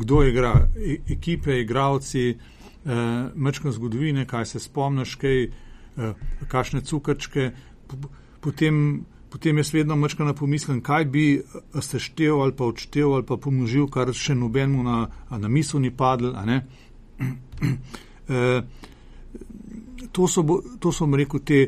kdo 0.00 0.22
igra, 0.24 0.54
e, 0.76 0.96
ekipe, 1.10 1.58
igravci, 1.60 2.30
eh, 2.30 2.90
mečko 3.34 3.72
zgodovine, 3.72 4.24
kaj 4.26 4.46
se 4.46 4.60
spomniš, 4.60 5.14
kaj, 5.14 5.42
eh, 5.42 6.14
kakšne 6.48 6.80
cukrčke. 6.80 7.50
P- 7.88 8.08
Potem, 8.40 9.04
potem 9.34 9.58
jaz 9.58 9.72
vedno 9.74 9.96
mečko 9.98 10.24
napomislim, 10.24 10.78
kaj 10.80 11.04
bi 11.10 11.24
eh, 11.34 11.80
seštev 11.82 12.38
ali 12.38 12.54
pa 12.54 12.68
odštev 12.70 13.16
ali 13.16 13.26
pa 13.26 13.36
pomnožil, 13.36 13.88
kar 13.90 14.12
še 14.14 14.36
nobenemu 14.38 14.82
na, 14.86 14.98
na 15.30 15.48
misel 15.48 15.82
ni 15.82 15.90
padlo. 15.90 16.34
Eh, 18.24 18.62
to 20.12 20.24
so, 20.26 20.40
bom 20.42 21.14
rekel, 21.14 21.42
te 21.44 21.58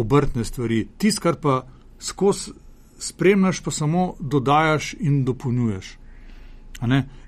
obrtne 0.00 0.46
stvari. 0.48 0.86
Tisto, 0.96 1.20
kar 1.20 1.36
pa 1.36 1.58
skozi 2.00 2.54
spremljaš, 2.98 3.60
pa 3.60 3.70
samo 3.70 4.14
dodajaš 4.20 4.94
in 5.04 5.24
dopolnjuješ. 5.28 5.90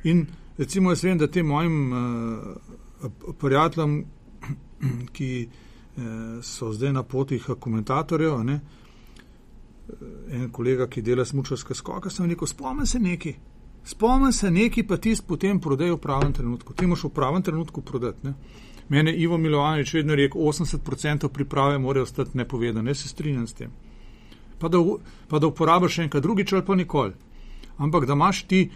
In 0.05 0.24
recimo, 0.59 0.90
jaz 0.90 1.05
vem, 1.05 1.18
da 1.20 1.28
tem 1.28 1.46
mojim 1.46 1.92
uh, 1.92 3.11
prijateljem, 3.40 4.05
ki 5.16 5.30
uh, 5.44 6.05
so 6.42 6.72
zdaj 6.72 6.96
na 6.96 7.03
potih 7.03 7.44
komentatorjev, 7.61 8.40
ne, 8.44 8.55
eh, 8.55 8.78
en 10.30 10.51
kolega, 10.53 10.86
ki 10.86 11.03
dela 11.03 11.24
smučarske 11.24 11.74
skoke, 11.74 12.11
sem 12.11 12.28
rekel, 12.30 12.47
spomni 12.47 12.86
se 12.86 12.99
neki. 13.01 13.34
Spomni 13.84 14.32
se 14.32 14.51
neki, 14.51 14.82
pa 14.86 14.97
tisti 14.97 15.26
potem 15.26 15.61
prodaj 15.61 15.91
v 15.91 16.01
pravem 16.03 16.32
trenutku. 16.32 16.74
Ti 16.74 16.86
moš 16.86 17.05
v 17.09 17.14
pravem 17.14 17.43
trenutku 17.43 17.80
prodati. 17.80 18.26
Ne? 18.26 18.34
Mene 18.89 19.12
Ivo 19.16 19.39
Milovanovič 19.39 19.95
vedno 19.95 20.14
rekel, 20.16 20.41
80% 20.41 21.28
priprave 21.28 21.78
mora 21.78 22.03
ostati 22.03 22.39
nepovedano. 22.39 22.91
Jaz 22.91 22.99
se 22.99 23.09
strinjam 23.09 23.47
s 23.47 23.53
tem. 23.53 23.72
Pa 24.59 24.68
da, 24.68 24.78
pa 25.28 25.39
da 25.39 25.47
uporabiš 25.47 25.99
enkrat 25.99 26.22
drugič 26.22 26.53
ali 26.53 26.64
pa 26.64 26.74
nikoli. 26.74 27.12
Ampak 27.78 28.07
da 28.07 28.12
imaš 28.12 28.43
ti 28.43 28.70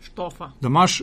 Štofa. 0.00 0.50
da 0.60 0.68
imaš 0.68 1.02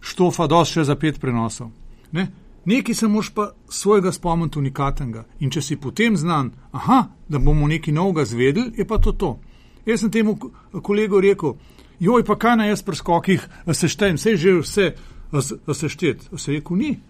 štofa 0.00 0.46
dosti 0.46 0.80
še 0.80 0.84
za 0.84 0.96
pet 0.96 1.20
prenosov. 1.20 1.70
Ne? 2.12 2.26
Nekaj 2.64 2.94
se 2.94 3.08
moš 3.08 3.30
pa 3.30 3.48
svojega 3.68 4.12
spomniti 4.12 4.58
unikatnega. 4.58 5.24
In 5.40 5.50
če 5.50 5.62
si 5.62 5.76
potem 5.76 6.16
znan, 6.16 6.52
aha, 6.72 7.00
da 7.28 7.38
bomo 7.38 7.66
nekaj 7.66 7.94
novega 7.94 8.24
zvedeli, 8.24 8.72
je 8.76 8.86
pa 8.86 8.98
to 8.98 9.12
to. 9.12 9.40
Jaz 9.86 10.00
sem 10.00 10.10
temu 10.10 10.36
ko- 10.36 10.50
kolegu 10.80 11.20
rekel, 11.20 11.56
joj, 11.98 12.24
pa 12.24 12.36
kaj 12.36 12.56
naj 12.56 12.68
jaz 12.68 12.82
pri 12.82 12.96
skokih 12.96 13.48
a 13.66 13.74
seštejem, 13.74 14.16
vse 14.16 14.36
že 14.36 14.52
vse 14.54 14.86
a 15.32 15.40
s- 15.40 15.58
a 15.66 15.74
seštet. 15.74 16.28
A 16.32 16.38
Se 16.38 16.52
je 16.52 16.58
rekel, 16.58 16.76
ni. 16.76 17.00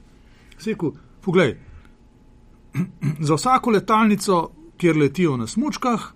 Se 0.59 0.71
je 0.71 0.75
rekel, 0.75 0.93
poglej, 1.21 1.59
za 3.21 3.35
vsako 3.35 3.71
letalnico, 3.71 4.51
kjer 4.77 4.97
letijo 4.97 5.37
na 5.37 5.47
smučkah, 5.47 6.13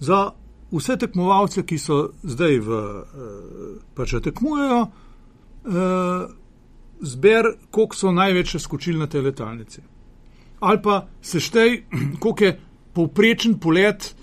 za 0.00 0.30
vse 0.70 0.96
tekmovalce, 0.96 1.62
ki 1.62 1.78
so 1.78 2.10
zdaj 2.22 2.58
v, 2.58 2.68
eh, 2.68 3.04
pač 3.94 4.14
tekmujejo, 4.22 4.86
eh, 5.64 6.26
zber, 7.00 7.44
koliko 7.70 7.96
so 7.96 8.12
največje 8.12 8.60
skočili 8.60 8.98
na 8.98 9.06
tej 9.06 9.20
letalnici. 9.20 9.80
Ali 10.60 10.82
pa 10.82 11.06
seštej, 11.22 11.84
koliko 12.22 12.44
je 12.44 12.60
povprečen 12.92 13.58
polet, 13.58 14.14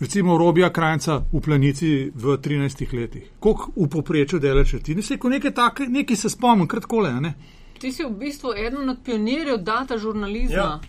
recimo 0.00 0.38
Robija 0.38 0.72
Krajca 0.72 1.22
v 1.32 1.40
planici 1.40 2.10
v 2.14 2.36
13 2.38 2.94
letih. 2.94 3.30
Koliko 3.40 3.72
v 3.76 3.88
povprečju 3.88 4.38
dela 4.38 4.64
četrtine, 4.64 5.02
se 5.02 5.16
ko 5.16 5.28
nekaj 5.28 5.54
take, 5.54 5.86
nekaj 5.88 6.16
se 6.16 6.30
spomnim, 6.30 6.68
kratkole, 6.68 7.10
a 7.10 7.20
ne? 7.20 7.34
Ti 7.78 7.92
si 7.92 8.04
v 8.04 8.10
bistvu 8.10 8.52
eden 8.56 8.90
od 8.90 8.98
pionirjev 9.04 9.58
data 9.58 9.98
žurnalizma. 9.98 10.56
Ja. 10.56 10.80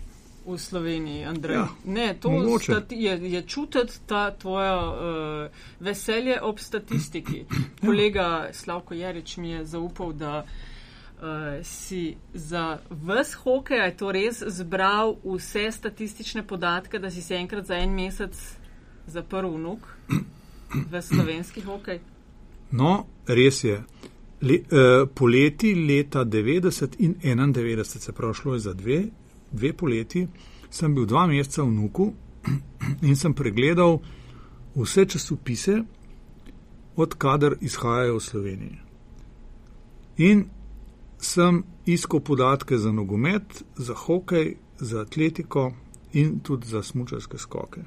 V 0.48 0.56
Sloveniji, 0.58 1.24
Andrej. 1.28 1.56
Ja, 1.56 1.66
ne, 1.84 2.14
to 2.20 2.30
stati, 2.58 2.96
je, 2.96 3.18
je 3.32 3.42
čutiti 3.42 3.98
ta 4.06 4.30
tvoje 4.30 4.70
uh, 4.72 5.50
veselje 5.80 6.40
ob 6.40 6.58
statistiki. 6.58 7.44
Kolega 7.84 8.48
Slavko 8.52 8.94
Jarič 8.94 9.36
mi 9.36 9.50
je 9.50 9.64
zaupal, 9.64 10.12
da 10.12 10.38
uh, 10.38 10.48
si 11.62 12.16
za 12.34 12.78
vse 12.90 13.36
hokej, 13.42 13.80
a 13.80 13.84
je 13.84 13.96
to 13.96 14.12
res, 14.12 14.42
zbral 14.46 15.16
vse 15.24 15.70
statistične 15.72 16.46
podatke, 16.46 16.98
da 16.98 17.10
si 17.10 17.22
se 17.22 17.34
enkrat 17.34 17.66
za 17.66 17.74
en 17.74 17.94
mesec 17.94 18.38
zaprl 19.06 19.50
vnuk 19.50 19.88
v 20.90 21.02
slovenski 21.02 21.60
hokej. 21.60 22.00
No, 22.70 23.06
res 23.26 23.64
je. 23.64 23.80
Le, 24.40 24.54
eh, 24.54 25.06
poleti 25.14 25.74
leta 25.74 26.24
90 26.24 26.96
in 26.98 27.14
91, 27.22 27.84
se 27.84 28.12
pravi, 28.12 28.34
šlo 28.34 28.54
je 28.54 28.60
za 28.60 28.74
dve, 28.74 29.04
dve 29.52 29.72
poleti, 29.72 30.28
sem 30.70 30.94
bil 30.94 31.06
dva 31.06 31.26
meseca 31.26 31.62
v 31.62 31.72
Nuku 31.72 32.12
in 33.08 33.16
sem 33.16 33.34
pregledal 33.34 33.98
vse 34.76 35.06
časopise, 35.06 35.82
odkadar 36.96 37.56
izhajajo 37.60 38.18
v 38.18 38.22
Sloveniji. 38.22 38.78
In 40.18 40.46
sem 41.18 41.62
iskal 41.86 42.20
podatke 42.20 42.78
za 42.78 42.92
nogomet, 42.92 43.64
za 43.76 43.94
hokej, 43.94 44.56
za 44.78 45.00
atletiko 45.00 45.72
in 46.12 46.40
tudi 46.40 46.66
za 46.66 46.82
smučarske 46.82 47.38
skoke. 47.38 47.80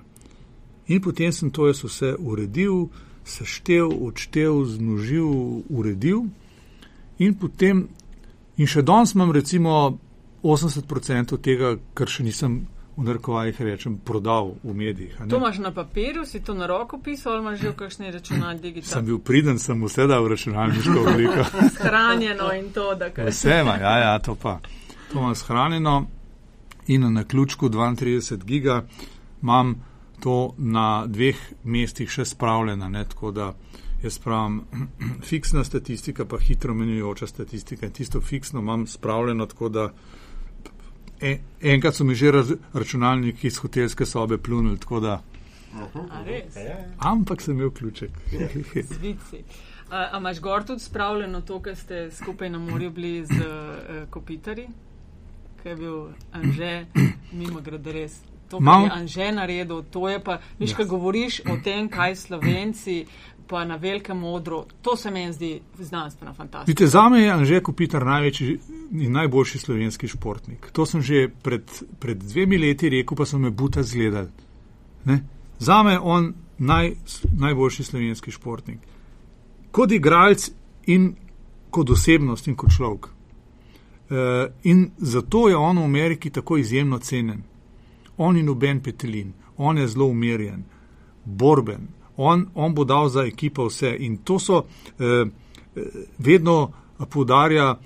In 0.88 1.02
potem 1.02 1.32
sem 1.32 1.52
to 1.52 1.68
jaz 1.68 1.84
vse 1.84 2.16
uredil, 2.20 2.90
seštev, 3.24 3.92
odštev, 4.08 4.66
zmnožil, 4.66 5.64
uredil. 5.70 6.26
In 7.20 7.36
potem, 7.38 7.88
in 8.58 8.68
še 8.68 8.82
danes 8.82 9.14
imam 9.16 9.32
recimo 9.32 9.98
80% 10.44 11.38
tega, 11.42 11.76
kar 11.94 12.10
še 12.10 12.26
nisem 12.26 12.66
v 13.02 13.06
narekovajih 13.06 13.62
rečem, 13.62 13.98
prodal 13.98 14.54
v 14.64 14.74
medijih. 14.74 15.18
To 15.30 15.38
imaš 15.38 15.58
na 15.58 15.74
papirju, 15.74 16.26
si 16.26 16.44
to 16.44 16.54
na 16.54 16.68
roko 16.68 17.00
pisal 17.02 17.34
ali 17.34 17.42
imaš 17.42 17.60
že 17.60 17.70
v 17.70 17.76
kakšni 17.76 18.12
računalniški 18.12 18.62
digitalni? 18.62 18.94
Sem 18.94 19.06
bil 19.06 19.20
priden, 19.20 19.60
sem 19.60 19.84
vse 19.84 20.08
dal 20.08 20.24
v 20.24 20.34
računalniško 20.36 20.98
obliko. 21.10 21.46
Shranjeno 21.78 22.54
in 22.54 22.70
to, 22.74 22.96
da 22.96 23.10
kaj. 23.10 23.32
Vse 23.34 23.62
ima, 23.62 23.76
ja, 23.82 23.98
ja, 23.98 24.20
to 24.20 24.36
pa. 24.36 24.60
To 25.12 25.20
imam 25.20 25.36
shranjeno 25.36 26.06
in 26.88 27.14
na 27.14 27.24
ključku 27.24 27.70
32 27.70 28.44
giga 28.46 28.84
imam 29.42 29.76
to 30.20 30.54
na 30.58 31.06
dveh 31.08 31.38
mestih 31.64 32.10
še 32.10 32.26
spravljeno, 32.26 32.90
ne, 32.90 33.06
tako 33.10 33.32
da 33.32 33.54
jaz 34.04 34.20
pravim, 34.20 34.62
fiksna 35.30 35.64
statistika, 35.64 36.26
pa 36.26 36.38
hitro 36.40 36.74
menjujoča 36.74 37.28
statistika 37.28 37.86
in 37.86 37.92
tisto 37.92 38.22
fiksno 38.22 38.60
imam 38.60 38.88
spravljeno, 38.88 39.46
tako 39.46 39.70
da 39.70 39.90
en, 41.22 41.38
enkrat 41.62 41.96
so 41.96 42.04
mi 42.04 42.16
že 42.16 42.32
raz, 42.32 42.54
računalniki 42.74 43.48
iz 43.48 43.58
hotelske 43.58 44.06
sobe 44.06 44.38
plunili, 44.38 44.80
tako 44.80 45.00
da. 45.00 45.22
A 46.10 46.24
res? 46.26 46.58
Ampak 46.98 47.42
sem 47.42 47.56
imel 47.56 47.72
ključek. 47.72 48.12
Zvici. 48.84 49.44
A 49.90 50.10
a 50.12 50.18
imaš 50.18 50.40
gor 50.40 50.64
tudi 50.64 50.80
spravljeno 50.80 51.42
to, 51.42 51.60
kar 51.60 51.76
ste 51.76 52.12
skupaj 52.12 52.50
na 52.50 52.60
morju 52.60 52.92
bili 52.92 53.26
z 53.26 53.32
uh, 53.32 54.10
kopitari, 54.10 54.68
ki 55.64 55.70
je 55.70 55.76
bil 55.76 56.08
Anže, 56.32 56.86
mimo 57.32 57.62
grede 57.62 57.92
res. 57.92 58.22
To, 58.50 58.58
kar 58.58 58.66
Mam- 58.66 58.84
je 58.84 58.92
Anže 58.92 59.32
naredil, 59.32 59.84
to 59.92 60.10
je 60.10 60.20
pa, 60.24 60.40
viš, 60.60 60.74
ko 60.74 60.86
govoriš 60.86 61.42
o 61.52 61.58
tem, 61.64 61.90
kaj 61.90 62.16
Slovenci 62.16 63.06
pa 63.52 63.66
na 63.66 63.76
velikem 63.76 64.24
odru, 64.24 64.64
to 64.82 64.96
se 64.96 65.12
meni 65.12 65.34
zdi 65.34 65.62
znanstveno 65.80 66.34
fantastično. 66.34 66.72
Vidite, 66.72 66.88
za 66.88 67.10
me 67.10 67.20
je 67.22 67.32
Anže 67.32 67.60
Kopitar 67.64 68.06
največji 68.06 68.60
in 68.92 69.12
najboljši 69.12 69.60
slovenski 69.60 70.08
športnik. 70.08 70.70
To 70.72 70.86
sem 70.86 71.02
že 71.02 71.28
pred, 71.44 71.68
pred 72.00 72.24
dvemi 72.24 72.58
leti 72.58 72.90
rekel, 72.90 73.18
pa 73.18 73.26
so 73.28 73.40
me 73.40 73.52
buta 73.52 73.84
zgledali. 73.84 74.30
Ne? 75.06 75.20
Za 75.60 75.84
me 75.84 75.98
je 75.98 76.00
on 76.00 76.34
naj, 76.58 76.94
najboljši 77.38 77.84
slovenski 77.84 78.32
športnik. 78.32 78.80
Kot 79.72 79.92
igralec 79.92 80.48
in 80.88 81.12
kot 81.70 81.90
osebnost 81.90 82.48
in 82.48 82.56
kot 82.56 82.72
človek. 82.72 83.12
E, 83.12 84.48
in 84.64 84.92
zato 84.98 85.50
je 85.50 85.58
on 85.58 85.78
v 85.78 85.84
Ameriki 85.84 86.30
tako 86.30 86.58
izjemno 86.58 87.00
cenjen. 87.00 87.44
On 88.18 88.38
in 88.38 88.46
noben 88.46 88.80
petelin, 88.80 89.34
on 89.58 89.78
je 89.78 89.88
zelo 89.88 90.06
umirjen, 90.06 90.64
borben, 91.26 91.88
on, 92.22 92.46
on 92.56 92.76
bo 92.76 92.84
dal 92.84 93.10
za 93.10 93.26
ekipo 93.26 93.66
vse. 93.66 93.96
In 94.00 94.18
to 94.18 94.40
so 94.40 94.64
eh, 95.00 95.06
eh, 95.06 95.82
vedno 96.18 96.72
poudarja 97.10 97.80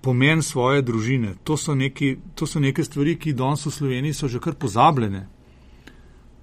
pomen 0.00 0.42
svoje 0.42 0.82
družine. 0.82 1.34
To 1.44 1.56
so, 1.56 1.74
neki, 1.74 2.16
to 2.34 2.46
so 2.46 2.60
neke 2.62 2.84
stvari, 2.84 3.16
ki 3.18 3.34
danes 3.34 3.66
v 3.66 3.74
Sloveniji 3.74 4.14
so 4.14 4.28
že 4.28 4.38
kar 4.38 4.54
pozabljene. 4.54 5.26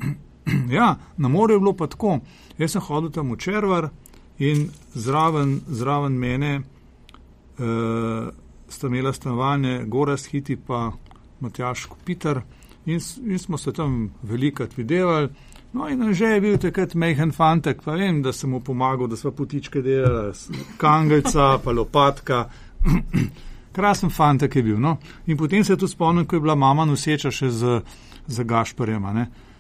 ja, 0.78 0.96
na 1.18 1.28
morju 1.32 1.56
je 1.56 1.60
bilo 1.60 1.74
pa 1.74 1.88
tako. 1.88 2.20
Jaz 2.58 2.76
sem 2.76 2.84
hodil 2.84 3.14
tam 3.16 3.32
v 3.32 3.40
Červar 3.40 3.90
in 4.38 4.68
zraven, 4.94 5.62
zraven 5.68 6.18
mene 6.20 6.60
uh, 6.60 8.28
sta 8.68 8.88
imela 8.88 9.14
stanovanje 9.14 9.86
Goras 9.88 10.28
Hiti 10.28 10.58
pa 10.58 10.92
Matjaš 11.40 11.86
Kopitar 11.86 12.42
in, 12.86 13.00
in 13.24 13.40
smo 13.40 13.58
se 13.58 13.72
tam 13.74 14.12
velikrat 14.24 14.78
videvali. 14.78 15.30
No, 15.74 15.88
in 15.90 16.14
že 16.14 16.26
je 16.26 16.42
bil 16.42 16.58
takrat 16.58 16.94
mehen 16.94 17.32
fantek, 17.32 17.82
pa 17.82 17.96
vem, 17.98 18.22
da 18.22 18.34
sem 18.34 18.50
mu 18.50 18.60
pomagal, 18.62 19.08
da 19.10 19.18
smo 19.18 19.32
potičke 19.32 19.82
delali, 19.82 20.34
kangelca, 20.78 21.58
pa 21.64 21.72
lopatka. 21.72 22.46
Krasen 23.76 24.10
fantek 24.14 24.56
je 24.56 24.64
bil. 24.64 24.78
No? 24.80 24.98
In 25.26 25.38
potem 25.38 25.64
se 25.64 25.78
tudi 25.78 25.92
spomnim, 25.92 26.28
ko 26.30 26.36
je 26.36 26.42
bila 26.46 26.56
mama 26.56 26.86
noseča 26.86 27.32
še 27.34 27.50
z, 27.50 27.80
z 28.28 28.46
Gašparjem. 28.46 29.08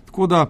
Tako 0.05 0.28
da, 0.28 0.45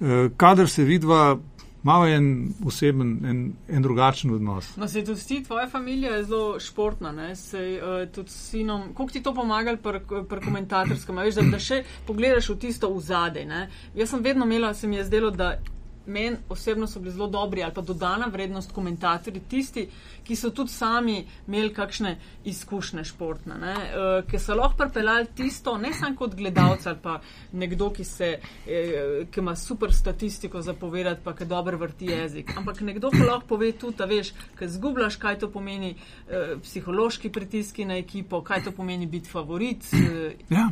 eh, 0.00 0.30
kadar 0.36 0.68
se 0.68 0.84
vidva, 0.84 1.36
malo 1.84 2.06
en 2.08 2.54
oseben, 2.64 3.18
en, 3.24 3.52
en 3.68 3.82
drugačen 3.82 4.32
odnos. 4.34 4.72
No, 4.76 4.88
se 4.88 5.04
tudi 5.04 5.20
ti, 5.20 5.42
tvoja 5.44 5.68
družina 5.68 6.16
je 6.16 6.24
zelo 6.24 6.60
športna, 6.60 7.12
ne? 7.12 7.36
Sej, 7.36 7.76
uh, 7.78 8.08
tudi 8.12 8.30
s 8.30 8.50
sinom. 8.50 8.88
Kako 8.96 9.10
ti 9.12 9.22
to 9.22 9.34
pomaga 9.34 9.76
pri 9.76 10.00
pr 10.28 10.40
komentatorskem? 10.44 11.20
Veš, 11.26 11.34
da, 11.34 11.46
da 11.52 11.60
še 11.60 11.84
pogledaš 12.08 12.48
v 12.48 12.58
tisto 12.58 12.90
v 12.94 13.04
zadej. 13.04 13.46
Jaz 13.94 14.10
sem 14.10 14.24
vedno 14.24 14.48
imela, 14.48 14.74
se 14.74 14.88
mi 14.88 14.96
je 14.96 15.04
zdelo, 15.04 15.30
da 15.30 15.58
meni 16.06 16.36
osebno 16.48 16.86
so 16.86 17.00
bili 17.00 17.12
zelo 17.12 17.26
dobri 17.26 17.62
ali 17.62 17.74
pa 17.74 17.80
dodana 17.80 18.26
vrednost 18.26 18.72
komentatorji, 18.72 19.40
tisti, 19.48 19.88
ki 20.24 20.36
so 20.36 20.50
tudi 20.50 20.72
sami 20.72 21.26
imeli 21.46 21.72
kakšne 21.74 22.16
izkušnje 22.44 23.04
športne, 23.04 23.54
uh, 23.54 24.30
ki 24.30 24.38
so 24.38 24.54
lahko 24.54 24.76
pripeljali 24.76 25.26
tisto, 25.36 25.78
ne 25.78 25.92
samo 25.92 26.16
kot 26.16 26.34
gledalec 26.34 26.86
ali 26.86 26.98
pa 27.02 27.20
nekdo, 27.52 27.90
ki, 27.90 28.04
se, 28.04 28.38
eh, 28.66 29.26
ki 29.30 29.40
ima 29.40 29.56
super 29.56 29.92
statistiko 29.92 30.62
za 30.62 30.74
povedati, 30.74 31.20
pa 31.24 31.34
ki 31.34 31.44
dobro 31.44 31.78
vrti 31.78 32.06
jezik, 32.06 32.52
ampak 32.56 32.80
nekdo, 32.80 33.10
ki 33.10 33.22
lahko 33.22 33.46
pove 33.48 33.72
tudi, 33.72 33.96
da 33.96 34.04
veš, 34.04 34.32
ki 34.58 34.68
zgubljaš, 34.68 35.16
kaj 35.16 35.38
to 35.38 35.50
pomeni 35.50 35.94
eh, 35.94 36.56
psihološki 36.62 37.32
pritiski 37.32 37.84
na 37.84 37.96
ekipo, 37.96 38.40
kaj 38.42 38.64
to 38.64 38.72
pomeni 38.72 39.06
biti 39.06 39.30
favorit. 39.30 39.84
Eh, 39.92 40.34
Ja. 40.50 40.70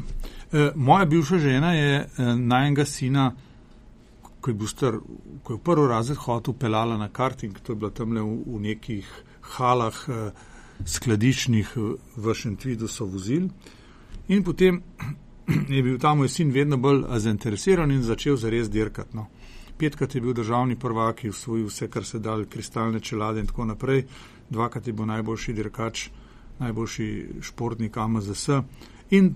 E, 0.53 0.71
moja 0.75 1.05
bivša 1.05 1.39
žena 1.39 1.75
je 1.75 1.95
e, 1.97 2.23
najnega 2.37 2.85
sina, 2.85 3.33
ko 4.43 4.51
je, 4.51 4.69
star, 4.69 4.99
ko 5.43 5.55
je 5.55 5.59
v 5.59 5.63
prvi 5.63 5.89
razred 5.89 6.19
hotel, 6.19 6.55
pelala 6.59 6.97
na 6.99 7.09
karting, 7.09 7.59
to 7.63 7.73
je 7.73 7.79
bila 7.79 7.91
tam 7.91 8.17
v, 8.17 8.25
v 8.47 8.61
nekih 8.67 9.13
halah 9.57 9.95
e, 10.09 10.31
skladiščnih 10.85 11.77
e, 11.77 11.93
v 12.17 12.35
Šentvidu 12.35 12.89
so 12.91 13.07
vozili. 13.07 13.51
In 14.35 14.43
potem 14.43 14.83
je 15.77 15.83
bil 15.83 15.99
tam 16.03 16.19
moj 16.23 16.29
sin 16.29 16.51
vedno 16.51 16.77
bolj 16.77 17.07
a, 17.07 17.21
zainteresiran 17.23 17.95
in 17.95 18.03
začel 18.03 18.37
zares 18.37 18.71
dirkati. 18.71 19.17
No. 19.17 19.29
Petkrat 19.79 20.15
je 20.15 20.21
bil 20.21 20.35
državni 20.35 20.77
prvak, 20.77 21.25
je 21.25 21.31
usvojil 21.31 21.71
vse, 21.71 21.89
kar 21.91 22.05
se 22.05 22.19
dal, 22.19 22.45
kristalne 22.51 23.01
čelade 23.01 23.41
in 23.41 23.47
tako 23.47 23.71
naprej. 23.71 24.05
Dvakrat 24.51 24.87
je 24.87 24.93
bil 24.93 25.07
najboljši 25.07 25.55
dirkač, 25.55 26.09
najboljši 26.59 27.09
športnik 27.41 27.97
AMZS. 27.97 28.61
In 29.17 29.33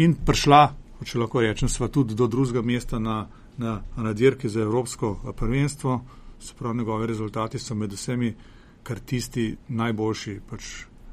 in 0.00 0.14
prišla, 0.14 0.62
če 1.04 1.18
lahko 1.20 1.42
rečem, 1.44 1.68
sva 1.68 1.88
tudi 1.92 2.16
do 2.16 2.28
drugega 2.30 2.62
mesta 2.64 2.98
na, 2.98 3.26
na, 3.58 3.82
na 3.96 4.12
dirki 4.12 4.48
za 4.48 4.60
Evropsko 4.60 5.18
eh, 5.24 5.32
prvenstvo. 5.36 6.00
Se 6.40 6.54
pravi, 6.58 6.78
njegove 6.78 7.06
rezultati 7.06 7.58
so 7.58 7.74
med 7.74 7.92
vsemi 7.92 8.34
kartisti 8.82 9.56
najboljši 9.68 10.40
pač 10.50 10.68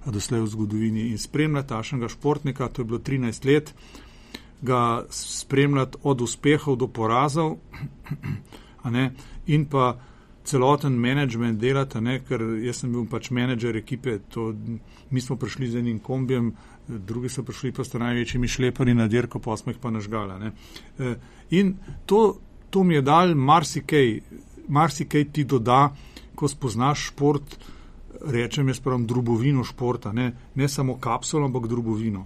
doslej 0.05 0.41
v 0.41 0.47
zgodovini. 0.47 1.09
In 1.11 1.17
spremljati 1.17 1.69
tašnega 1.69 2.07
športnika, 2.07 2.67
to 2.67 2.81
je 2.81 2.85
bilo 2.85 2.99
13 2.99 3.45
let, 3.45 3.73
ga 4.61 5.05
spremljati 5.09 5.97
od 6.03 6.21
uspehov 6.21 6.75
do 6.75 6.87
porazov 6.87 7.57
ne, 8.95 9.11
in 9.47 9.65
pa 9.65 9.99
celoten 10.43 10.93
management 10.93 11.59
delati, 11.59 12.01
ne, 12.01 12.21
ker 12.23 12.41
jaz 12.63 12.81
sem 12.81 12.91
bil 12.91 13.05
pač 13.11 13.29
menedžer 13.35 13.75
ekipe, 13.77 14.19
to, 14.31 14.53
mi 15.11 15.21
smo 15.21 15.35
prišli 15.35 15.71
z 15.73 15.81
enim 15.83 15.99
kombijem, 15.99 16.53
drugi 16.87 17.29
so 17.29 17.43
prišli 17.43 17.71
pa 17.71 17.83
sta 17.83 17.99
največjimi 17.99 18.47
šlepari 18.47 18.93
na 18.93 19.07
dirko, 19.07 19.39
pa 19.39 19.57
smo 19.57 19.71
jih 19.71 19.79
pa 19.81 19.91
nažgala. 19.91 20.39
Ne. 20.39 20.51
E, 20.99 21.15
In 21.49 21.77
to, 22.05 22.37
to 22.69 22.83
mi 22.83 22.95
je 22.95 23.01
dal 23.01 23.35
marsikaj, 23.35 24.19
marsikaj 24.67 25.31
ti 25.31 25.43
doda, 25.43 25.93
ko 26.35 26.47
spoznaš 26.47 27.07
šport, 27.07 27.57
rečem 28.27 28.67
jaz 28.67 28.79
pravim 28.79 29.05
drubovino 29.07 29.63
športa, 29.63 30.11
ne, 30.11 30.31
ne 30.55 30.67
samo 30.67 30.97
kapsulo, 30.99 31.45
ampak 31.45 31.67
drubovino. 31.67 32.25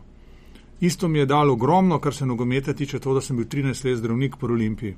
Isto 0.81 1.07
mi 1.07 1.19
je 1.19 1.25
dalo 1.25 1.53
ogromno, 1.53 1.99
kar 1.99 2.13
se 2.13 2.25
nogometa 2.25 2.73
tiče, 2.73 2.99
to, 2.99 3.13
da 3.13 3.21
sem 3.21 3.37
bil 3.37 3.45
13 3.45 3.85
let 3.85 3.97
zdravnik 3.97 4.35
po 4.39 4.47
Olimpiji. 4.47 4.95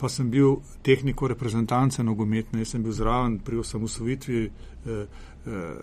Pa 0.00 0.08
sem 0.08 0.30
bil 0.30 0.56
tehniko 0.82 1.28
reprezentance 1.28 2.02
nogometne, 2.02 2.62
jaz 2.62 2.74
sem 2.74 2.82
bil 2.82 2.94
zraven 2.96 3.38
pri 3.44 3.60
osamosvojitvi 3.60 4.40
eh, 4.46 4.50
eh, 4.90 5.06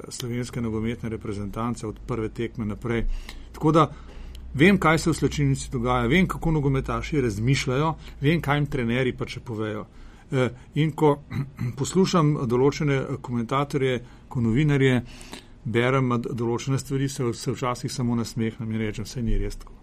slovenske 0.09 0.61
nogometne 0.61 1.09
reprezentance 1.09 1.87
od 1.87 1.99
prve 2.07 2.29
tekme 2.29 2.65
naprej. 2.65 3.05
Tako 3.53 3.71
da 3.71 3.87
vem, 4.53 4.79
kaj 4.79 4.99
se 4.99 5.11
v 5.11 5.13
slčilnici 5.13 5.69
dogaja, 5.71 6.07
vem, 6.07 6.27
kako 6.27 6.51
nogometaši 6.51 7.21
razmišljajo, 7.21 7.93
vem, 8.21 8.41
kaj 8.41 8.57
jim 8.57 8.65
trenerji 8.65 9.13
pa 9.17 9.25
če 9.25 9.39
povejo. 9.45 9.85
Eh, 10.31 10.49
in 10.75 10.91
ko 10.91 11.17
poslušam 11.79 12.33
določene 12.49 13.21
komentatorje, 13.21 14.01
ko 14.27 14.41
novinarje, 14.41 15.01
berem 15.63 16.15
določene 16.27 16.79
stvari, 16.79 17.09
se, 17.11 17.33
se 17.33 17.53
včasih 17.53 17.91
samo 17.91 18.15
nasmehnem 18.15 18.71
in 18.71 18.87
rečem, 18.87 19.07
vse 19.07 19.21
ni 19.21 19.37
res 19.37 19.59
tako. 19.61 19.76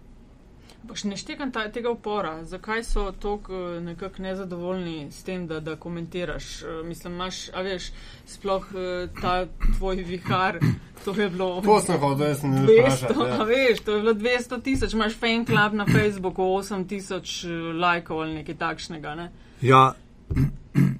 Pač 0.87 1.03
ne 1.03 1.15
štekam 1.15 1.51
ta, 1.51 1.65
tega 1.69 1.89
upora. 1.89 2.43
Zakaj 2.43 2.83
so 2.83 3.11
tako 3.13 3.53
nekako 3.81 4.21
nezadovoljni 4.21 5.07
s 5.11 5.23
tem, 5.23 5.47
da, 5.47 5.59
da 5.59 5.75
komentiraš? 5.75 6.61
Eh, 6.61 6.83
Mislim, 6.85 7.13
imaš, 7.13 7.49
a 7.49 7.61
veš, 7.61 7.91
sploh 8.27 8.65
eh, 8.67 8.81
ta 9.15 9.45
tvoj 9.73 9.95
vihar, 9.97 10.59
to 11.03 11.13
je 11.13 11.29
bilo. 11.29 11.61
To 11.61 11.79
sem 11.81 11.97
hodil, 11.97 12.27
jaz 12.27 12.39
sem 12.39 12.51
ne 12.51 12.61
200, 12.61 12.71
vprašal. 13.05 13.23
a 13.23 13.27
Ja. 13.29 13.43
veš, 13.45 13.79
to 13.79 13.91
je 13.91 13.99
bilo 13.99 14.13
200 14.15 14.61
tisoč, 14.61 14.93
imaš 14.93 15.13
fan 15.15 15.45
club 15.45 15.73
na 15.73 15.85
Facebooku, 15.87 16.41
8 16.43 16.85
tisoč 16.85 17.43
eh, 17.43 17.49
lajkov 17.75 18.19
ali 18.19 18.33
nekaj 18.35 18.55
takšnega. 18.57 19.15
Ne? 19.15 19.31
Ja, 19.61 19.93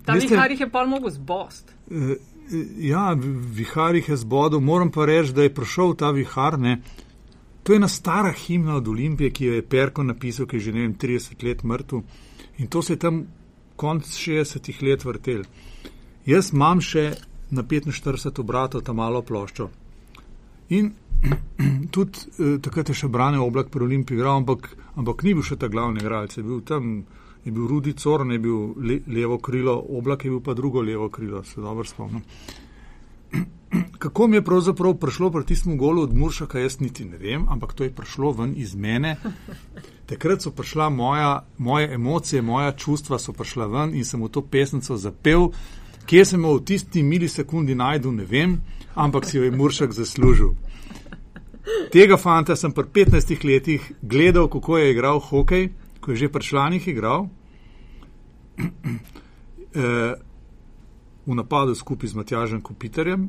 Ta 0.05 0.13
Veste- 0.13 0.29
vihar 0.29 0.51
jih 0.51 0.59
je 0.59 0.69
pa 0.69 0.85
mogel 0.85 1.09
zbost. 1.11 1.73
Eh, 1.89 2.15
Ja, 2.79 3.15
vihar 3.51 3.95
jih 3.95 4.09
je 4.09 4.17
zbodel. 4.17 4.59
Moram 4.61 4.91
pa 4.91 5.05
reči, 5.05 5.33
da 5.33 5.41
je 5.41 5.49
prišel 5.51 5.95
ta 5.95 6.11
vihar, 6.11 6.59
ne, 6.59 6.75
To 7.65 7.73
je 7.73 7.77
ena 7.77 7.87
stara 7.87 8.31
himna 8.31 8.75
od 8.75 8.87
Olimpije, 8.87 9.31
ki 9.31 9.45
jo 9.45 9.53
je 9.53 9.61
Perko 9.65 10.03
napisal, 10.03 10.45
ki 10.45 10.59
je 10.59 10.59
že 10.59 10.73
ne 10.73 10.81
vem, 10.81 10.93
30 11.01 11.43
let 11.43 11.63
mrtev 11.63 12.03
in 12.57 12.67
to 12.67 12.81
se 12.81 12.93
je 12.93 12.99
tam 12.99 13.23
konc 13.75 14.05
60-ih 14.05 14.83
let 14.83 15.05
vrtel. 15.05 15.41
Jaz 16.25 16.51
imam 16.53 16.81
še 16.81 17.15
na 17.51 17.63
45 17.63 18.39
obratov 18.39 18.83
ta 18.85 18.93
malo 18.93 19.21
ploščo. 19.25 19.69
In 20.77 20.93
tudi 21.93 22.21
eh, 22.37 22.57
takrat 22.61 22.93
je 22.93 22.99
še 23.01 23.09
brane 23.09 23.41
oblak 23.41 23.73
pri 23.73 23.89
Olimpiji 23.89 24.21
igral, 24.21 24.43
ampak, 24.43 24.69
ampak 24.95 25.25
ni 25.25 25.33
bil 25.33 25.43
še 25.43 25.57
ta 25.57 25.67
glavni 25.67 26.05
igralec, 26.05 26.37
je 26.37 26.43
bil 26.43 26.61
tam. 26.61 26.99
Je 27.45 27.51
bil 27.53 27.67
Rudi 27.69 27.93
Corn, 27.93 28.31
je 28.33 28.39
bil 28.41 28.73
le, 28.81 29.03
levo 29.05 29.37
krilo, 29.37 29.75
oblak 29.77 30.23
je 30.25 30.31
bil 30.33 30.39
pa 30.41 30.53
drugo 30.57 30.81
levo 30.81 31.09
krilo, 31.13 31.43
se 31.45 31.61
dobro 31.61 31.85
spomnim 31.85 32.23
kako 33.99 34.27
mi 34.27 34.37
je 34.37 34.43
pravzaprav 34.45 34.93
prišlo 34.93 35.31
pri 35.31 35.45
tistem 35.45 35.77
golu 35.77 36.01
od 36.01 36.13
Muršaka, 36.13 36.59
jaz 36.59 36.79
niti 36.79 37.05
ne 37.05 37.17
vem, 37.17 37.45
ampak 37.49 37.73
to 37.73 37.83
je 37.83 37.93
prišlo 37.93 38.31
ven 38.31 38.53
iz 38.57 38.75
mene. 38.75 39.15
Takrat 40.05 40.41
so 40.41 40.51
prišla 40.51 40.89
moja, 40.89 41.45
moje 41.57 41.93
emocije, 41.93 42.41
moja 42.41 42.71
čustva 42.71 43.19
so 43.19 43.33
prišla 43.33 43.67
ven 43.67 43.95
in 43.95 44.05
sem 44.05 44.23
v 44.23 44.29
to 44.29 44.41
pesnico 44.41 44.97
zapel. 44.97 45.49
Kje 46.05 46.25
sem 46.25 46.43
jo 46.43 46.57
v 46.59 46.65
tisti 46.65 47.03
milisekundi 47.03 47.75
najdel, 47.75 48.13
ne 48.13 48.25
vem, 48.25 48.59
ampak 48.95 49.25
si 49.25 49.37
jo 49.37 49.43
je 49.43 49.51
Muršak 49.51 49.91
zaslužil. 49.91 50.53
Tega 51.91 52.17
fanta 52.17 52.55
sem 52.55 52.71
pri 52.71 52.85
15 52.93 53.45
letih 53.45 53.91
gledal, 54.01 54.47
kako 54.47 54.77
je 54.77 54.91
igral 54.91 55.19
hokej, 55.19 55.69
ko 55.99 56.11
je 56.11 56.17
že 56.17 56.29
pri 56.29 56.43
članih 56.43 56.87
igral. 56.87 57.27
Eh, 59.75 60.15
v 61.27 61.35
napadu 61.35 61.75
skupaj 61.75 62.07
z 62.07 62.15
Matjažem 62.15 62.61
Kopitarjem, 62.63 63.27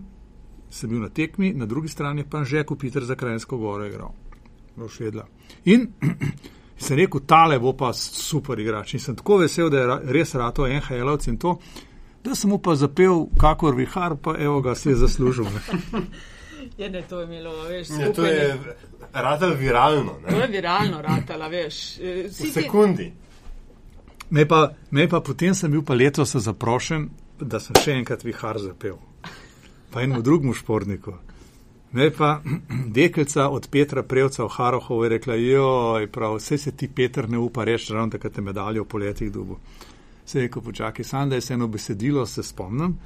sem 0.70 0.90
bil 0.90 1.00
na 1.00 1.08
tekmi, 1.08 1.52
na 1.54 1.66
drugi 1.66 1.88
strani 1.88 2.24
pa 2.24 2.44
že 2.44 2.64
Kopitar 2.64 3.04
za 3.04 3.14
Krajinsko 3.14 3.56
goro 3.56 3.86
igral. 3.86 4.12
In 5.64 5.86
sem 6.78 6.96
rekel, 6.96 7.20
tale 7.26 7.58
bo 7.58 7.72
pa 7.72 7.92
super 7.92 8.58
igrač. 8.60 8.94
In 8.94 9.00
sem 9.00 9.16
tako 9.16 9.38
vesel, 9.38 9.70
da 9.70 9.78
je 9.78 10.12
res 10.12 10.34
rato 10.34 10.66
NHL-ovc 10.66 11.28
in 11.28 11.38
to, 11.38 11.58
da 12.24 12.34
sem 12.34 12.50
mu 12.50 12.58
pa 12.58 12.74
zapel, 12.74 13.26
kakor 13.38 13.74
vihar, 13.74 14.16
pa 14.16 14.36
evo 14.38 14.60
ga 14.60 14.74
si 14.74 14.88
je 14.88 14.96
zaslužil. 14.96 15.46
Je, 16.76 16.90
ne, 16.94 17.02
to 17.08 17.20
je 17.20 17.26
imelo, 17.26 17.54
veš, 17.68 17.90
ja, 18.00 18.12
to 18.12 18.26
je 18.26 18.58
ratalo 19.12 19.54
viralno. 19.54 20.18
Ne? 20.26 20.34
To 20.34 20.40
je 20.40 20.48
viralno 20.48 21.02
ratalo, 21.02 21.48
veš. 21.48 21.98
V 22.28 22.50
sekundi. 22.52 23.12
Me 24.30 24.42
pa, 24.48 24.74
me 24.90 25.06
pa 25.08 25.20
potem 25.20 25.54
sem 25.54 25.70
bil 25.70 25.84
pa 25.86 25.94
letos 25.94 26.34
zaprošen 26.34 27.08
da 27.40 27.60
sem 27.60 27.76
še 27.82 27.96
enkrat 28.00 28.24
vihar 28.24 28.58
zapel. 28.60 28.98
Pa 29.90 30.02
enemu 30.02 30.22
drugemu 30.22 30.54
športniku. 30.54 31.12
Me 31.92 32.10
pa 32.10 32.40
deklica 32.98 33.48
od 33.48 33.68
Petra 33.70 34.02
Prevca 34.02 34.44
v 34.44 34.48
Harohovu 34.48 35.04
je 35.04 35.08
rekla, 35.08 35.34
joj, 35.34 36.06
prav, 36.06 36.36
vse 36.36 36.58
se 36.58 36.72
ti 36.72 36.88
Petr 36.88 37.28
ne 37.28 37.38
upa 37.38 37.64
reči, 37.64 37.92
ravno 37.92 38.10
tako 38.10 38.28
te 38.28 38.40
medalje 38.40 38.80
v 38.80 38.84
poletih 38.84 39.32
dubu. 39.32 39.58
Se 40.24 40.38
je 40.38 40.42
rekel, 40.42 40.62
počakaj, 40.62 41.04
sam 41.04 41.28
da 41.28 41.34
je 41.34 41.40
se 41.40 41.54
eno 41.54 41.66
besedilo, 41.66 42.26
se 42.26 42.42
spomnim 42.42 42.98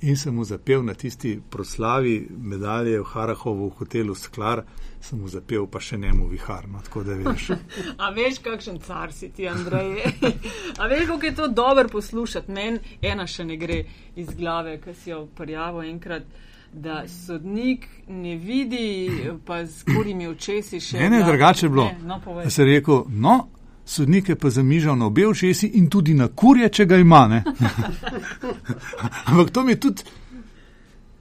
in 0.00 0.16
sem 0.16 0.34
mu 0.34 0.44
zapel 0.44 0.82
na 0.84 0.94
tisti 0.94 1.40
proslavi 1.50 2.28
medalje 2.30 3.00
v 3.00 3.04
Harahovu 3.04 3.68
v 3.68 3.78
hotelu 3.78 4.14
Sklar, 4.14 4.64
sem 5.00 5.20
mu 5.20 5.28
zapel 5.28 5.66
pa 5.66 5.80
še 5.80 5.98
njemu 5.98 6.28
viharno, 6.28 6.80
tako 6.84 7.04
da 7.04 7.16
veš. 7.18 7.50
A 8.02 8.10
veš, 8.10 8.40
kakšen 8.44 8.80
car 8.84 9.12
si 9.12 9.30
ti, 9.32 9.48
Andrej? 9.48 10.02
A 10.80 10.88
veš, 10.88 11.06
kako 11.08 11.26
je 11.26 11.34
to 11.34 11.48
dobro 11.48 11.88
poslušati? 11.88 12.52
Meni 12.52 12.98
ena 13.02 13.26
še 13.26 13.44
ne 13.44 13.56
gre 13.56 13.84
iz 14.16 14.34
glave, 14.36 14.78
ker 14.80 14.96
si 14.96 15.10
jo 15.10 15.26
prijavil 15.36 15.88
enkrat. 15.90 16.26
Da 16.74 17.04
sodnik 17.06 17.84
ne 18.10 18.32
vidi, 18.34 19.06
pa 19.46 19.60
z 19.62 19.84
kurimi 19.86 20.26
očesi 20.26 20.80
še. 20.82 20.98
Ne, 20.98 21.10
ne, 21.12 21.20
drugače 21.22 21.66
je 21.66 21.70
bilo. 21.70 21.84
Ne, 21.86 22.08
no, 22.08 22.50
se 22.50 22.64
je 22.64 22.66
rekel, 22.72 23.04
no, 23.14 23.36
sodnike 23.84 24.34
pa 24.34 24.50
zamižal 24.50 24.98
na 24.98 25.06
obe 25.06 25.26
očesi 25.26 25.66
in 25.66 25.90
tudi 25.90 26.14
na 26.14 26.28
kurje, 26.28 26.68
če 26.68 26.86
ga 26.86 26.96
ima. 26.96 27.24
Ampak 29.30 29.50
to 29.50 29.62
mi 29.62 29.72
je 29.72 29.80
tudi. 29.80 30.02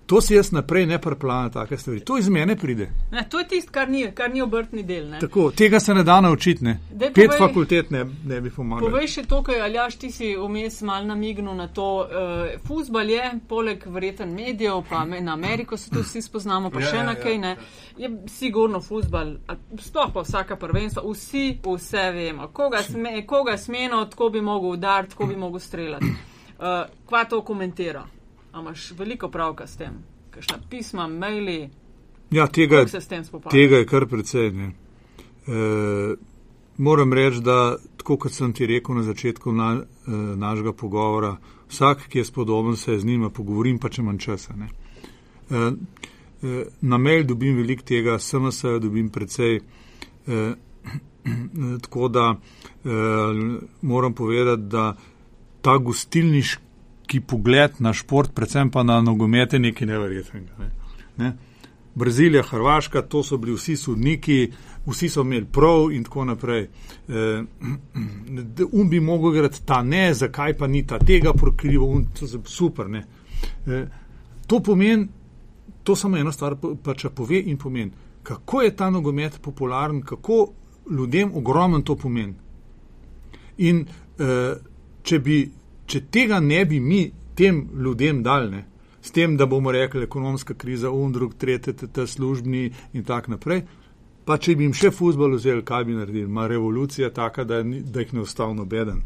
To 0.05 0.21
si 0.21 0.35
jaz 0.35 0.51
naprej 0.51 0.85
ne 0.85 0.97
preplanjam, 1.01 1.51
take 1.51 1.77
stvari. 1.77 1.99
To 1.99 2.17
iz 2.17 2.29
mene 2.29 2.55
pride. 2.55 2.89
Ne, 3.11 3.23
to 3.29 3.39
je 3.39 3.47
tisto, 3.47 3.71
kar 3.71 3.89
ni, 3.89 4.11
kar 4.11 4.31
ni 4.33 4.41
obrtni 4.41 4.83
del. 4.83 5.13
Tako, 5.19 5.51
tega 5.51 5.79
se 5.79 5.93
ne 5.93 6.03
da 6.03 6.21
naučiti. 6.21 6.63
Ne. 6.63 6.79
Pet 6.99 7.13
povej, 7.15 7.37
fakultet 7.37 7.91
ne, 7.91 8.05
ne 8.25 8.41
bi 8.41 8.49
pomagalo. 8.51 8.89
Povej 8.89 9.07
še 9.07 9.23
to, 9.29 9.39
kaj 9.43 9.61
Aljaš, 9.63 9.95
ti 10.01 10.11
si 10.11 10.33
vmes 10.35 10.81
mal 10.81 11.07
namignil 11.07 11.55
na 11.55 11.67
to. 11.67 11.87
Uh, 12.03 12.59
Fusbal 12.67 13.09
je, 13.09 13.29
poleg 13.47 13.85
verjeten 13.87 14.33
medijev, 14.35 14.81
pa 14.89 15.05
na 15.05 15.33
Ameriko 15.33 15.77
se 15.77 15.89
tu 15.89 16.03
vsi 16.03 16.21
spoznamo, 16.21 16.71
pa 16.71 16.83
ja, 16.83 16.89
še 16.91 16.99
ja, 16.99 17.05
na 17.07 17.15
kaj 17.15 17.37
ne. 17.39 17.53
Je 17.97 18.09
sigurno 18.27 18.81
fusbal, 18.83 19.37
sploh 19.79 20.11
pa 20.13 20.25
vsaka 20.25 20.57
prvenstva, 20.59 21.05
vsi 21.07 21.45
vse 21.63 22.09
vemo. 22.11 22.49
Koga, 22.51 22.83
sme, 22.83 23.21
koga 23.27 23.55
smeno, 23.57 24.03
tako 24.11 24.29
bi 24.35 24.41
mogel 24.41 24.75
udariti, 24.75 25.15
tako 25.15 25.31
bi 25.31 25.39
mogel 25.39 25.63
streljati. 25.63 26.11
Uh, 26.59 26.83
kva 27.07 27.23
to 27.29 27.39
komentira? 27.41 28.03
Imaš 28.59 28.91
veliko 28.91 29.29
pravka 29.29 29.67
s 29.67 29.77
tem, 29.77 29.93
kakšna 30.31 30.57
pisma, 30.69 31.07
maili. 31.07 31.69
Ja, 32.31 32.47
tega, 32.47 32.85
tega 33.51 33.77
je 33.77 33.85
kar 33.85 34.05
precej. 34.07 34.47
E, 34.47 34.71
moram 36.77 37.13
reči, 37.13 37.41
da 37.41 37.77
tako 37.97 38.17
kot 38.17 38.33
sem 38.33 38.53
ti 38.53 38.65
rekel 38.65 38.95
na 38.95 39.03
začetku 39.03 39.51
na, 39.51 39.73
e, 39.73 40.11
našega 40.37 40.73
pogovora, 40.73 41.37
vsak, 41.69 42.07
ki 42.09 42.17
je 42.17 42.25
spodoben, 42.25 42.75
se 42.75 42.99
z 42.99 43.05
njima 43.05 43.29
pogovorim, 43.29 43.79
pa 43.79 43.89
če 43.89 44.01
manj 44.01 44.17
časa. 44.17 44.53
E, 44.53 44.67
e, 45.55 46.65
na 46.81 46.97
mail 46.97 47.23
dobim 47.23 47.57
veliko 47.57 47.83
tega, 47.83 48.19
se 48.19 48.79
dobim 48.79 49.09
precej. 49.09 49.61
E, 50.27 50.53
tako 51.83 52.07
da 52.07 52.35
e, 52.35 52.89
moram 53.81 54.13
povedati, 54.13 54.61
da 54.61 54.95
ta 55.61 55.77
gostilniški 55.77 56.72
ki 57.07 57.21
pogled 57.21 57.79
na 57.79 57.93
šport, 57.93 58.31
predvsem 58.35 58.71
pa 58.71 58.83
na 58.83 59.01
nogomet, 59.01 59.53
je 59.53 59.59
nekaj 59.59 59.87
neverjetnega. 59.87 60.53
Ne? 60.59 60.69
Ne? 61.17 61.33
Brazilija, 61.95 62.43
Hrvaška, 62.43 63.01
to 63.01 63.23
so 63.23 63.37
bili 63.37 63.53
vsi 63.55 63.75
sodniki, 63.77 64.51
vsi 64.85 65.09
so 65.09 65.21
imeli 65.21 65.45
prav 65.45 65.91
in 65.91 66.03
tako 66.03 66.25
naprej. 66.25 66.63
E, 66.63 67.43
um 68.79 68.89
bi 68.89 68.99
mogel 68.99 69.35
igrati 69.35 69.65
ta 69.65 69.83
ne, 69.83 70.13
zakaj 70.13 70.57
pa 70.57 70.67
ni 70.67 70.87
ta 70.87 70.99
tega 70.99 71.33
prokrivo, 71.33 71.85
um, 71.85 72.05
to 72.19 72.25
je 72.25 72.41
super. 72.45 72.87
E, 72.95 73.85
to 74.47 74.59
pomeni, 74.59 75.07
to 75.83 75.95
samo 75.95 76.17
ena 76.17 76.31
stvar 76.31 76.55
pa 76.83 76.95
če 76.95 77.09
pove 77.09 77.39
in 77.39 77.57
pomeni, 77.57 77.91
kako 78.23 78.61
je 78.61 78.75
ta 78.75 78.89
nogomet 78.89 79.41
popularen, 79.41 80.01
kako 80.01 80.47
ljudem 80.91 81.31
ogromen 81.35 81.83
to 81.83 81.95
pomeni. 81.95 82.33
In 83.57 83.85
e, 84.19 84.53
če 85.03 85.19
bi 85.19 85.51
če 85.85 86.05
tega 86.11 86.39
ne 86.39 86.65
bi 86.65 86.79
mi 86.79 87.11
tem 87.35 87.69
ljudem 87.83 88.23
dali, 88.23 88.63
s 89.01 89.11
tem, 89.11 89.37
da 89.37 89.45
bomo 89.45 89.71
rekli, 89.71 90.03
ekonomska 90.03 90.53
kriza, 90.53 90.91
undrug, 90.91 91.33
tretje, 91.35 91.73
te 91.73 92.07
službni 92.07 92.71
in 92.93 93.03
tako 93.03 93.35
naprej, 93.35 93.65
pa 94.25 94.37
če 94.37 94.55
bi 94.55 94.63
jim 94.63 94.75
še 94.77 94.93
futbol 94.95 95.35
vzeli, 95.35 95.65
kaj 95.65 95.83
bi 95.83 95.97
naredili, 95.97 96.29
ima 96.29 96.47
revolucija 96.47 97.11
taka, 97.11 97.43
da, 97.43 97.59
da 97.63 98.05
jih 98.05 98.13
ne 98.13 98.23
ostavno 98.23 98.65
beden. 98.65 99.03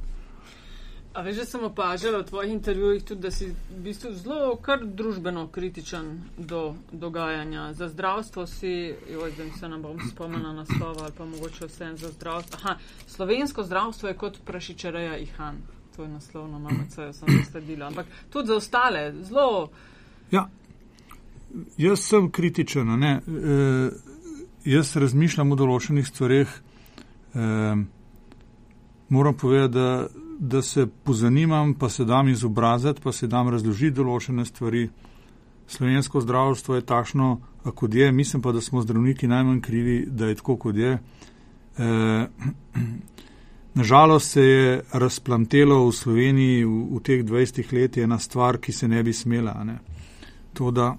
A 1.18 1.24
veš, 1.26 1.40
da 1.42 1.46
sem 1.50 1.64
opažala 1.66 2.20
v 2.22 2.28
tvojih 2.30 2.52
intervjujih 2.54 3.04
tudi, 3.04 3.22
da 3.26 3.32
si 3.34 3.48
v 3.50 3.80
bistvu 3.88 4.12
zelo 4.14 4.52
kar 4.62 4.84
družbeno 4.86 5.48
kritičen 5.50 6.12
do 6.38 6.76
dogajanja. 6.92 7.72
Za 7.74 7.88
zdravstvo 7.90 8.46
si, 8.46 8.74
joj, 9.10 9.32
zdaj 9.34 9.50
se 9.60 9.70
nam 9.72 9.82
bom 9.82 9.98
spomnila 10.12 10.54
na 10.54 10.66
slova 10.66 11.08
ali 11.08 11.16
pa 11.18 11.26
mogoče 11.26 11.72
vse 11.72 11.90
za 12.04 12.12
zdravstvo. 12.14 12.60
Aha, 12.62 12.78
slovensko 13.08 13.66
zdravstvo 13.66 14.12
je 14.12 14.18
kot 14.22 14.38
prašičareja 14.46 15.18
ihan 15.18 15.58
to 15.98 16.04
je 16.04 16.10
naslov 16.10 16.46
na 16.52 16.60
MMC, 16.60 16.96
sem 17.14 17.28
zasledila. 17.44 17.88
Ampak 17.88 18.06
tudi 18.30 18.48
za 18.48 18.56
ostale, 18.56 19.14
zelo. 19.24 19.70
Ja, 20.32 20.46
jaz 21.78 22.00
sem 22.06 22.30
kritičen. 22.32 23.04
E, 23.04 23.20
jaz 24.66 24.94
razmišljam 24.96 25.52
o 25.52 25.58
določenih 25.58 26.06
stvareh. 26.06 26.54
E, 27.34 27.48
moram 29.10 29.34
povedati, 29.34 29.74
da, 29.74 29.90
da 30.40 30.62
se 30.62 30.86
pozanimam, 30.86 31.74
pa 31.74 31.90
se 31.90 32.06
dam 32.06 32.30
izobraziti, 32.30 33.02
pa 33.02 33.12
se 33.12 33.28
dam 33.28 33.50
razložiti 33.50 33.98
določene 33.98 34.46
stvari. 34.46 34.86
Slovensko 35.68 36.22
zdravstvo 36.22 36.78
je 36.78 36.86
takšno, 36.88 37.32
kot 37.74 37.96
je, 37.98 38.12
mislim 38.14 38.46
pa, 38.46 38.54
da 38.54 38.62
smo 38.62 38.86
zdravniki 38.86 39.28
najmanj 39.28 39.66
krivi, 39.66 39.98
da 40.08 40.30
je 40.30 40.38
tako, 40.38 40.62
kot 40.62 40.78
je. 40.78 41.00
E, 41.78 41.90
Nažalost 43.78 44.32
se 44.32 44.42
je 44.42 44.82
razplantelo 44.94 45.86
v 45.86 45.92
Sloveniji 45.94 46.66
v, 46.66 46.98
v 46.98 47.02
teh 47.06 47.22
20 47.24 47.74
letih 47.74 48.04
ena 48.04 48.18
stvar, 48.20 48.58
ki 48.58 48.74
se 48.74 48.88
ne 48.88 49.04
bi 49.04 49.14
smela. 49.14 49.54
Ne. 49.64 49.78
To, 50.54 50.72
da 50.72 50.96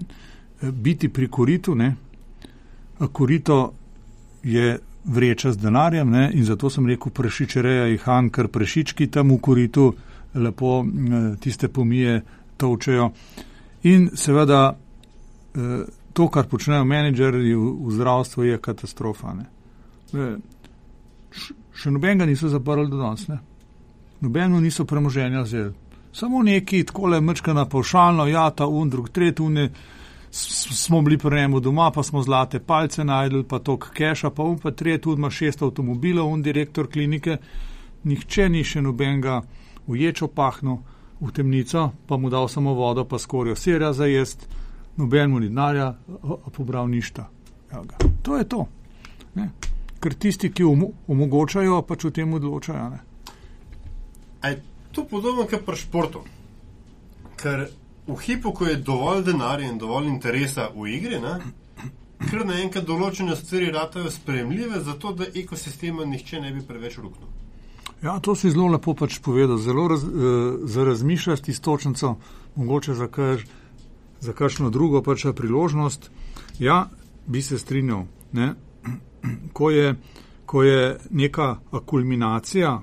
biti 0.84 1.08
pri 1.08 1.28
koritu, 1.28 1.74
ne. 1.74 1.94
korito 3.12 3.72
je 4.42 4.78
vreča 5.04 5.52
z 5.52 5.56
denarjem 5.56 6.10
ne, 6.10 6.30
in 6.34 6.44
zato 6.44 6.70
sem 6.70 6.86
rekel 6.86 7.12
prešičereja 7.12 7.88
ihan, 7.88 8.30
ker 8.30 8.48
prešički 8.48 9.06
tam 9.06 9.32
v 9.32 9.40
koritu 9.40 9.94
lepo 10.34 10.84
tiste 11.40 11.68
pomije 11.68 12.22
točejo. 12.56 13.10
In 13.82 14.10
seveda 14.14 14.76
to, 16.12 16.28
kar 16.28 16.48
počnejo 16.48 16.84
menedžerji 16.84 17.54
v, 17.54 17.70
v 17.86 17.96
zdravstvu, 17.96 18.44
je 18.44 18.58
katastrofa. 18.58 19.34
Ne. 19.34 19.46
Še 21.74 21.90
nobenega 21.90 22.26
niso 22.26 22.48
zaprli 22.48 22.88
do 22.90 23.00
danes, 23.00 23.26
nobeno 24.20 24.60
niso 24.60 24.84
premoženja 24.84 25.42
vzeli. 25.42 25.72
Samo 26.14 26.42
neki 26.42 26.84
tako 26.84 27.06
le 27.06 27.20
mrčka 27.20 27.52
na 27.52 27.66
pavšalno, 27.68 28.26
ja, 28.26 28.50
ta 28.50 28.66
un, 28.66 28.90
drug, 28.90 29.08
tretjune. 29.10 29.70
Smo 30.30 31.02
bili 31.02 31.18
pri 31.18 31.40
njemu 31.40 31.60
doma, 31.60 31.90
pa 31.90 32.02
smo 32.02 32.22
zlate 32.22 32.58
palce 32.58 33.04
najdel, 33.04 33.44
pa 33.44 33.58
tok 33.58 33.90
keša, 33.94 34.30
pa 34.30 34.42
um 34.42 34.58
pa 34.58 34.70
tretji 34.70 35.00
tudi 35.00 35.18
ima 35.20 35.30
šest 35.30 35.62
avtomobilov, 35.62 36.32
un 36.32 36.42
direktor 36.42 36.90
klinike. 36.90 37.36
Nihče 38.04 38.48
ni 38.48 38.64
še 38.64 38.82
nobenega 38.82 39.42
uječo 39.86 40.28
pahno 40.28 40.82
v 41.20 41.32
temnico, 41.32 41.90
pa 42.06 42.16
mu 42.16 42.30
dal 42.30 42.48
samo 42.48 42.74
vodo, 42.74 43.04
pa 43.04 43.18
skorjo 43.18 43.56
serja 43.56 43.92
za 43.92 44.06
jest, 44.06 44.48
noben 44.96 45.30
mu 45.30 45.40
ni 45.40 45.48
denarja, 45.48 45.94
pobral 46.52 46.88
ništa. 46.88 47.28
Ja, 47.72 47.82
to 48.22 48.36
je 48.36 48.48
to. 48.48 48.66
Ne? 49.34 49.50
Ker 50.04 50.14
tisti, 50.20 50.50
ki 50.52 50.66
omogočajo, 50.68 51.80
pač 51.88 52.04
o 52.04 52.10
tem 52.12 52.34
odločajo. 52.36 52.88
Ne? 52.92 53.00
Je 54.44 54.58
to 54.92 55.06
podobno 55.08 55.46
kot 55.48 55.64
pri 55.64 55.80
športu? 55.80 56.20
Ker 57.40 57.64
v 58.06 58.16
hipu, 58.20 58.52
ko 58.52 58.68
je 58.68 58.76
dovolj 58.76 59.24
denarja 59.24 59.70
in 59.70 59.78
dovolj 59.80 60.10
interesa 60.12 60.68
v 60.74 60.90
igri, 60.92 61.20
ne, 61.22 61.38
kar 62.28 62.44
naenkrat 62.44 62.84
določene 62.84 63.36
stvari 63.36 63.70
ratajo 63.72 64.12
spremljive, 64.12 64.82
zato 64.84 65.14
da 65.16 65.28
ekosistema 65.34 66.04
nihče 66.08 66.42
ne 66.44 66.52
bi 66.52 66.60
preveč 66.66 66.98
ruknil. 67.00 67.30
Ja, 68.04 68.18
to 68.20 68.34
si 68.36 68.52
zelo 68.52 68.68
lepo 68.68 68.92
pač 68.92 69.16
povedal, 69.24 69.56
zelo 69.56 69.86
raz, 69.88 70.04
uh, 70.04 70.60
za 70.68 70.84
razmišljati 70.84 71.50
istočnico, 71.50 72.16
mogoče 72.60 72.94
za, 72.94 73.08
kaž, 73.08 73.46
za 74.20 74.36
kakšno 74.36 74.68
drugo 74.70 75.00
pač 75.02 75.24
priložnost. 75.32 76.10
Ja, 76.60 76.90
bi 77.26 77.42
se 77.42 77.58
strinjal. 77.58 78.04
Ne? 78.36 78.52
Ko, 79.52 79.70
je, 79.70 79.94
ko 80.46 80.62
je 80.62 80.98
neka 81.10 81.56
akulminacija, 81.72 82.80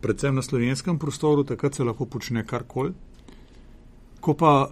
predvsem 0.00 0.34
na 0.34 0.42
slovenskem 0.42 0.98
prostoru, 0.98 1.44
takrat 1.44 1.74
se 1.74 1.84
lahko 1.84 2.06
počne 2.06 2.44
karkoli. 2.46 2.92
Ko 4.20 4.34
pa 4.34 4.70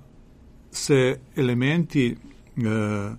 se 0.71 1.21
elementi 1.37 2.07
eh, 2.13 3.13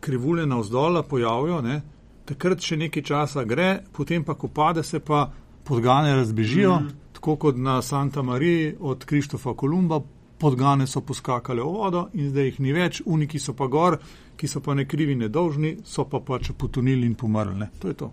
krivulje 0.00 0.46
na 0.46 0.58
vzdola 0.58 1.02
pojavijo, 1.02 1.60
ne, 1.62 1.80
takrat 2.24 2.60
še 2.60 2.76
nekaj 2.76 3.02
časa 3.02 3.44
gre, 3.44 3.78
potem 3.92 4.24
pa, 4.24 4.34
ko 4.34 4.48
pade, 4.48 4.82
se 4.82 5.00
pa 5.00 5.26
podgane 5.64 6.14
razbežijo, 6.16 6.74
mm. 6.80 6.90
tako 7.16 7.36
kot 7.36 7.56
na 7.56 7.80
Santa 7.82 8.22
Mariji 8.22 8.74
od 8.80 9.04
Krištofa 9.04 9.54
Kolumba. 9.54 10.00
Podgane 10.34 10.84
so 10.90 11.00
poskakale 11.00 11.62
v 11.62 11.70
vodo 11.72 12.00
in 12.18 12.26
zdaj 12.28 12.48
jih 12.48 12.56
ni 12.60 12.72
več, 12.74 12.98
uniki 13.06 13.38
so 13.38 13.54
pa 13.56 13.68
gor, 13.70 13.96
ki 14.36 14.48
so 14.48 14.60
pa 14.60 14.74
ne 14.74 14.84
krivi, 14.88 15.14
ne 15.14 15.28
dolžni, 15.28 15.76
so 15.84 16.04
pa 16.04 16.20
pač 16.20 16.50
potonili 16.58 17.06
in 17.06 17.14
pomrli. 17.14 17.56
Ne. 17.58 17.70
To 17.80 17.88
je 17.88 17.94
to. 17.94 18.12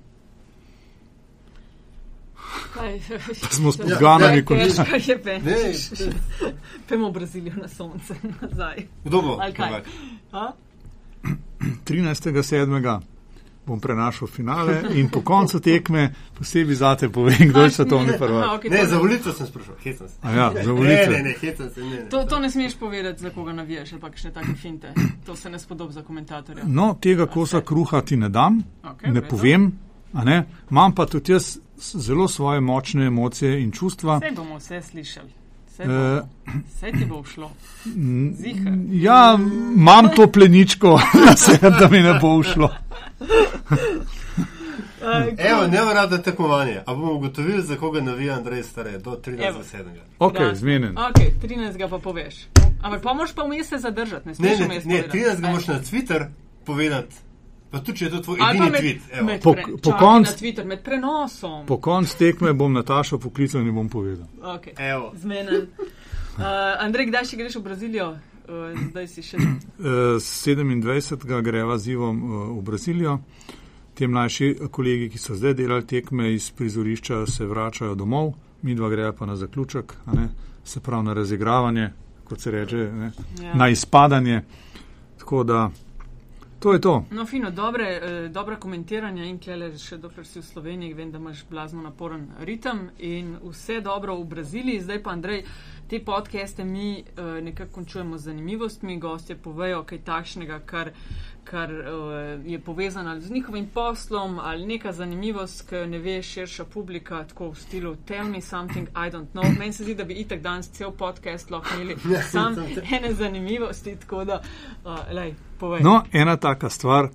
Kaj, 2.73 2.99
pa 3.41 3.49
smo 3.51 3.71
s 3.71 3.77
podganami, 3.77 4.45
kot 4.45 4.57
je 4.57 4.69
že. 4.69 6.11
Pemo 6.87 7.09
v 7.09 7.13
Brazilijo 7.13 7.55
na 7.61 7.67
sonce 7.67 8.15
nazaj. 8.41 8.87
Kdo 9.03 9.21
bo? 9.21 9.39
13.7 11.85 13.01
bom 13.71 13.79
prenašal 13.79 14.27
finale 14.27 14.81
in 14.99 15.09
po 15.09 15.21
koncu 15.21 15.59
tekme 15.63 16.09
posebej 16.37 16.75
zate 16.75 17.09
povem, 17.09 17.47
kdo 17.49 17.63
je 17.63 17.69
svetovni 17.69 18.17
prvak. 18.19 18.59
Okay, 18.59 18.71
ne, 18.71 18.85
za 18.85 18.97
volico 18.99 19.33
sem 19.33 19.47
sprašal, 19.47 19.75
hecam 19.83 20.07
se. 20.07 20.15
Ja, 20.35 20.51
za 20.63 20.71
volico. 20.71 21.11
Ne, 21.11 21.17
ne, 21.17 21.23
ne, 21.23 21.35
hecam 21.41 21.69
se. 21.69 21.81
Ne, 21.81 21.89
ne. 21.89 22.09
To, 22.09 22.23
to 22.25 22.39
ne 22.39 22.51
smeš 22.51 22.75
povedati, 22.75 23.21
za 23.21 23.29
koga 23.29 23.53
navijaš, 23.53 23.93
ali 23.93 24.01
pa 24.01 24.11
še 24.15 24.31
take 24.35 24.55
finte. 24.59 24.93
To 25.25 25.35
se 25.35 25.49
ne 25.49 25.59
spodob 25.59 25.91
za 25.91 26.03
komentatorja. 26.03 26.67
No, 26.67 26.95
tega 27.01 27.25
kosa 27.31 27.61
kruha 27.61 28.01
ti 28.01 28.17
ne 28.17 28.29
dam, 28.29 28.59
okay, 28.83 29.13
ne 29.13 29.21
povem. 29.21 29.71
Ne? 30.13 30.43
Imam 30.71 30.95
pa 30.95 31.05
tudi 31.05 31.31
jaz 31.31 31.57
zelo 31.77 32.27
svoje 32.27 32.59
močne 32.61 33.05
emocije 33.07 33.61
in 33.63 33.71
čustva. 33.71 34.19
Vse 34.19 34.35
bomo 34.35 34.57
vse 34.59 34.81
slišali. 34.81 35.31
Vse 35.71 35.83
uh, 36.91 36.99
ti 36.99 37.05
bo 37.05 37.23
šlo. 37.23 37.51
Ja, 38.91 39.39
imam 39.75 40.09
to 40.15 40.27
pleničko 40.27 40.99
na 41.25 41.37
sebi, 41.37 41.75
da 41.79 41.87
mi 41.87 41.99
ne 41.99 42.19
bo 42.21 42.43
šlo. 42.43 42.69
Evo, 45.37 45.67
ne 45.67 45.85
vem, 45.85 46.09
da 46.09 46.21
tekmovanje. 46.21 46.81
A 46.85 46.93
bomo 46.93 47.13
ugotovili, 47.13 47.61
za 47.61 47.75
koga 47.75 48.01
navija 48.01 48.35
Andrej 48.35 48.63
Stare, 48.63 48.97
do 48.97 49.11
13.7. 49.11 49.83
Ok, 50.19 50.35
zmenen. 50.53 50.97
Ok, 50.97 51.43
13. 51.43 51.89
pa 51.89 51.97
poveš. 51.97 52.35
Ampak 52.81 53.01
pa 53.01 53.13
moraš 53.13 53.33
pa 53.33 53.43
vmes 53.43 53.67
se 53.67 53.77
zadržati, 53.77 54.27
ne 54.27 54.35
smeš 54.35 54.59
vmes. 54.59 54.85
Ne, 54.85 54.93
ne, 54.93 55.03
13. 55.13 55.41
moraš 55.41 55.67
na 55.67 55.79
Twitter 55.79 56.25
povedati. 56.65 57.15
Pa 57.71 57.79
tudi, 57.79 57.97
če 57.97 58.05
je 58.05 58.11
to 58.11 58.19
tvoj 58.19 58.41
edini 58.49 58.69
med, 58.69 58.81
tweet. 58.83 59.23
Med 59.23 59.43
po, 59.43 59.53
po 59.83 59.91
koncu 59.99 60.33
Twitter, 60.39 60.65
med 60.67 60.81
prenosom. 60.83 61.65
Po 61.65 61.77
koncu 61.77 62.17
tekme 62.19 62.53
bom 62.53 62.73
Natašo 62.73 63.19
poklical 63.19 63.61
in 63.61 63.75
bom 63.75 63.89
povedal. 63.89 64.27
Ok, 64.55 64.73
zmenen. 65.15 65.67
Uh, 66.31 66.47
Andrej, 66.79 67.09
kdaj 67.09 67.25
še 67.27 67.37
greš 67.37 67.57
v 67.59 67.61
Brazilijo? 67.65 68.05
Uh, 68.47 68.89
zdaj 68.89 69.07
si 69.07 69.23
še. 69.23 69.37
Uh, 69.81 70.21
27. 70.21 71.41
greva 71.41 71.77
z 71.77 71.95
Ivom 71.95 72.23
uh, 72.23 72.41
v 72.59 72.61
Brazilijo. 72.61 73.19
Ti 73.93 74.07
mlajši 74.07 74.69
kolegi, 74.71 75.09
ki 75.09 75.17
so 75.17 75.35
zdaj 75.35 75.55
delali 75.57 75.85
tekme 75.85 76.29
iz 76.33 76.51
prizorišča, 76.53 77.25
se 77.25 77.45
vračajo 77.45 77.95
domov, 77.95 78.33
mi 78.61 78.75
dva 78.75 78.89
greja 78.89 79.11
pa 79.11 79.25
na 79.25 79.35
zaključek, 79.35 79.93
se 80.63 80.79
pravi 80.79 81.05
na 81.09 81.13
razigravanje, 81.13 81.89
kot 82.23 82.39
se 82.39 82.51
reče, 82.51 82.77
ja. 82.77 83.55
na 83.55 83.69
izpadanje. 83.69 84.43
Tako 85.17 85.43
da 85.43 85.71
To 86.61 86.73
je 86.73 86.81
to. 86.81 87.05
No, 87.11 87.25
fino, 87.25 87.51
dobre, 87.51 87.85
eh, 87.85 88.29
dobra 88.29 88.55
komentiranja 88.55 89.25
in 89.25 89.39
klele, 89.41 89.71
še 89.81 89.97
dokler 89.97 90.27
si 90.29 90.37
v 90.39 90.45
Sloveniji, 90.45 90.93
vem, 90.93 91.09
da 91.11 91.17
imaš 91.17 91.41
blazno 91.49 91.81
naporen 91.81 92.27
ritem 92.45 92.83
in 92.99 93.31
vse 93.41 93.79
dobro 93.81 94.19
v 94.19 94.27
Braziliji. 94.35 94.83
Zdaj 94.85 95.01
pa, 95.03 95.15
Andrej, 95.17 95.41
te 95.91 95.99
podcaste 95.99 96.63
mi 96.63 96.99
eh, 96.99 97.41
nekako 97.41 97.71
končujemo 97.71 98.17
z 98.17 98.21
zanimivostmi, 98.21 98.99
gostje 98.99 99.35
povejo 99.35 99.83
kaj 99.83 99.97
takšnega, 99.97 100.59
kar, 100.65 100.91
kar 101.43 101.71
eh, 101.71 102.39
je 102.45 102.59
povezano 102.59 103.19
z 103.19 103.31
njihovim 103.31 103.67
poslom 103.73 104.39
ali 104.39 104.65
neka 104.65 104.91
zanimivost, 104.91 105.67
ki 105.69 105.75
jo 105.75 105.85
ne 105.85 105.99
ve 105.99 106.21
širša 106.23 106.65
publika, 106.65 107.23
tako 107.27 107.49
v 107.49 107.55
stilu 107.55 107.95
Tell 108.05 108.29
me 108.29 108.41
something 108.41 108.87
I 108.87 109.11
don't 109.11 109.27
know. 109.33 109.59
Meni 109.59 109.73
se 109.73 109.83
zdi, 109.83 109.95
da 109.95 110.03
bi 110.03 110.13
itak 110.13 110.41
danes 110.41 110.71
cel 110.71 110.91
podcast 110.91 111.51
lahko 111.51 111.75
imeli 111.75 111.97
ja, 112.13 112.23
sam 112.23 112.55
ene 112.91 113.13
zanimivosti, 113.13 113.95
tako 113.95 114.23
da, 114.25 114.41
uh, 114.85 115.11
lej. 115.11 115.35
No, 115.83 116.03
ena 116.11 116.37
taka 116.37 116.69
stvar, 116.69 117.09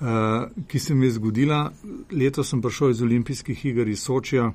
uh, 0.00 0.06
ki 0.68 0.78
se 0.78 0.94
mi 0.94 1.06
je 1.06 1.18
zgodila, 1.18 1.72
letos 2.12 2.50
sem 2.50 2.62
prišel 2.62 2.90
iz 2.90 3.02
olimpijskih 3.02 3.66
iger 3.66 3.88
iz 3.88 4.02
Sočija, 4.02 4.52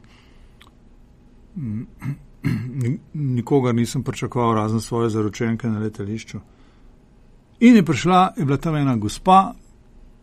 nikogar 3.13 3.75
nisem 3.75 4.03
pričakoval, 4.03 4.55
razen 4.55 4.81
svoje 4.81 5.09
zaročenke 5.09 5.67
na 5.67 5.79
letališču. 5.79 6.39
In 7.59 7.75
je 7.75 7.85
prišla, 7.85 8.33
je 8.37 8.45
bila 8.45 8.57
tam 8.57 8.75
ena 8.75 8.95
gospa, 8.95 9.53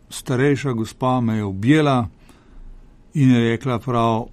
starejša 0.09 0.71
gospa, 0.71 1.21
me 1.21 1.35
je 1.35 1.43
objela 1.43 2.07
in 3.13 3.31
je 3.31 3.49
rekla 3.49 3.79
prav, 3.79 4.25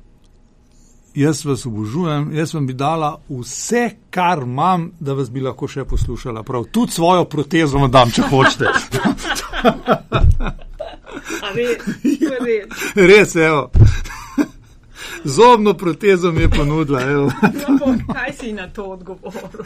jaz 1.14 1.44
vas 1.44 1.66
obožujem, 1.66 2.30
jaz 2.36 2.54
vam 2.54 2.66
bi 2.66 2.72
dala 2.72 3.20
vse, 3.28 3.90
kar 4.10 4.38
imam, 4.42 4.90
da 5.00 5.12
vas 5.12 5.30
bi 5.30 5.40
lahko 5.40 5.68
še 5.68 5.84
poslušala. 5.84 6.42
Prav, 6.42 6.64
tudi 6.72 6.92
svojo 6.92 7.24
protezo 7.24 7.78
vam 7.78 7.90
dam, 7.90 8.10
če 8.10 8.22
hočete. 8.22 8.66
Res, 12.94 13.36
evo. 13.36 13.70
Zobno 15.24 15.74
protezo 15.74 16.32
mi 16.32 16.40
je 16.40 16.48
ponudila. 16.48 17.00
No, 17.06 18.14
kaj 18.14 18.32
si 18.32 18.52
na 18.52 18.68
to 18.68 18.84
odgovoril? 18.84 19.64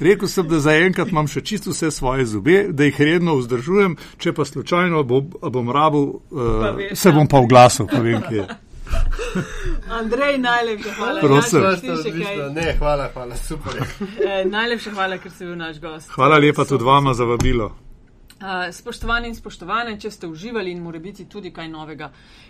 Rekel 0.00 0.28
sem, 0.28 0.48
da 0.48 0.58
zaenkrat 0.64 1.10
imam 1.12 1.28
še 1.28 1.42
čisto 1.44 1.74
vse 1.74 1.90
svoje 1.92 2.24
zobe, 2.24 2.62
da 2.72 2.86
jih 2.88 3.00
redno 3.00 3.36
vzdržujem, 3.36 3.96
če 4.18 4.32
pa 4.32 4.46
slučajno 4.48 5.02
bom, 5.04 5.28
bom 5.52 5.68
rabu, 5.70 6.22
uh, 6.30 6.80
se 6.96 7.12
bom 7.12 7.28
pa 7.28 7.42
v 7.44 7.50
glasu, 7.52 7.86
pa 7.90 8.00
vem, 8.00 8.22
kje 8.24 8.40
je. 8.40 8.46
Andrej, 9.98 10.38
najlepša 10.38 10.94
hvala. 10.96 11.20
Prosim. 11.20 11.60
Ne, 12.54 12.74
hvala, 12.78 13.10
hvala, 13.12 13.36
super. 13.36 13.76
e, 14.24 14.40
najlepša 14.48 14.94
hvala, 14.96 15.20
ker 15.20 15.30
si 15.36 15.44
bil 15.44 15.54
naš 15.60 15.78
gost. 15.84 16.08
Hvala 16.16 16.40
lepa 16.40 16.64
tudi 16.64 16.84
vama 16.84 17.14
za 17.14 17.28
vabilo. 17.28 17.70
Uh, 18.40 18.72
spoštovani 18.72 19.28
in 19.28 19.34
spoštovane, 19.36 19.98
če 20.00 20.10
ste 20.10 20.26
uživali 20.26 20.72
in 20.72 20.78
more 20.80 20.98
biti 20.98 21.26
tudi 21.28 21.50
kaj 21.52 21.68
novega. 21.68 22.06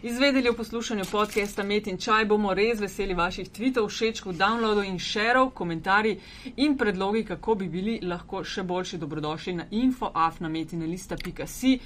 Izvedeli 0.07 0.49
o 0.49 0.55
poslušanju 0.55 1.05
podcasta 1.11 1.65
Met 1.67 1.87
in 1.91 1.99
Čaj 1.99 2.29
bomo 2.31 2.55
res 2.55 2.79
veseli 2.79 3.15
vaših 3.15 3.51
tweetov, 3.51 3.89
všečkov, 3.91 4.37
downloadov 4.39 4.87
in 4.87 4.99
šerov, 5.03 5.51
komentarji 5.51 6.21
in 6.57 6.77
predlogi, 6.79 7.25
kako 7.33 7.55
bi 7.55 7.69
bili 7.69 7.99
lahko 8.07 8.45
še 8.45 8.63
boljši 8.63 8.99
dobrodošli 9.03 9.55
na 9.55 9.65
infoafnametinalista.si. 9.71 11.81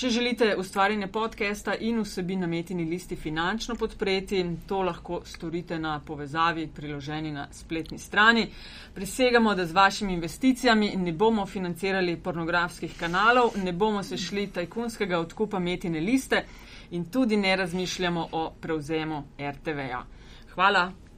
Če 0.00 0.08
želite 0.10 0.54
ustvarjanje 0.56 1.06
podcasta 1.12 1.74
in 1.74 1.98
vsebi 2.00 2.36
na 2.36 2.46
metini 2.48 2.86
listi 2.88 3.16
finančno 3.16 3.74
podpreti, 3.76 4.38
to 4.66 4.78
lahko 4.82 5.18
storite 5.28 5.76
na 5.78 5.98
povezavi 6.06 6.64
priloženi 6.76 7.32
na 7.32 7.44
spletni 7.52 7.98
strani. 7.98 8.46
Prisegamo, 8.94 9.52
da 9.54 9.66
z 9.66 9.76
vašimi 9.76 10.14
investicijami 10.14 10.88
ne 10.96 11.12
bomo 11.12 11.44
financirali 11.46 12.16
pornografskih 12.16 12.96
kanalov, 12.98 13.60
ne 13.64 13.72
bomo 13.72 14.02
se 14.02 14.16
šli 14.16 14.46
tajkunskega 14.46 15.20
odkupa 15.20 15.58
metine 15.58 16.00
liste 16.00 16.46
in 16.90 17.04
tudi 17.04 17.36
ne 17.36 17.56
razmišljamo 17.56 18.28
o 18.32 18.50
prevzemu 18.60 19.22
RTV-ja. 19.38 20.04
Hvala. 20.54 20.92